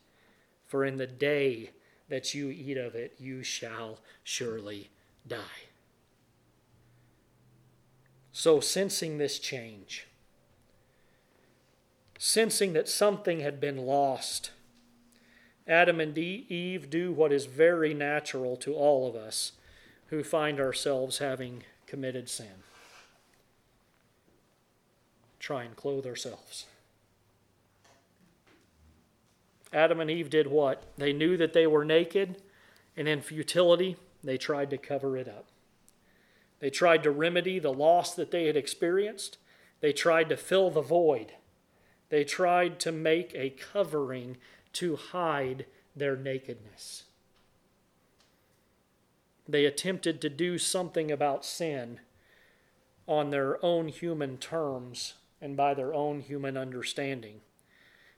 for 0.66 0.84
in 0.84 0.96
the 0.96 1.06
day 1.06 1.70
that 2.08 2.34
you 2.34 2.48
eat 2.48 2.76
of 2.76 2.94
it 2.94 3.14
you 3.18 3.42
shall 3.42 3.98
surely 4.24 4.88
die 5.26 5.66
so 8.32 8.60
sensing 8.60 9.18
this 9.18 9.38
change 9.38 10.06
sensing 12.18 12.72
that 12.72 12.88
something 12.88 13.40
had 13.40 13.60
been 13.60 13.76
lost 13.76 14.50
Adam 15.68 16.00
and 16.00 16.16
Eve 16.16 16.88
do 16.88 17.12
what 17.12 17.30
is 17.30 17.44
very 17.44 17.92
natural 17.92 18.56
to 18.56 18.74
all 18.74 19.06
of 19.06 19.14
us 19.14 19.52
who 20.06 20.24
find 20.24 20.58
ourselves 20.58 21.18
having 21.18 21.62
committed 21.86 22.28
sin. 22.30 22.64
Try 25.38 25.64
and 25.64 25.76
clothe 25.76 26.06
ourselves. 26.06 26.66
Adam 29.72 30.00
and 30.00 30.10
Eve 30.10 30.30
did 30.30 30.46
what? 30.46 30.84
They 30.96 31.12
knew 31.12 31.36
that 31.36 31.52
they 31.52 31.66
were 31.66 31.84
naked, 31.84 32.42
and 32.96 33.06
in 33.06 33.20
futility, 33.20 33.96
they 34.24 34.38
tried 34.38 34.70
to 34.70 34.78
cover 34.78 35.16
it 35.16 35.28
up. 35.28 35.46
They 36.60 36.70
tried 36.70 37.02
to 37.04 37.10
remedy 37.10 37.58
the 37.58 37.72
loss 37.72 38.14
that 38.14 38.30
they 38.30 38.46
had 38.46 38.56
experienced. 38.56 39.38
They 39.80 39.92
tried 39.92 40.28
to 40.30 40.36
fill 40.36 40.70
the 40.70 40.80
void. 40.80 41.32
They 42.08 42.24
tried 42.24 42.80
to 42.80 42.92
make 42.92 43.34
a 43.34 43.50
covering 43.50 44.38
to 44.74 44.96
hide 44.96 45.66
their 45.94 46.16
nakedness. 46.16 47.04
They 49.46 49.64
attempted 49.64 50.20
to 50.20 50.28
do 50.28 50.58
something 50.58 51.10
about 51.10 51.44
sin 51.44 52.00
on 53.06 53.30
their 53.30 53.64
own 53.64 53.88
human 53.88 54.36
terms 54.36 55.14
and 55.40 55.56
by 55.56 55.74
their 55.74 55.94
own 55.94 56.20
human 56.20 56.56
understanding, 56.56 57.40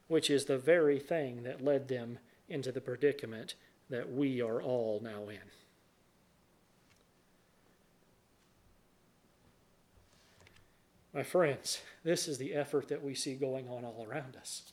which 0.09 0.31
is 0.31 0.45
the 0.45 0.59
very 0.59 0.99
thing 0.99 1.43
that 1.43 1.64
led 1.64 1.89
them 1.89 2.18
into 2.49 2.73
the 2.73 2.81
predicament 2.81 3.55
that 3.89 4.12
we 4.12 4.41
are 4.41 4.62
all 4.62 5.01
now 5.03 5.29
in. 5.29 5.39
My 11.12 11.23
friends, 11.25 11.83
this 12.05 12.29
is 12.29 12.39
the 12.39 12.55
effort 12.55 12.89
that 12.89 13.03
we 13.03 13.14
see 13.14 13.35
going 13.35 13.68
on 13.68 13.85
all 13.85 14.07
around 14.09 14.37
us. 14.37 14.73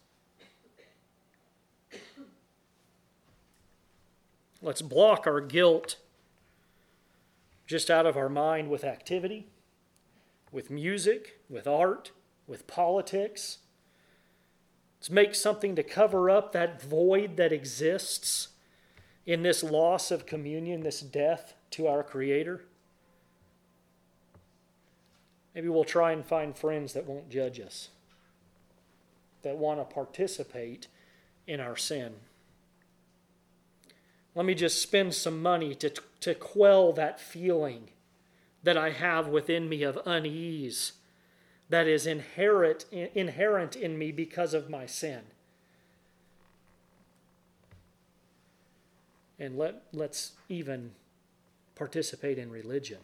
Let's 4.62 4.82
block 4.82 5.26
our 5.28 5.42
guilt 5.42 5.98
just 7.66 7.90
out 7.90 8.06
of 8.06 8.18
our 8.18 8.30
mind 8.30 8.70
with 8.70 8.84
activity, 8.84 9.48
with 10.52 10.70
music, 10.70 11.40
with 11.50 11.68
art, 11.68 12.12
with 12.48 12.66
politics. 12.66 13.60
Let's 15.00 15.10
make 15.10 15.36
something 15.36 15.76
to 15.76 15.84
cover 15.84 16.30
up 16.30 16.54
that 16.54 16.82
void 16.82 17.38
that 17.38 17.52
exists 17.52 18.50
in 19.26 19.44
this 19.44 19.62
loss 19.62 20.10
of 20.10 20.26
communion, 20.26 20.82
this 20.82 21.02
death 21.02 21.54
to 21.72 21.88
our 21.88 22.02
Creator. 22.02 22.64
Maybe 25.54 25.70
we'll 25.70 25.84
try 25.84 26.12
and 26.12 26.26
find 26.26 26.56
friends 26.56 26.94
that 26.94 27.06
won't 27.06 27.30
judge 27.30 27.60
us, 27.60 27.90
that 29.42 29.58
want 29.58 29.80
to 29.80 29.94
participate 29.94 30.88
in 31.46 31.60
our 31.60 31.76
sin. 31.76 32.14
Let 34.36 34.46
me 34.46 34.54
just 34.54 34.82
spend 34.82 35.16
some 35.16 35.42
money 35.42 35.74
to, 35.76 35.92
to 36.22 36.36
quell 36.36 36.94
that 36.94 37.20
feeling 37.20 37.90
that 38.62 38.78
I 38.78 38.92
have 38.92 39.28
within 39.28 39.68
me 39.68 39.82
of 39.84 39.98
unease 40.06 40.94
that 41.70 41.88
is 41.88 42.08
inherent, 42.08 42.86
inherent 42.92 43.76
in 43.76 43.98
me 43.98 44.12
because 44.12 44.54
of 44.54 44.70
my 44.70 44.86
sin. 44.86 45.22
And 49.40 49.58
let, 49.58 49.84
let's 49.94 50.32
even 50.50 50.92
participate 51.76 52.38
in 52.38 52.50
religion. 52.50 53.00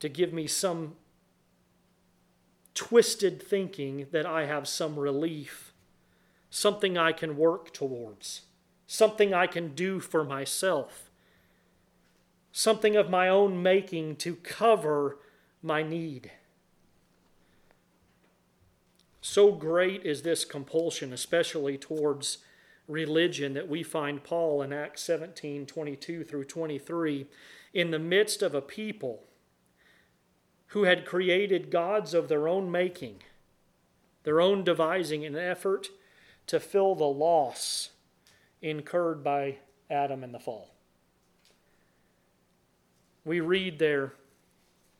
To 0.00 0.08
give 0.08 0.32
me 0.32 0.46
some 0.46 0.96
twisted 2.74 3.42
thinking 3.42 4.06
that 4.10 4.26
I 4.26 4.46
have 4.46 4.66
some 4.66 4.98
relief 4.98 5.72
something 6.52 6.98
I 6.98 7.12
can 7.12 7.38
work 7.38 7.72
towards, 7.72 8.42
something 8.86 9.32
I 9.32 9.46
can 9.46 9.74
do 9.74 10.00
for 10.00 10.22
myself, 10.22 11.10
something 12.52 12.94
of 12.94 13.10
my 13.10 13.28
own 13.28 13.62
making 13.62 14.16
to 14.16 14.36
cover 14.36 15.18
my 15.62 15.82
need. 15.82 16.30
So 19.20 19.52
great 19.52 20.04
is 20.04 20.22
this 20.22 20.44
compulsion, 20.44 21.12
especially 21.12 21.78
towards 21.78 22.38
religion, 22.86 23.54
that 23.54 23.68
we 23.68 23.82
find 23.82 24.22
Paul 24.22 24.62
in 24.62 24.72
Acts 24.72 25.02
17 25.02 25.64
22 25.64 26.24
through 26.24 26.44
23 26.44 27.26
in 27.72 27.90
the 27.90 27.98
midst 27.98 28.42
of 28.42 28.54
a 28.54 28.60
people 28.60 29.24
who 30.68 30.84
had 30.84 31.06
created 31.06 31.70
gods 31.70 32.14
of 32.14 32.28
their 32.28 32.48
own 32.48 32.70
making, 32.70 33.22
their 34.24 34.40
own 34.40 34.64
devising, 34.64 35.22
in 35.22 35.34
an 35.34 35.40
effort 35.40 35.88
to 36.46 36.58
fill 36.58 36.94
the 36.94 37.04
loss 37.04 37.90
incurred 38.60 39.22
by 39.22 39.58
Adam 39.88 40.24
in 40.24 40.32
the 40.32 40.40
fall. 40.40 40.71
We 43.24 43.40
read 43.40 43.78
there, 43.78 44.14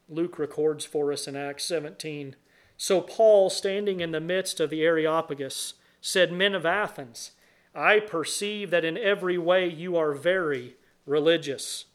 Luke 0.08 0.38
records 0.38 0.84
for 0.84 1.12
us 1.12 1.26
in 1.26 1.36
Acts 1.36 1.64
17. 1.64 2.36
So 2.76 3.00
Paul, 3.00 3.50
standing 3.50 4.00
in 4.00 4.12
the 4.12 4.20
midst 4.20 4.60
of 4.60 4.70
the 4.70 4.82
Areopagus, 4.82 5.74
said, 6.00 6.32
Men 6.32 6.54
of 6.54 6.66
Athens, 6.66 7.32
I 7.74 8.00
perceive 8.00 8.70
that 8.70 8.84
in 8.84 8.98
every 8.98 9.38
way 9.38 9.68
you 9.68 9.96
are 9.96 10.12
very 10.12 10.76
religious. 11.06 11.86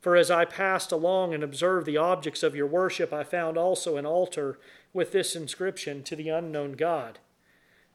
For 0.00 0.16
as 0.16 0.30
I 0.30 0.44
passed 0.44 0.92
along 0.92 1.34
and 1.34 1.42
observed 1.42 1.86
the 1.86 1.96
objects 1.96 2.42
of 2.42 2.54
your 2.54 2.66
worship, 2.66 3.12
I 3.12 3.24
found 3.24 3.56
also 3.56 3.96
an 3.96 4.06
altar 4.06 4.58
with 4.92 5.12
this 5.12 5.34
inscription 5.34 6.02
to 6.04 6.14
the 6.14 6.28
unknown 6.28 6.72
God. 6.72 7.18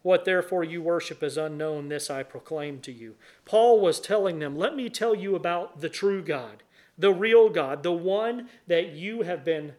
What 0.01 0.25
therefore 0.25 0.65
you 0.65 0.81
worship 0.81 1.23
as 1.23 1.37
unknown, 1.37 1.87
this 1.87 2.09
I 2.09 2.23
proclaim 2.23 2.79
to 2.81 2.91
you. 2.91 3.15
Paul 3.45 3.79
was 3.79 4.01
telling 4.01 4.39
them, 4.39 4.57
Let 4.57 4.75
me 4.75 4.89
tell 4.89 5.15
you 5.15 5.35
about 5.35 5.79
the 5.79 5.87
true 5.87 6.21
God, 6.21 6.63
the 6.97 7.13
real 7.13 7.49
God, 7.49 7.83
the 7.83 7.91
one 7.91 8.49
that 8.67 8.91
you 8.91 9.21
have 9.23 9.43
been 9.43 9.73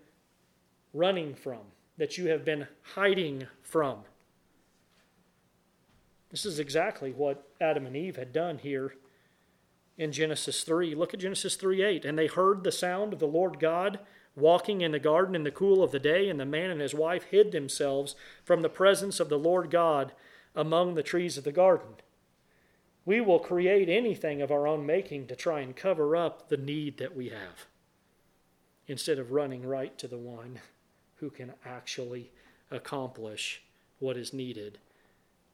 running 0.92 1.34
from, 1.34 1.60
that 1.96 2.18
you 2.18 2.28
have 2.28 2.44
been 2.44 2.66
hiding 2.94 3.46
from. 3.62 4.00
This 6.30 6.44
is 6.44 6.58
exactly 6.58 7.12
what 7.12 7.48
Adam 7.60 7.86
and 7.86 7.96
Eve 7.96 8.16
had 8.16 8.32
done 8.32 8.58
here 8.58 8.94
in 9.96 10.10
Genesis 10.10 10.64
3. 10.64 10.94
Look 10.94 11.14
at 11.14 11.20
Genesis 11.20 11.56
3 11.56 11.82
8. 11.82 12.04
And 12.04 12.18
they 12.18 12.26
heard 12.26 12.64
the 12.64 12.72
sound 12.72 13.12
of 13.12 13.20
the 13.20 13.26
Lord 13.26 13.60
God 13.60 14.00
walking 14.36 14.80
in 14.80 14.92
the 14.92 14.98
garden 14.98 15.36
in 15.36 15.44
the 15.44 15.50
cool 15.50 15.82
of 15.82 15.92
the 15.92 16.00
day, 16.00 16.28
and 16.28 16.40
the 16.40 16.44
man 16.44 16.70
and 16.70 16.80
his 16.80 16.94
wife 16.94 17.24
hid 17.24 17.52
themselves 17.52 18.16
from 18.42 18.62
the 18.62 18.68
presence 18.68 19.20
of 19.20 19.28
the 19.28 19.38
Lord 19.38 19.70
God 19.70 20.12
among 20.56 20.94
the 20.94 21.02
trees 21.02 21.38
of 21.38 21.44
the 21.44 21.52
garden. 21.52 21.94
We 23.04 23.20
will 23.20 23.38
create 23.38 23.88
anything 23.88 24.40
of 24.40 24.50
our 24.50 24.66
own 24.66 24.86
making 24.86 25.26
to 25.26 25.36
try 25.36 25.60
and 25.60 25.76
cover 25.76 26.16
up 26.16 26.48
the 26.48 26.56
need 26.56 26.98
that 26.98 27.16
we 27.16 27.28
have 27.28 27.66
instead 28.86 29.18
of 29.18 29.32
running 29.32 29.66
right 29.66 29.96
to 29.98 30.08
the 30.08 30.18
one 30.18 30.60
who 31.16 31.30
can 31.30 31.52
actually 31.64 32.30
accomplish 32.70 33.62
what 33.98 34.16
is 34.16 34.32
needed 34.32 34.78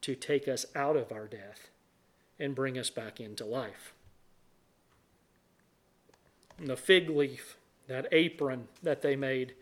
to 0.01 0.15
take 0.15 0.49
us 0.49 0.67
out 0.75 0.97
of 0.97 1.13
our 1.13 1.27
death 1.27 1.71
and 2.39 2.55
bring 2.55 2.79
us 2.79 2.91
back 2.91 3.21
into 3.21 3.45
life. 3.45 3.93
And 6.59 6.69
the 6.69 6.77
fig 6.77 7.09
leaf, 7.09 7.57
that 7.87 8.07
apron 8.13 8.69
that 8.83 9.03
they 9.03 9.17
made, 9.17 9.55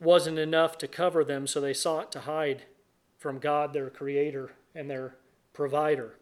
wasn't 0.00 0.38
enough 0.38 0.78
to 0.78 0.88
cover 0.88 1.24
them, 1.24 1.46
so 1.46 1.60
they 1.60 1.74
sought 1.74 2.12
to 2.12 2.20
hide 2.20 2.62
from 3.18 3.38
God, 3.38 3.72
their 3.72 3.90
creator 3.90 4.52
and 4.74 4.90
their 4.90 5.16
provider. 5.52 6.14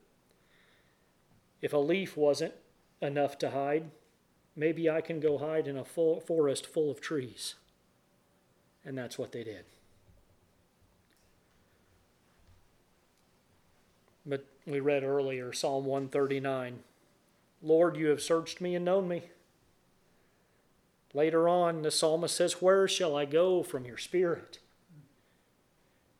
If 1.64 1.72
a 1.72 1.78
leaf 1.78 2.14
wasn't 2.14 2.52
enough 3.00 3.38
to 3.38 3.52
hide, 3.52 3.90
maybe 4.54 4.90
I 4.90 5.00
can 5.00 5.18
go 5.18 5.38
hide 5.38 5.66
in 5.66 5.78
a 5.78 5.84
full 5.84 6.20
forest 6.20 6.66
full 6.66 6.90
of 6.90 7.00
trees. 7.00 7.54
And 8.84 8.98
that's 8.98 9.16
what 9.16 9.32
they 9.32 9.42
did. 9.42 9.64
But 14.26 14.44
we 14.66 14.78
read 14.78 15.04
earlier 15.04 15.54
Psalm 15.54 15.86
139 15.86 16.80
Lord, 17.62 17.96
you 17.96 18.08
have 18.08 18.20
searched 18.20 18.60
me 18.60 18.74
and 18.74 18.84
known 18.84 19.08
me. 19.08 19.22
Later 21.14 21.48
on, 21.48 21.80
the 21.80 21.90
psalmist 21.90 22.36
says, 22.36 22.60
Where 22.60 22.86
shall 22.86 23.16
I 23.16 23.24
go 23.24 23.62
from 23.62 23.86
your 23.86 23.96
spirit? 23.96 24.58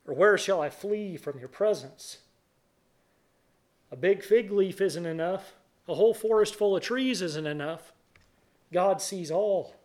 Or 0.09 0.14
where 0.14 0.38
shall 0.38 0.62
I 0.62 0.70
flee 0.70 1.18
from 1.18 1.38
your 1.38 1.49
presence? 1.49 2.20
A 3.95 3.97
big 3.97 4.24
fig 4.24 4.51
leaf 4.51 4.80
isn't 4.80 5.07
enough. 5.07 5.55
A 5.86 5.95
whole 5.95 6.14
forest 6.14 6.57
full 6.57 6.76
of 6.76 6.82
trees 6.82 7.22
isn't 7.22 7.47
enough. 7.47 7.92
God 8.72 9.01
sees 9.01 9.30
all. 9.30 9.76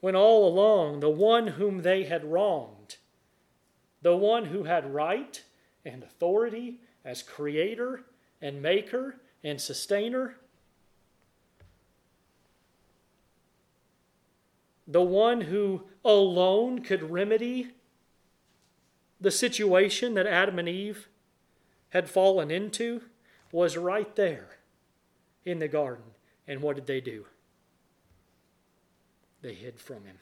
When 0.00 0.14
all 0.14 0.46
along, 0.46 1.00
the 1.00 1.08
one 1.08 1.46
whom 1.46 1.80
they 1.80 2.04
had 2.04 2.30
wronged 2.30 2.96
the 4.02 4.14
one 4.14 4.44
who 4.44 4.64
had 4.64 4.92
right 4.94 5.42
and 5.86 6.02
authority 6.02 6.78
as 7.02 7.22
creator 7.22 8.04
and 8.42 8.60
maker 8.60 9.16
and 9.42 9.58
sustainer, 9.58 10.36
the 14.86 15.00
one 15.00 15.40
who 15.40 15.84
alone 16.04 16.82
could 16.82 17.10
remedy 17.10 17.72
the 19.20 19.30
situation 19.30 20.14
that 20.14 20.26
Adam 20.26 20.58
and 20.58 20.68
Eve 20.68 21.08
had 21.90 22.10
fallen 22.10 22.50
into, 22.50 23.02
was 23.52 23.76
right 23.76 24.14
there 24.16 24.58
in 25.44 25.60
the 25.60 25.68
garden. 25.68 26.04
And 26.46 26.60
what 26.60 26.76
did 26.76 26.86
they 26.86 27.00
do? 27.00 27.26
They 29.42 29.54
hid 29.54 29.80
from 29.80 30.04
him. 30.04 30.18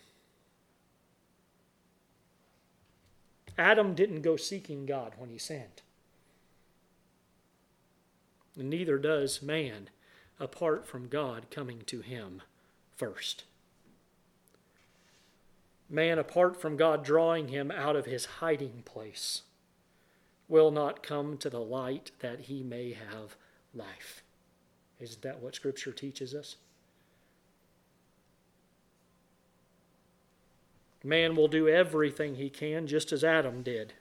Adam 3.57 3.95
didn't 3.95 4.23
go 4.23 4.37
seeking 4.37 4.85
God 4.85 5.15
when 5.17 5.31
he 5.31 5.39
sinned. 5.39 5.83
Neither 8.57 8.99
does 8.99 9.43
man 9.43 9.91
apart 10.39 10.87
from 10.87 11.09
God 11.09 11.47
coming 11.51 11.83
to 11.87 12.01
him 12.01 12.43
first. 12.97 13.45
Man, 15.95 16.19
apart 16.19 16.61
from 16.61 16.77
God 16.77 17.05
drawing 17.05 17.47
him 17.47 17.71
out 17.71 17.95
of 17.95 18.05
his 18.05 18.25
hiding 18.25 18.83
place, 18.85 19.43
will 20.49 20.73
not 20.73 21.05
come 21.05 21.37
to 21.37 21.49
the 21.49 21.61
light 21.61 22.11
that 22.19 22.41
he 22.41 22.65
may 22.65 22.95
have 22.95 23.37
life. 23.73 24.25
Isn't 24.99 25.23
that 25.23 25.41
what 25.41 25.55
Scripture 25.55 25.93
teaches 25.93 26.35
us? 26.35 26.57
Man 31.05 31.37
will 31.37 31.47
do 31.47 31.69
everything 31.69 32.35
he 32.35 32.51
can, 32.51 32.89
just 32.89 33.13
as 33.13 33.23
Adam 33.23 33.63
did, 33.63 33.93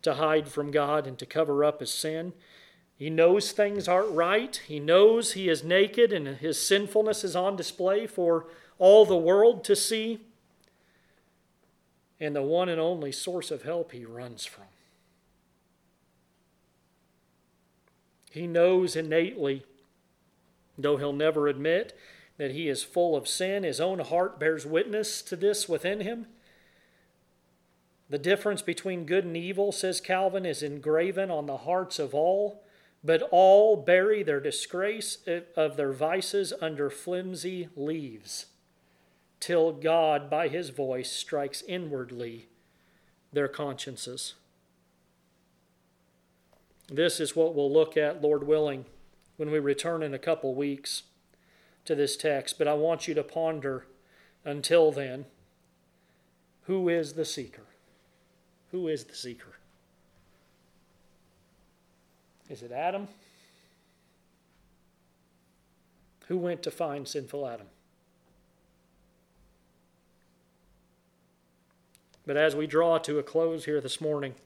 to 0.00 0.14
hide 0.14 0.48
from 0.48 0.70
God 0.70 1.06
and 1.06 1.18
to 1.18 1.26
cover 1.26 1.62
up 1.62 1.80
his 1.80 1.92
sin. 1.92 2.32
He 2.96 3.10
knows 3.10 3.52
things 3.52 3.86
aren't 3.88 4.12
right. 4.12 4.58
He 4.66 4.80
knows 4.80 5.32
he 5.32 5.50
is 5.50 5.62
naked 5.62 6.14
and 6.14 6.38
his 6.38 6.58
sinfulness 6.58 7.24
is 7.24 7.36
on 7.36 7.56
display 7.56 8.06
for 8.06 8.46
all 8.78 9.04
the 9.04 9.18
world 9.18 9.64
to 9.64 9.76
see. 9.76 10.20
And 12.20 12.36
the 12.36 12.42
one 12.42 12.68
and 12.68 12.80
only 12.80 13.12
source 13.12 13.50
of 13.50 13.62
help 13.62 13.92
he 13.92 14.04
runs 14.04 14.44
from. 14.44 14.64
He 18.30 18.46
knows 18.46 18.94
innately, 18.94 19.64
though 20.78 20.98
he'll 20.98 21.12
never 21.12 21.48
admit, 21.48 21.96
that 22.36 22.52
he 22.52 22.68
is 22.68 22.82
full 22.82 23.16
of 23.16 23.26
sin. 23.26 23.64
His 23.64 23.80
own 23.80 23.98
heart 23.98 24.38
bears 24.38 24.64
witness 24.64 25.22
to 25.22 25.36
this 25.36 25.68
within 25.68 26.00
him. 26.00 26.26
The 28.08 28.18
difference 28.18 28.60
between 28.60 29.04
good 29.04 29.24
and 29.24 29.36
evil, 29.36 29.72
says 29.72 30.00
Calvin, 30.00 30.44
is 30.44 30.62
engraven 30.62 31.30
on 31.30 31.46
the 31.46 31.58
hearts 31.58 31.98
of 31.98 32.12
all, 32.12 32.64
but 33.04 33.22
all 33.30 33.76
bury 33.76 34.22
their 34.22 34.40
disgrace 34.40 35.18
eh, 35.26 35.40
of 35.56 35.76
their 35.76 35.92
vices 35.92 36.52
under 36.60 36.90
flimsy 36.90 37.68
leaves, 37.76 38.46
till 39.40 39.72
God, 39.72 40.30
by 40.30 40.48
his 40.48 40.68
voice, 40.68 41.10
strikes 41.10 41.62
inwardly 41.66 42.46
their 43.32 43.48
consciences. 43.48 44.34
This 46.88 47.18
is 47.20 47.34
what 47.34 47.54
we'll 47.54 47.72
look 47.72 47.96
at, 47.96 48.22
Lord 48.22 48.46
willing, 48.46 48.84
when 49.36 49.50
we 49.50 49.58
return 49.58 50.02
in 50.02 50.12
a 50.12 50.18
couple 50.18 50.54
weeks 50.54 51.04
to 51.84 51.94
this 51.94 52.16
text, 52.16 52.58
but 52.58 52.68
I 52.68 52.74
want 52.74 53.08
you 53.08 53.14
to 53.14 53.22
ponder 53.22 53.86
until 54.44 54.92
then 54.92 55.24
who 56.70 56.88
is 56.88 57.14
the 57.14 57.24
seeker? 57.24 57.64
Who 58.70 58.86
is 58.86 59.04
the 59.04 59.14
seeker? 59.16 59.56
Is 62.48 62.62
it 62.62 62.70
Adam? 62.70 63.08
Who 66.28 66.38
went 66.38 66.62
to 66.62 66.70
find 66.70 67.08
sinful 67.08 67.46
Adam? 67.46 67.66
But 72.30 72.36
as 72.36 72.54
we 72.54 72.68
draw 72.68 72.96
to 72.98 73.18
a 73.18 73.24
close 73.24 73.64
here 73.64 73.80
this 73.80 74.00
morning, 74.00 74.36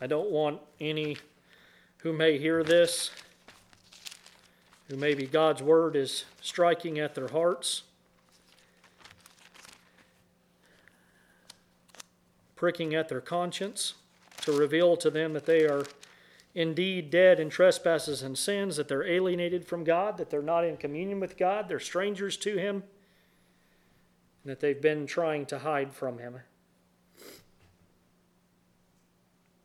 I 0.00 0.06
don't 0.06 0.30
want 0.30 0.60
any 0.80 1.16
who 2.02 2.12
may 2.12 2.38
hear 2.38 2.62
this, 2.62 3.10
who 4.88 4.94
maybe 4.94 5.26
God's 5.26 5.60
word 5.60 5.96
is 5.96 6.24
striking 6.40 7.00
at 7.00 7.16
their 7.16 7.26
hearts, 7.26 7.82
pricking 12.54 12.94
at 12.94 13.08
their 13.08 13.20
conscience, 13.20 13.94
to 14.42 14.52
reveal 14.52 14.96
to 14.98 15.10
them 15.10 15.32
that 15.32 15.46
they 15.46 15.64
are 15.64 15.82
indeed 16.54 17.10
dead 17.10 17.40
in 17.40 17.50
trespasses 17.50 18.22
and 18.22 18.38
sins, 18.38 18.76
that 18.76 18.86
they're 18.86 19.02
alienated 19.02 19.66
from 19.66 19.82
God, 19.82 20.16
that 20.18 20.30
they're 20.30 20.42
not 20.42 20.64
in 20.64 20.76
communion 20.76 21.18
with 21.18 21.36
God, 21.36 21.68
they're 21.68 21.80
strangers 21.80 22.36
to 22.36 22.56
Him, 22.56 22.84
that 24.44 24.60
they've 24.60 24.80
been 24.80 25.06
trying 25.06 25.46
to 25.46 25.60
hide 25.60 25.92
from 25.92 26.18
Him. 26.18 26.40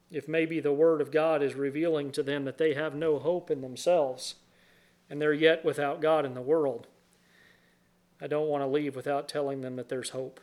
If 0.10 0.28
maybe 0.28 0.60
the 0.60 0.74
Word 0.74 1.02
of 1.02 1.12
God 1.12 1.44
is 1.44 1.56
revealing 1.56 2.12
to 2.14 2.24
them 2.24 2.46
that 2.46 2.58
they 2.58 2.74
have 2.74 2.96
no 2.96 3.20
hope 3.20 3.52
in 3.52 3.62
themselves 3.62 4.36
and 5.10 5.22
they're 5.22 5.34
yet 5.34 5.66
without 5.66 6.02
God 6.02 6.26
in 6.26 6.34
the 6.34 6.42
world, 6.42 6.88
I 8.22 8.28
don't 8.28 8.48
want 8.48 8.64
to 8.64 8.68
leave 8.68 8.96
without 8.96 9.28
telling 9.28 9.62
them 9.62 9.76
that 9.76 9.90
there's 9.90 10.12
hope. 10.12 10.40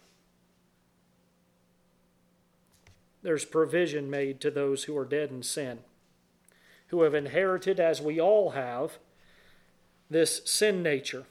There's 3.22 3.44
provision 3.44 4.10
made 4.10 4.40
to 4.42 4.50
those 4.50 4.84
who 4.84 4.96
are 4.98 5.06
dead 5.06 5.30
in 5.30 5.42
sin 5.42 5.78
who 6.94 7.02
have 7.02 7.14
inherited, 7.14 7.80
as 7.80 8.00
we 8.00 8.20
all 8.20 8.50
have, 8.50 8.98
this 10.08 10.42
sin 10.44 10.80
nature. 10.80 11.24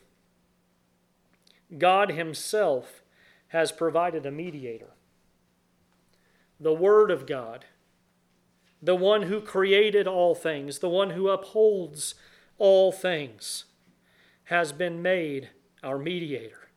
God 1.77 2.11
Himself 2.11 3.03
has 3.47 3.71
provided 3.71 4.25
a 4.25 4.31
mediator. 4.31 4.91
The 6.59 6.73
Word 6.73 7.11
of 7.11 7.25
God, 7.25 7.65
the 8.81 8.95
one 8.95 9.23
who 9.23 9.41
created 9.41 10.07
all 10.07 10.35
things, 10.35 10.79
the 10.79 10.89
one 10.89 11.11
who 11.11 11.29
upholds 11.29 12.15
all 12.57 12.91
things, 12.91 13.65
has 14.45 14.71
been 14.71 15.01
made 15.01 15.49
our 15.83 15.97
mediator, 15.97 16.69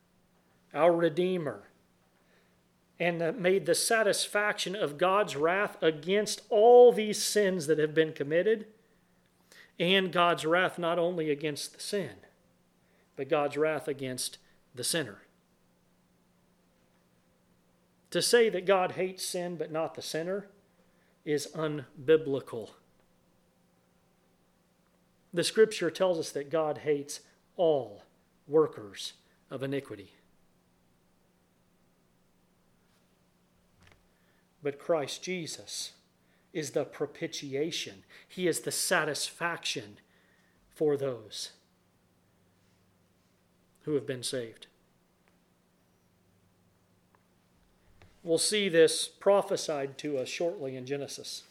our 0.75 0.93
Redeemer, 0.93 1.69
and 2.99 3.39
made 3.39 3.67
the 3.67 3.75
satisfaction 3.75 4.75
of 4.75 4.99
God's 4.99 5.37
wrath 5.37 5.77
against 5.83 6.43
all 6.49 6.93
these 6.93 7.23
sins 7.23 7.67
that 7.67 7.79
have 7.79 7.95
been 7.95 8.13
committed, 8.13 8.67
and 9.79 10.13
God's 10.13 10.47
wrath 10.47 10.79
not 10.79 10.99
only 10.99 11.31
against 11.31 11.75
the 11.75 11.81
sin, 11.81 12.17
but 13.17 13.29
God's 13.29 13.57
wrath 13.57 13.89
against 13.89 14.39
the 14.77 14.85
sinner. 14.85 15.23
To 18.11 18.23
say 18.23 18.49
that 18.49 18.67
God 18.67 18.93
hates 18.93 19.25
sin 19.25 19.57
but 19.57 19.73
not 19.73 19.95
the 19.95 20.03
sinner 20.03 20.47
is 21.25 21.49
unbiblical. 21.55 22.71
The 25.35 25.45
scripture 25.45 25.91
tells 25.91 26.19
us 26.19 26.31
that 26.31 26.51
God 26.51 26.79
hates 26.79 27.21
all 27.57 28.05
workers 28.47 29.15
of 29.51 29.63
iniquity. 29.63 30.13
But 34.63 34.79
Christ 34.79 35.23
Jesus 35.23 35.93
is 36.53 36.71
the 36.71 36.85
propitiation, 36.85 38.05
He 38.27 38.49
is 38.49 38.61
the 38.61 38.73
satisfaction 38.73 39.99
for 40.75 40.97
those 40.97 41.51
who 43.87 43.95
have 43.95 44.07
been 44.07 44.23
saved. 44.23 44.67
We'll 48.23 48.37
see 48.37 48.69
this 48.69 49.07
prophesied 49.07 49.97
to 49.99 50.19
us 50.19 50.29
shortly 50.29 50.75
in 50.75 50.85
Genesis. 50.85 51.45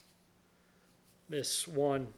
This 1.30 1.66
one, 1.66 2.10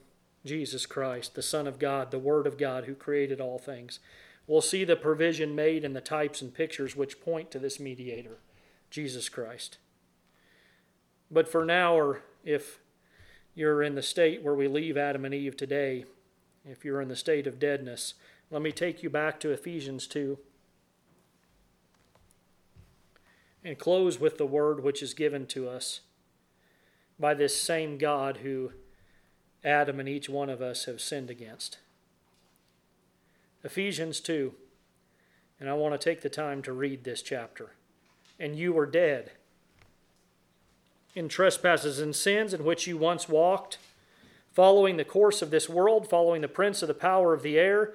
Jesus 0.44 0.86
Christ, 0.86 1.36
the 1.36 1.42
Son 1.42 1.68
of 1.68 1.78
God, 1.78 2.10
the 2.10 2.18
Word 2.18 2.48
of 2.48 2.58
God, 2.58 2.84
who 2.84 2.94
created 2.94 3.40
all 3.40 3.58
things. 3.58 4.00
We'll 4.48 4.60
see 4.60 4.82
the 4.82 4.96
provision 4.96 5.54
made 5.54 5.84
in 5.84 5.92
the 5.92 6.00
types 6.00 6.42
and 6.42 6.52
pictures 6.52 6.96
which 6.96 7.20
point 7.20 7.52
to 7.52 7.60
this 7.60 7.78
mediator, 7.78 8.38
Jesus 8.90 9.28
Christ. 9.28 9.78
But 11.30 11.48
for 11.48 11.64
now, 11.64 11.94
or 11.94 12.22
if 12.44 12.80
you're 13.54 13.84
in 13.84 13.94
the 13.94 14.02
state 14.02 14.42
where 14.42 14.54
we 14.54 14.66
leave 14.66 14.96
Adam 14.96 15.24
and 15.24 15.34
Eve 15.34 15.56
today, 15.56 16.06
if 16.68 16.84
you're 16.84 17.00
in 17.00 17.08
the 17.08 17.14
state 17.14 17.46
of 17.46 17.60
deadness, 17.60 18.14
let 18.50 18.62
me 18.62 18.72
take 18.72 19.02
you 19.02 19.10
back 19.10 19.38
to 19.40 19.50
Ephesians 19.50 20.06
2 20.06 20.38
and 23.62 23.78
close 23.78 24.18
with 24.18 24.38
the 24.38 24.46
word 24.46 24.82
which 24.82 25.02
is 25.02 25.12
given 25.12 25.46
to 25.46 25.68
us 25.68 26.00
by 27.18 27.34
this 27.34 27.60
same 27.60 27.98
God 27.98 28.38
who 28.38 28.72
Adam 29.64 30.00
and 30.00 30.08
each 30.08 30.28
one 30.28 30.48
of 30.48 30.62
us 30.62 30.86
have 30.86 31.00
sinned 31.00 31.28
against. 31.28 31.78
Ephesians 33.64 34.20
2, 34.20 34.54
and 35.60 35.68
I 35.68 35.74
want 35.74 36.00
to 36.00 36.02
take 36.02 36.22
the 36.22 36.30
time 36.30 36.62
to 36.62 36.72
read 36.72 37.04
this 37.04 37.20
chapter. 37.20 37.72
And 38.38 38.56
you 38.56 38.72
were 38.72 38.86
dead 38.86 39.32
in 41.14 41.28
trespasses 41.28 41.98
and 41.98 42.14
sins 42.14 42.54
in 42.54 42.64
which 42.64 42.86
you 42.86 42.96
once 42.96 43.28
walked, 43.28 43.78
following 44.52 44.96
the 44.96 45.04
course 45.04 45.42
of 45.42 45.50
this 45.50 45.68
world, 45.68 46.08
following 46.08 46.40
the 46.40 46.48
prince 46.48 46.80
of 46.80 46.88
the 46.88 46.94
power 46.94 47.34
of 47.34 47.42
the 47.42 47.58
air, 47.58 47.94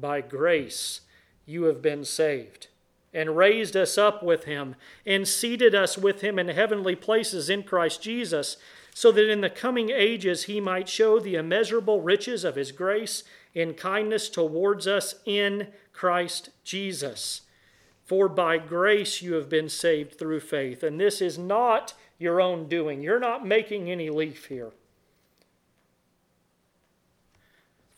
By 0.00 0.20
grace 0.22 1.02
you 1.44 1.64
have 1.64 1.82
been 1.82 2.04
saved, 2.04 2.68
and 3.12 3.36
raised 3.36 3.76
us 3.76 3.98
up 3.98 4.22
with 4.22 4.44
him, 4.44 4.76
and 5.04 5.26
seated 5.26 5.74
us 5.74 5.98
with 5.98 6.20
him 6.22 6.38
in 6.38 6.48
heavenly 6.48 6.96
places 6.96 7.50
in 7.50 7.64
Christ 7.64 8.00
Jesus, 8.02 8.56
so 8.94 9.12
that 9.12 9.30
in 9.30 9.40
the 9.40 9.50
coming 9.50 9.90
ages 9.90 10.44
he 10.44 10.60
might 10.60 10.88
show 10.88 11.20
the 11.20 11.34
immeasurable 11.34 12.00
riches 12.00 12.44
of 12.44 12.56
his 12.56 12.72
grace 12.72 13.24
in 13.54 13.74
kindness 13.74 14.28
towards 14.28 14.86
us 14.86 15.16
in 15.26 15.68
Christ 15.92 16.50
Jesus. 16.64 17.42
For 18.04 18.28
by 18.28 18.58
grace 18.58 19.22
you 19.22 19.34
have 19.34 19.48
been 19.48 19.68
saved 19.68 20.18
through 20.18 20.40
faith, 20.40 20.82
and 20.82 20.98
this 20.98 21.20
is 21.20 21.38
not 21.38 21.94
your 22.18 22.40
own 22.40 22.68
doing. 22.68 23.02
You're 23.02 23.20
not 23.20 23.46
making 23.46 23.90
any 23.90 24.10
leaf 24.10 24.46
here. 24.46 24.70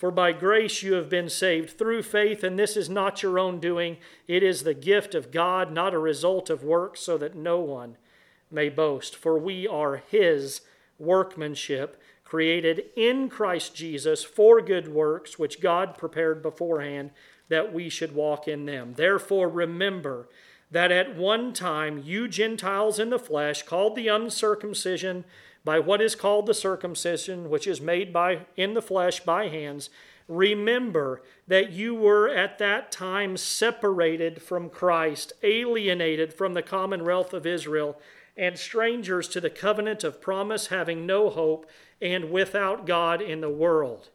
For 0.03 0.11
by 0.11 0.33
grace 0.33 0.83
you 0.83 0.95
have 0.95 1.09
been 1.09 1.29
saved 1.29 1.79
through 1.79 2.03
faith, 2.03 2.43
and 2.43 2.59
this 2.59 2.77
is 2.77 2.91
not 2.91 3.23
your 3.23 3.39
own 3.39 3.61
doing. 3.61 3.99
It 4.27 4.43
is 4.43 4.65
the 4.65 4.75
gift 4.75 5.15
of 5.15 5.31
God, 5.31 5.71
not 5.71 5.95
a 5.95 5.99
result 6.01 6.51
of 6.51 6.65
works, 6.65 6.99
so 6.99 7.17
that 7.19 7.37
no 7.37 7.61
one 7.61 7.97
may 8.51 8.69
boast. 8.69 9.15
For 9.15 9.39
we 9.39 9.69
are 9.69 10.03
His 10.11 10.63
workmanship, 10.99 12.03
created 12.25 12.87
in 12.97 13.29
Christ 13.29 13.77
Jesus 13.77 14.25
for 14.25 14.61
good 14.61 14.93
works, 14.93 15.39
which 15.39 15.61
God 15.61 15.97
prepared 15.97 16.43
beforehand 16.43 17.13
that 17.49 17.73
we 17.73 17.89
should 17.89 18.13
walk 18.13 18.49
in 18.49 18.67
them. 18.67 18.95
Therefore, 18.97 19.49
remember 19.49 20.27
that 20.69 20.91
at 20.91 21.15
one 21.15 21.53
time 21.53 22.03
you 22.05 22.27
Gentiles 22.27 22.99
in 22.99 23.11
the 23.11 23.21
flesh, 23.21 23.63
called 23.63 23.95
the 23.95 24.09
uncircumcision 24.09 25.25
by 25.65 25.79
what 25.79 26.01
is 26.01 26.15
called 26.15 26.47
the 26.47 26.55
circumcision, 26.55 27.49
which 27.49 27.67
is 27.67 27.81
made 27.81 28.13
by 28.13 28.47
in 28.57 28.75
the 28.75 28.83
flesh 28.83 29.21
by 29.21 29.49
hands, 29.49 29.91
remember 30.29 31.23
that 31.47 31.71
you 31.71 31.95
were 31.95 32.29
at 32.29 32.59
that 32.59 32.91
time 32.91 33.37
separated 33.37 34.43
from 34.43 34.71
Christ, 34.71 35.33
alienated 35.43 36.33
from 36.33 36.55
the 36.55 36.63
commonwealth 36.63 37.33
of 37.33 37.47
Israel, 37.47 38.01
and 38.37 38.59
strangers 38.59 39.29
to 39.29 39.41
the 39.41 39.51
covenant 39.51 40.05
of 40.05 40.21
promise, 40.21 40.69
having 40.69 41.07
no 41.07 41.29
hope 41.29 41.69
and 42.01 42.31
without 42.31 42.87
God 42.87 43.21
in 43.21 43.41
the 43.41 43.51
world. 43.51 44.09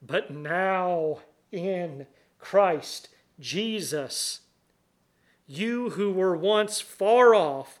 But 0.00 0.30
now 0.30 1.20
in 1.50 2.06
Christ 2.38 3.08
Jesus, 3.38 4.40
you 5.46 5.90
who 5.90 6.12
were 6.12 6.36
once 6.36 6.80
far 6.80 7.34
off 7.34 7.80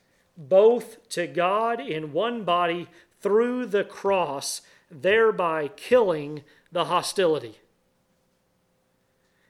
both 0.37 1.07
to 1.09 1.27
God 1.27 1.79
in 1.79 2.13
one 2.13 2.43
body 2.43 2.87
through 3.21 3.67
the 3.67 3.83
cross, 3.83 4.61
thereby 4.89 5.69
killing 5.69 6.43
the 6.71 6.85
hostility. 6.85 7.59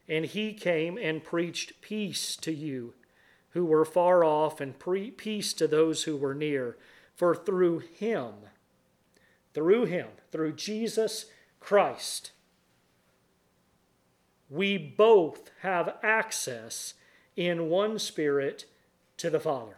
And 0.07 0.25
he 0.25 0.53
came 0.53 0.97
and 0.97 1.23
preached 1.23 1.81
peace 1.81 2.35
to 2.37 2.51
you 2.51 2.93
who 3.51 3.65
were 3.65 3.85
far 3.85 4.23
off 4.23 4.59
and 4.59 4.77
pre- 4.77 5.11
peace 5.11 5.53
to 5.53 5.67
those 5.67 6.03
who 6.03 6.17
were 6.17 6.33
near. 6.33 6.77
For 7.15 7.35
through 7.35 7.79
him, 7.79 8.33
through 9.53 9.85
him, 9.85 10.07
through 10.31 10.53
Jesus 10.53 11.25
Christ, 11.59 12.31
we 14.49 14.77
both 14.77 15.51
have 15.61 15.95
access 16.01 16.93
in 17.35 17.69
one 17.69 17.99
spirit 17.99 18.65
to 19.17 19.29
the 19.29 19.39
Father. 19.39 19.77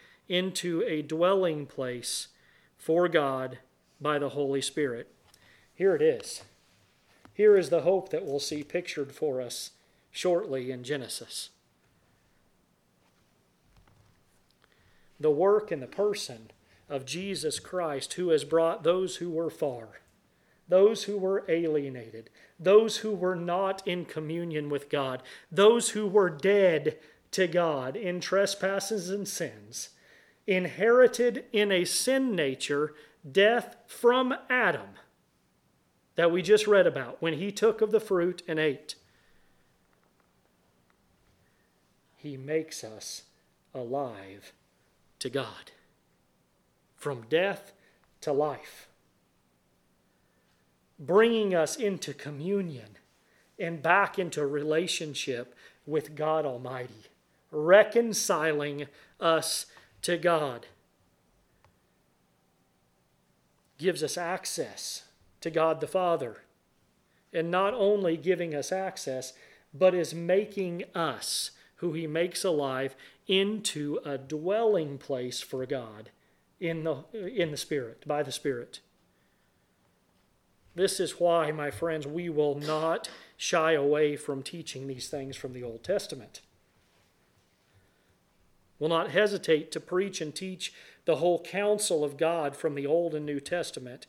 into 0.31 0.81
a 0.87 1.01
dwelling 1.01 1.65
place 1.65 2.29
for 2.77 3.09
God 3.09 3.59
by 3.99 4.17
the 4.17 4.29
Holy 4.29 4.61
Spirit. 4.61 5.11
Here 5.75 5.93
it 5.93 6.01
is. 6.01 6.43
Here 7.33 7.57
is 7.57 7.69
the 7.69 7.81
hope 7.81 8.09
that 8.09 8.25
we'll 8.25 8.39
see 8.39 8.63
pictured 8.63 9.11
for 9.11 9.41
us 9.41 9.71
shortly 10.09 10.71
in 10.71 10.83
Genesis. 10.83 11.49
The 15.19 15.29
work 15.29 15.69
and 15.69 15.81
the 15.81 15.87
person 15.87 16.51
of 16.89 17.05
Jesus 17.05 17.59
Christ, 17.59 18.13
who 18.13 18.29
has 18.29 18.43
brought 18.43 18.83
those 18.83 19.17
who 19.17 19.29
were 19.29 19.49
far, 19.49 19.99
those 20.67 21.03
who 21.03 21.17
were 21.17 21.43
alienated, 21.49 22.29
those 22.57 22.97
who 22.97 23.11
were 23.11 23.35
not 23.35 23.85
in 23.85 24.05
communion 24.05 24.69
with 24.69 24.89
God, 24.89 25.21
those 25.51 25.89
who 25.89 26.07
were 26.07 26.29
dead 26.29 26.97
to 27.31 27.47
God 27.47 27.97
in 27.97 28.21
trespasses 28.21 29.09
and 29.09 29.27
sins, 29.27 29.89
inherited 30.47 31.45
in 31.51 31.71
a 31.71 31.85
sin 31.85 32.35
nature 32.35 32.93
death 33.29 33.75
from 33.87 34.33
Adam 34.49 34.89
that 36.15 36.31
we 36.31 36.41
just 36.41 36.67
read 36.67 36.87
about 36.87 37.21
when 37.21 37.33
he 37.33 37.51
took 37.51 37.81
of 37.81 37.91
the 37.91 37.99
fruit 37.99 38.41
and 38.47 38.59
ate. 38.59 38.95
He 42.15 42.37
makes 42.37 42.83
us 42.83 43.23
alive 43.73 44.53
to 45.19 45.29
God. 45.29 45.71
From 46.95 47.23
death 47.29 47.73
to 48.21 48.31
life. 48.31 48.87
Bringing 50.99 51.55
us 51.55 51.75
into 51.75 52.13
communion 52.13 52.97
and 53.57 53.81
back 53.81 54.19
into 54.19 54.45
relationship 54.45 55.55
with 55.87 56.15
God 56.15 56.45
Almighty. 56.45 57.05
Reconciling 57.51 58.85
us 59.19 59.65
to 60.03 60.17
God. 60.17 60.67
Gives 63.77 64.03
us 64.03 64.17
access 64.17 65.03
to 65.41 65.49
God 65.49 65.81
the 65.81 65.87
Father. 65.87 66.41
And 67.33 67.49
not 67.49 67.73
only 67.73 68.17
giving 68.17 68.53
us 68.53 68.71
access, 68.71 69.33
but 69.73 69.95
is 69.95 70.13
making 70.13 70.83
us 70.93 71.51
who 71.75 71.93
he 71.93 72.05
makes 72.05 72.43
alive 72.43 72.95
into 73.27 73.99
a 74.05 74.17
dwelling 74.17 74.97
place 74.97 75.41
for 75.41 75.65
God 75.65 76.11
in 76.59 76.83
the, 76.83 77.03
in 77.13 77.51
the 77.51 77.57
Spirit, 77.57 78.07
by 78.07 78.21
the 78.21 78.31
Spirit. 78.31 78.81
This 80.75 80.99
is 80.99 81.19
why, 81.19 81.51
my 81.51 81.71
friends, 81.71 82.05
we 82.05 82.29
will 82.29 82.55
not 82.55 83.09
shy 83.35 83.73
away 83.73 84.15
from 84.15 84.43
teaching 84.43 84.87
these 84.87 85.09
things 85.09 85.35
from 85.35 85.53
the 85.53 85.63
Old 85.63 85.83
Testament. 85.83 86.41
Will 88.81 88.89
not 88.89 89.11
hesitate 89.11 89.71
to 89.73 89.79
preach 89.79 90.21
and 90.21 90.33
teach 90.33 90.73
the 91.05 91.17
whole 91.17 91.39
counsel 91.43 92.03
of 92.03 92.17
God 92.17 92.55
from 92.55 92.73
the 92.73 92.87
Old 92.87 93.13
and 93.13 93.27
New 93.27 93.39
Testament. 93.39 94.07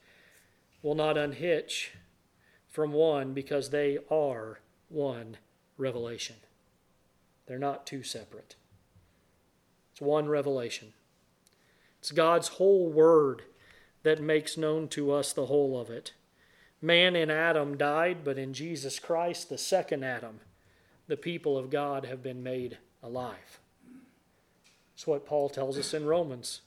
Will 0.83 0.95
not 0.95 1.19
unhitch 1.19 1.93
from 2.71 2.91
one 2.91 3.35
because 3.35 3.69
they 3.69 3.99
are 4.11 4.61
one 4.89 5.37
revelation. 5.77 6.37
They're 7.45 7.59
not 7.59 7.87
two 7.87 8.03
separate. 8.03 8.57
It's 9.93 10.01
one 10.01 10.31
revelation. 10.31 10.95
It's 11.99 12.11
God's 12.11 12.49
whole 12.49 12.91
word 12.91 13.43
that 14.05 14.23
makes 14.23 14.57
known 14.57 14.89
to 14.89 15.13
us 15.13 15.35
the 15.35 15.47
whole 15.47 15.79
of 15.79 15.91
it. 15.91 16.15
Man 16.81 17.15
in 17.15 17.31
Adam 17.31 17.77
died, 17.77 18.25
but 18.25 18.39
in 18.39 18.55
Jesus 18.55 18.99
Christ, 18.99 19.51
the 19.51 19.59
second 19.59 20.03
Adam, 20.03 20.41
the 21.09 21.19
people 21.19 21.59
of 21.59 21.69
God 21.69 22.07
have 22.07 22.23
been 22.23 22.43
made 22.43 22.79
alive. 23.03 23.61
That's 24.95 25.07
what 25.07 25.27
Paul 25.27 25.49
tells 25.49 25.79
us 25.79 25.95
in 25.95 26.07
Romans. 26.07 26.61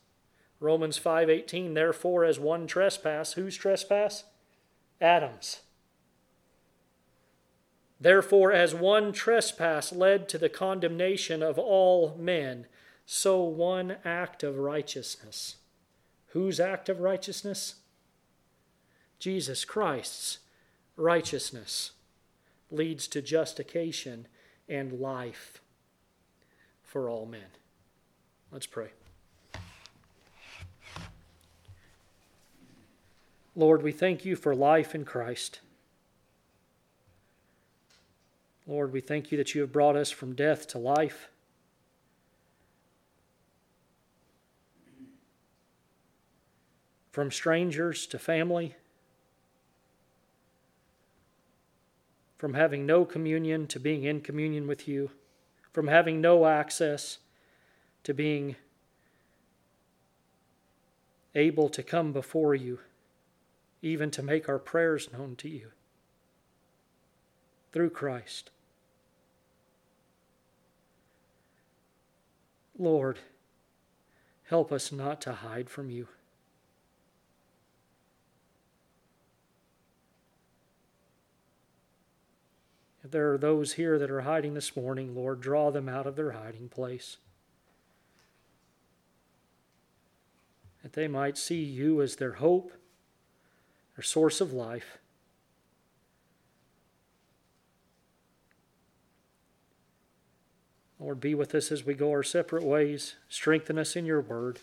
Romans 0.60 0.98
5:18 0.98 1.74
Therefore 1.74 2.26
as 2.26 2.40
one 2.40 2.68
trespass, 2.68 3.34
whose 3.34 3.56
trespass? 3.56 4.24
Adam's. 5.00 5.62
Therefore, 8.00 8.52
as 8.52 8.76
one 8.76 9.14
trespass 9.14 9.92
led 9.92 10.28
to 10.30 10.38
the 10.38 10.50
condemnation 10.50 11.42
of 11.42 11.58
all 11.58 12.16
men, 12.18 12.68
so 13.06 13.44
one 13.44 13.98
act 14.04 14.44
of 14.44 14.58
righteousness. 14.58 15.58
Whose 16.28 16.60
act 16.60 16.90
of 16.90 17.00
righteousness? 17.00 17.76
Jesus 19.20 19.64
Christ's 19.64 20.40
righteousness 20.98 21.92
leads 22.70 23.08
to 23.08 23.22
justification 23.22 24.28
and 24.68 25.00
life 25.00 25.62
for 26.84 27.10
all 27.10 27.26
men. 27.26 27.52
Let's 28.52 28.68
pray. 28.68 28.90
Lord, 33.56 33.84
we 33.84 33.92
thank 33.92 34.26
you 34.26 34.36
for 34.36 34.54
life 34.54 34.94
in 34.94 35.06
Christ. 35.06 35.60
Lord, 38.68 38.92
we 38.92 39.00
thank 39.00 39.32
you 39.32 39.38
that 39.38 39.54
you 39.54 39.62
have 39.62 39.72
brought 39.72 39.96
us 39.96 40.12
from 40.12 40.34
death 40.34 40.68
to 40.70 40.78
life. 40.78 41.30
From 47.12 47.32
strangers 47.32 48.06
to 48.08 48.20
family. 48.20 48.76
From 52.38 52.56
having 52.56 52.86
no 52.86 53.06
communion 53.06 53.68
to 53.68 53.80
being 53.80 54.04
in 54.04 54.20
communion 54.20 54.68
with 54.68 54.88
you. 54.88 55.12
From 55.72 55.88
having 55.88 56.20
no 56.20 56.46
access 56.46 57.20
to 58.06 58.14
being 58.14 58.56
able 61.34 61.68
to 61.70 61.82
come 61.84 62.14
before 62.14 62.54
you, 62.56 62.80
even 63.82 64.10
to 64.12 64.22
make 64.22 64.48
our 64.48 64.60
prayers 64.60 65.10
known 65.12 65.36
to 65.36 65.50
you 65.50 65.72
through 67.74 67.90
Christ. 67.90 68.52
Lord, 72.78 73.18
help 74.46 74.72
us 74.72 74.92
not 74.92 75.20
to 75.22 75.34
hide 75.34 75.70
from 75.70 75.90
you. 75.90 76.08
If 83.04 83.10
there 83.10 83.34
are 83.34 83.38
those 83.40 83.74
here 83.74 83.98
that 83.98 84.12
are 84.12 84.22
hiding 84.22 84.54
this 84.54 84.76
morning, 84.76 85.16
Lord, 85.16 85.42
draw 85.42 85.72
them 85.72 85.90
out 85.90 86.06
of 86.06 86.16
their 86.16 86.32
hiding 86.32 86.70
place. 86.70 87.18
That 90.86 90.94
they 90.94 91.08
might 91.08 91.36
see 91.36 91.64
you 91.64 92.00
as 92.00 92.18
their 92.18 92.34
hope, 92.34 92.72
their 93.98 94.04
source 94.04 94.40
of 94.40 94.54
life. 94.54 95.00
Lord, 101.00 101.20
be 101.20 101.34
with 101.34 101.56
us 101.56 101.72
as 101.72 101.88
we 101.88 101.96
go 101.96 102.12
our 102.12 102.22
separate 102.22 102.62
ways. 102.62 103.16
Strengthen 103.30 103.80
us 103.80 103.96
in 103.96 104.06
your 104.06 104.22
word. 104.22 104.60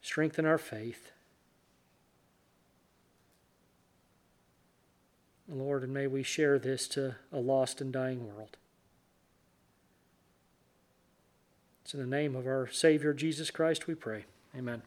Strengthen 0.00 0.46
our 0.46 0.58
faith. 0.58 1.10
Lord, 5.48 5.82
and 5.82 5.92
may 5.92 6.06
we 6.06 6.22
share 6.22 6.60
this 6.60 6.86
to 6.86 7.16
a 7.32 7.40
lost 7.40 7.80
and 7.80 7.92
dying 7.92 8.32
world. 8.32 8.58
It's 11.82 11.94
in 11.94 12.00
the 12.00 12.06
name 12.06 12.36
of 12.36 12.46
our 12.46 12.68
Savior 12.70 13.12
Jesus 13.12 13.50
Christ 13.50 13.86
we 13.86 13.94
pray. 13.94 14.24
Amen. 14.56 14.82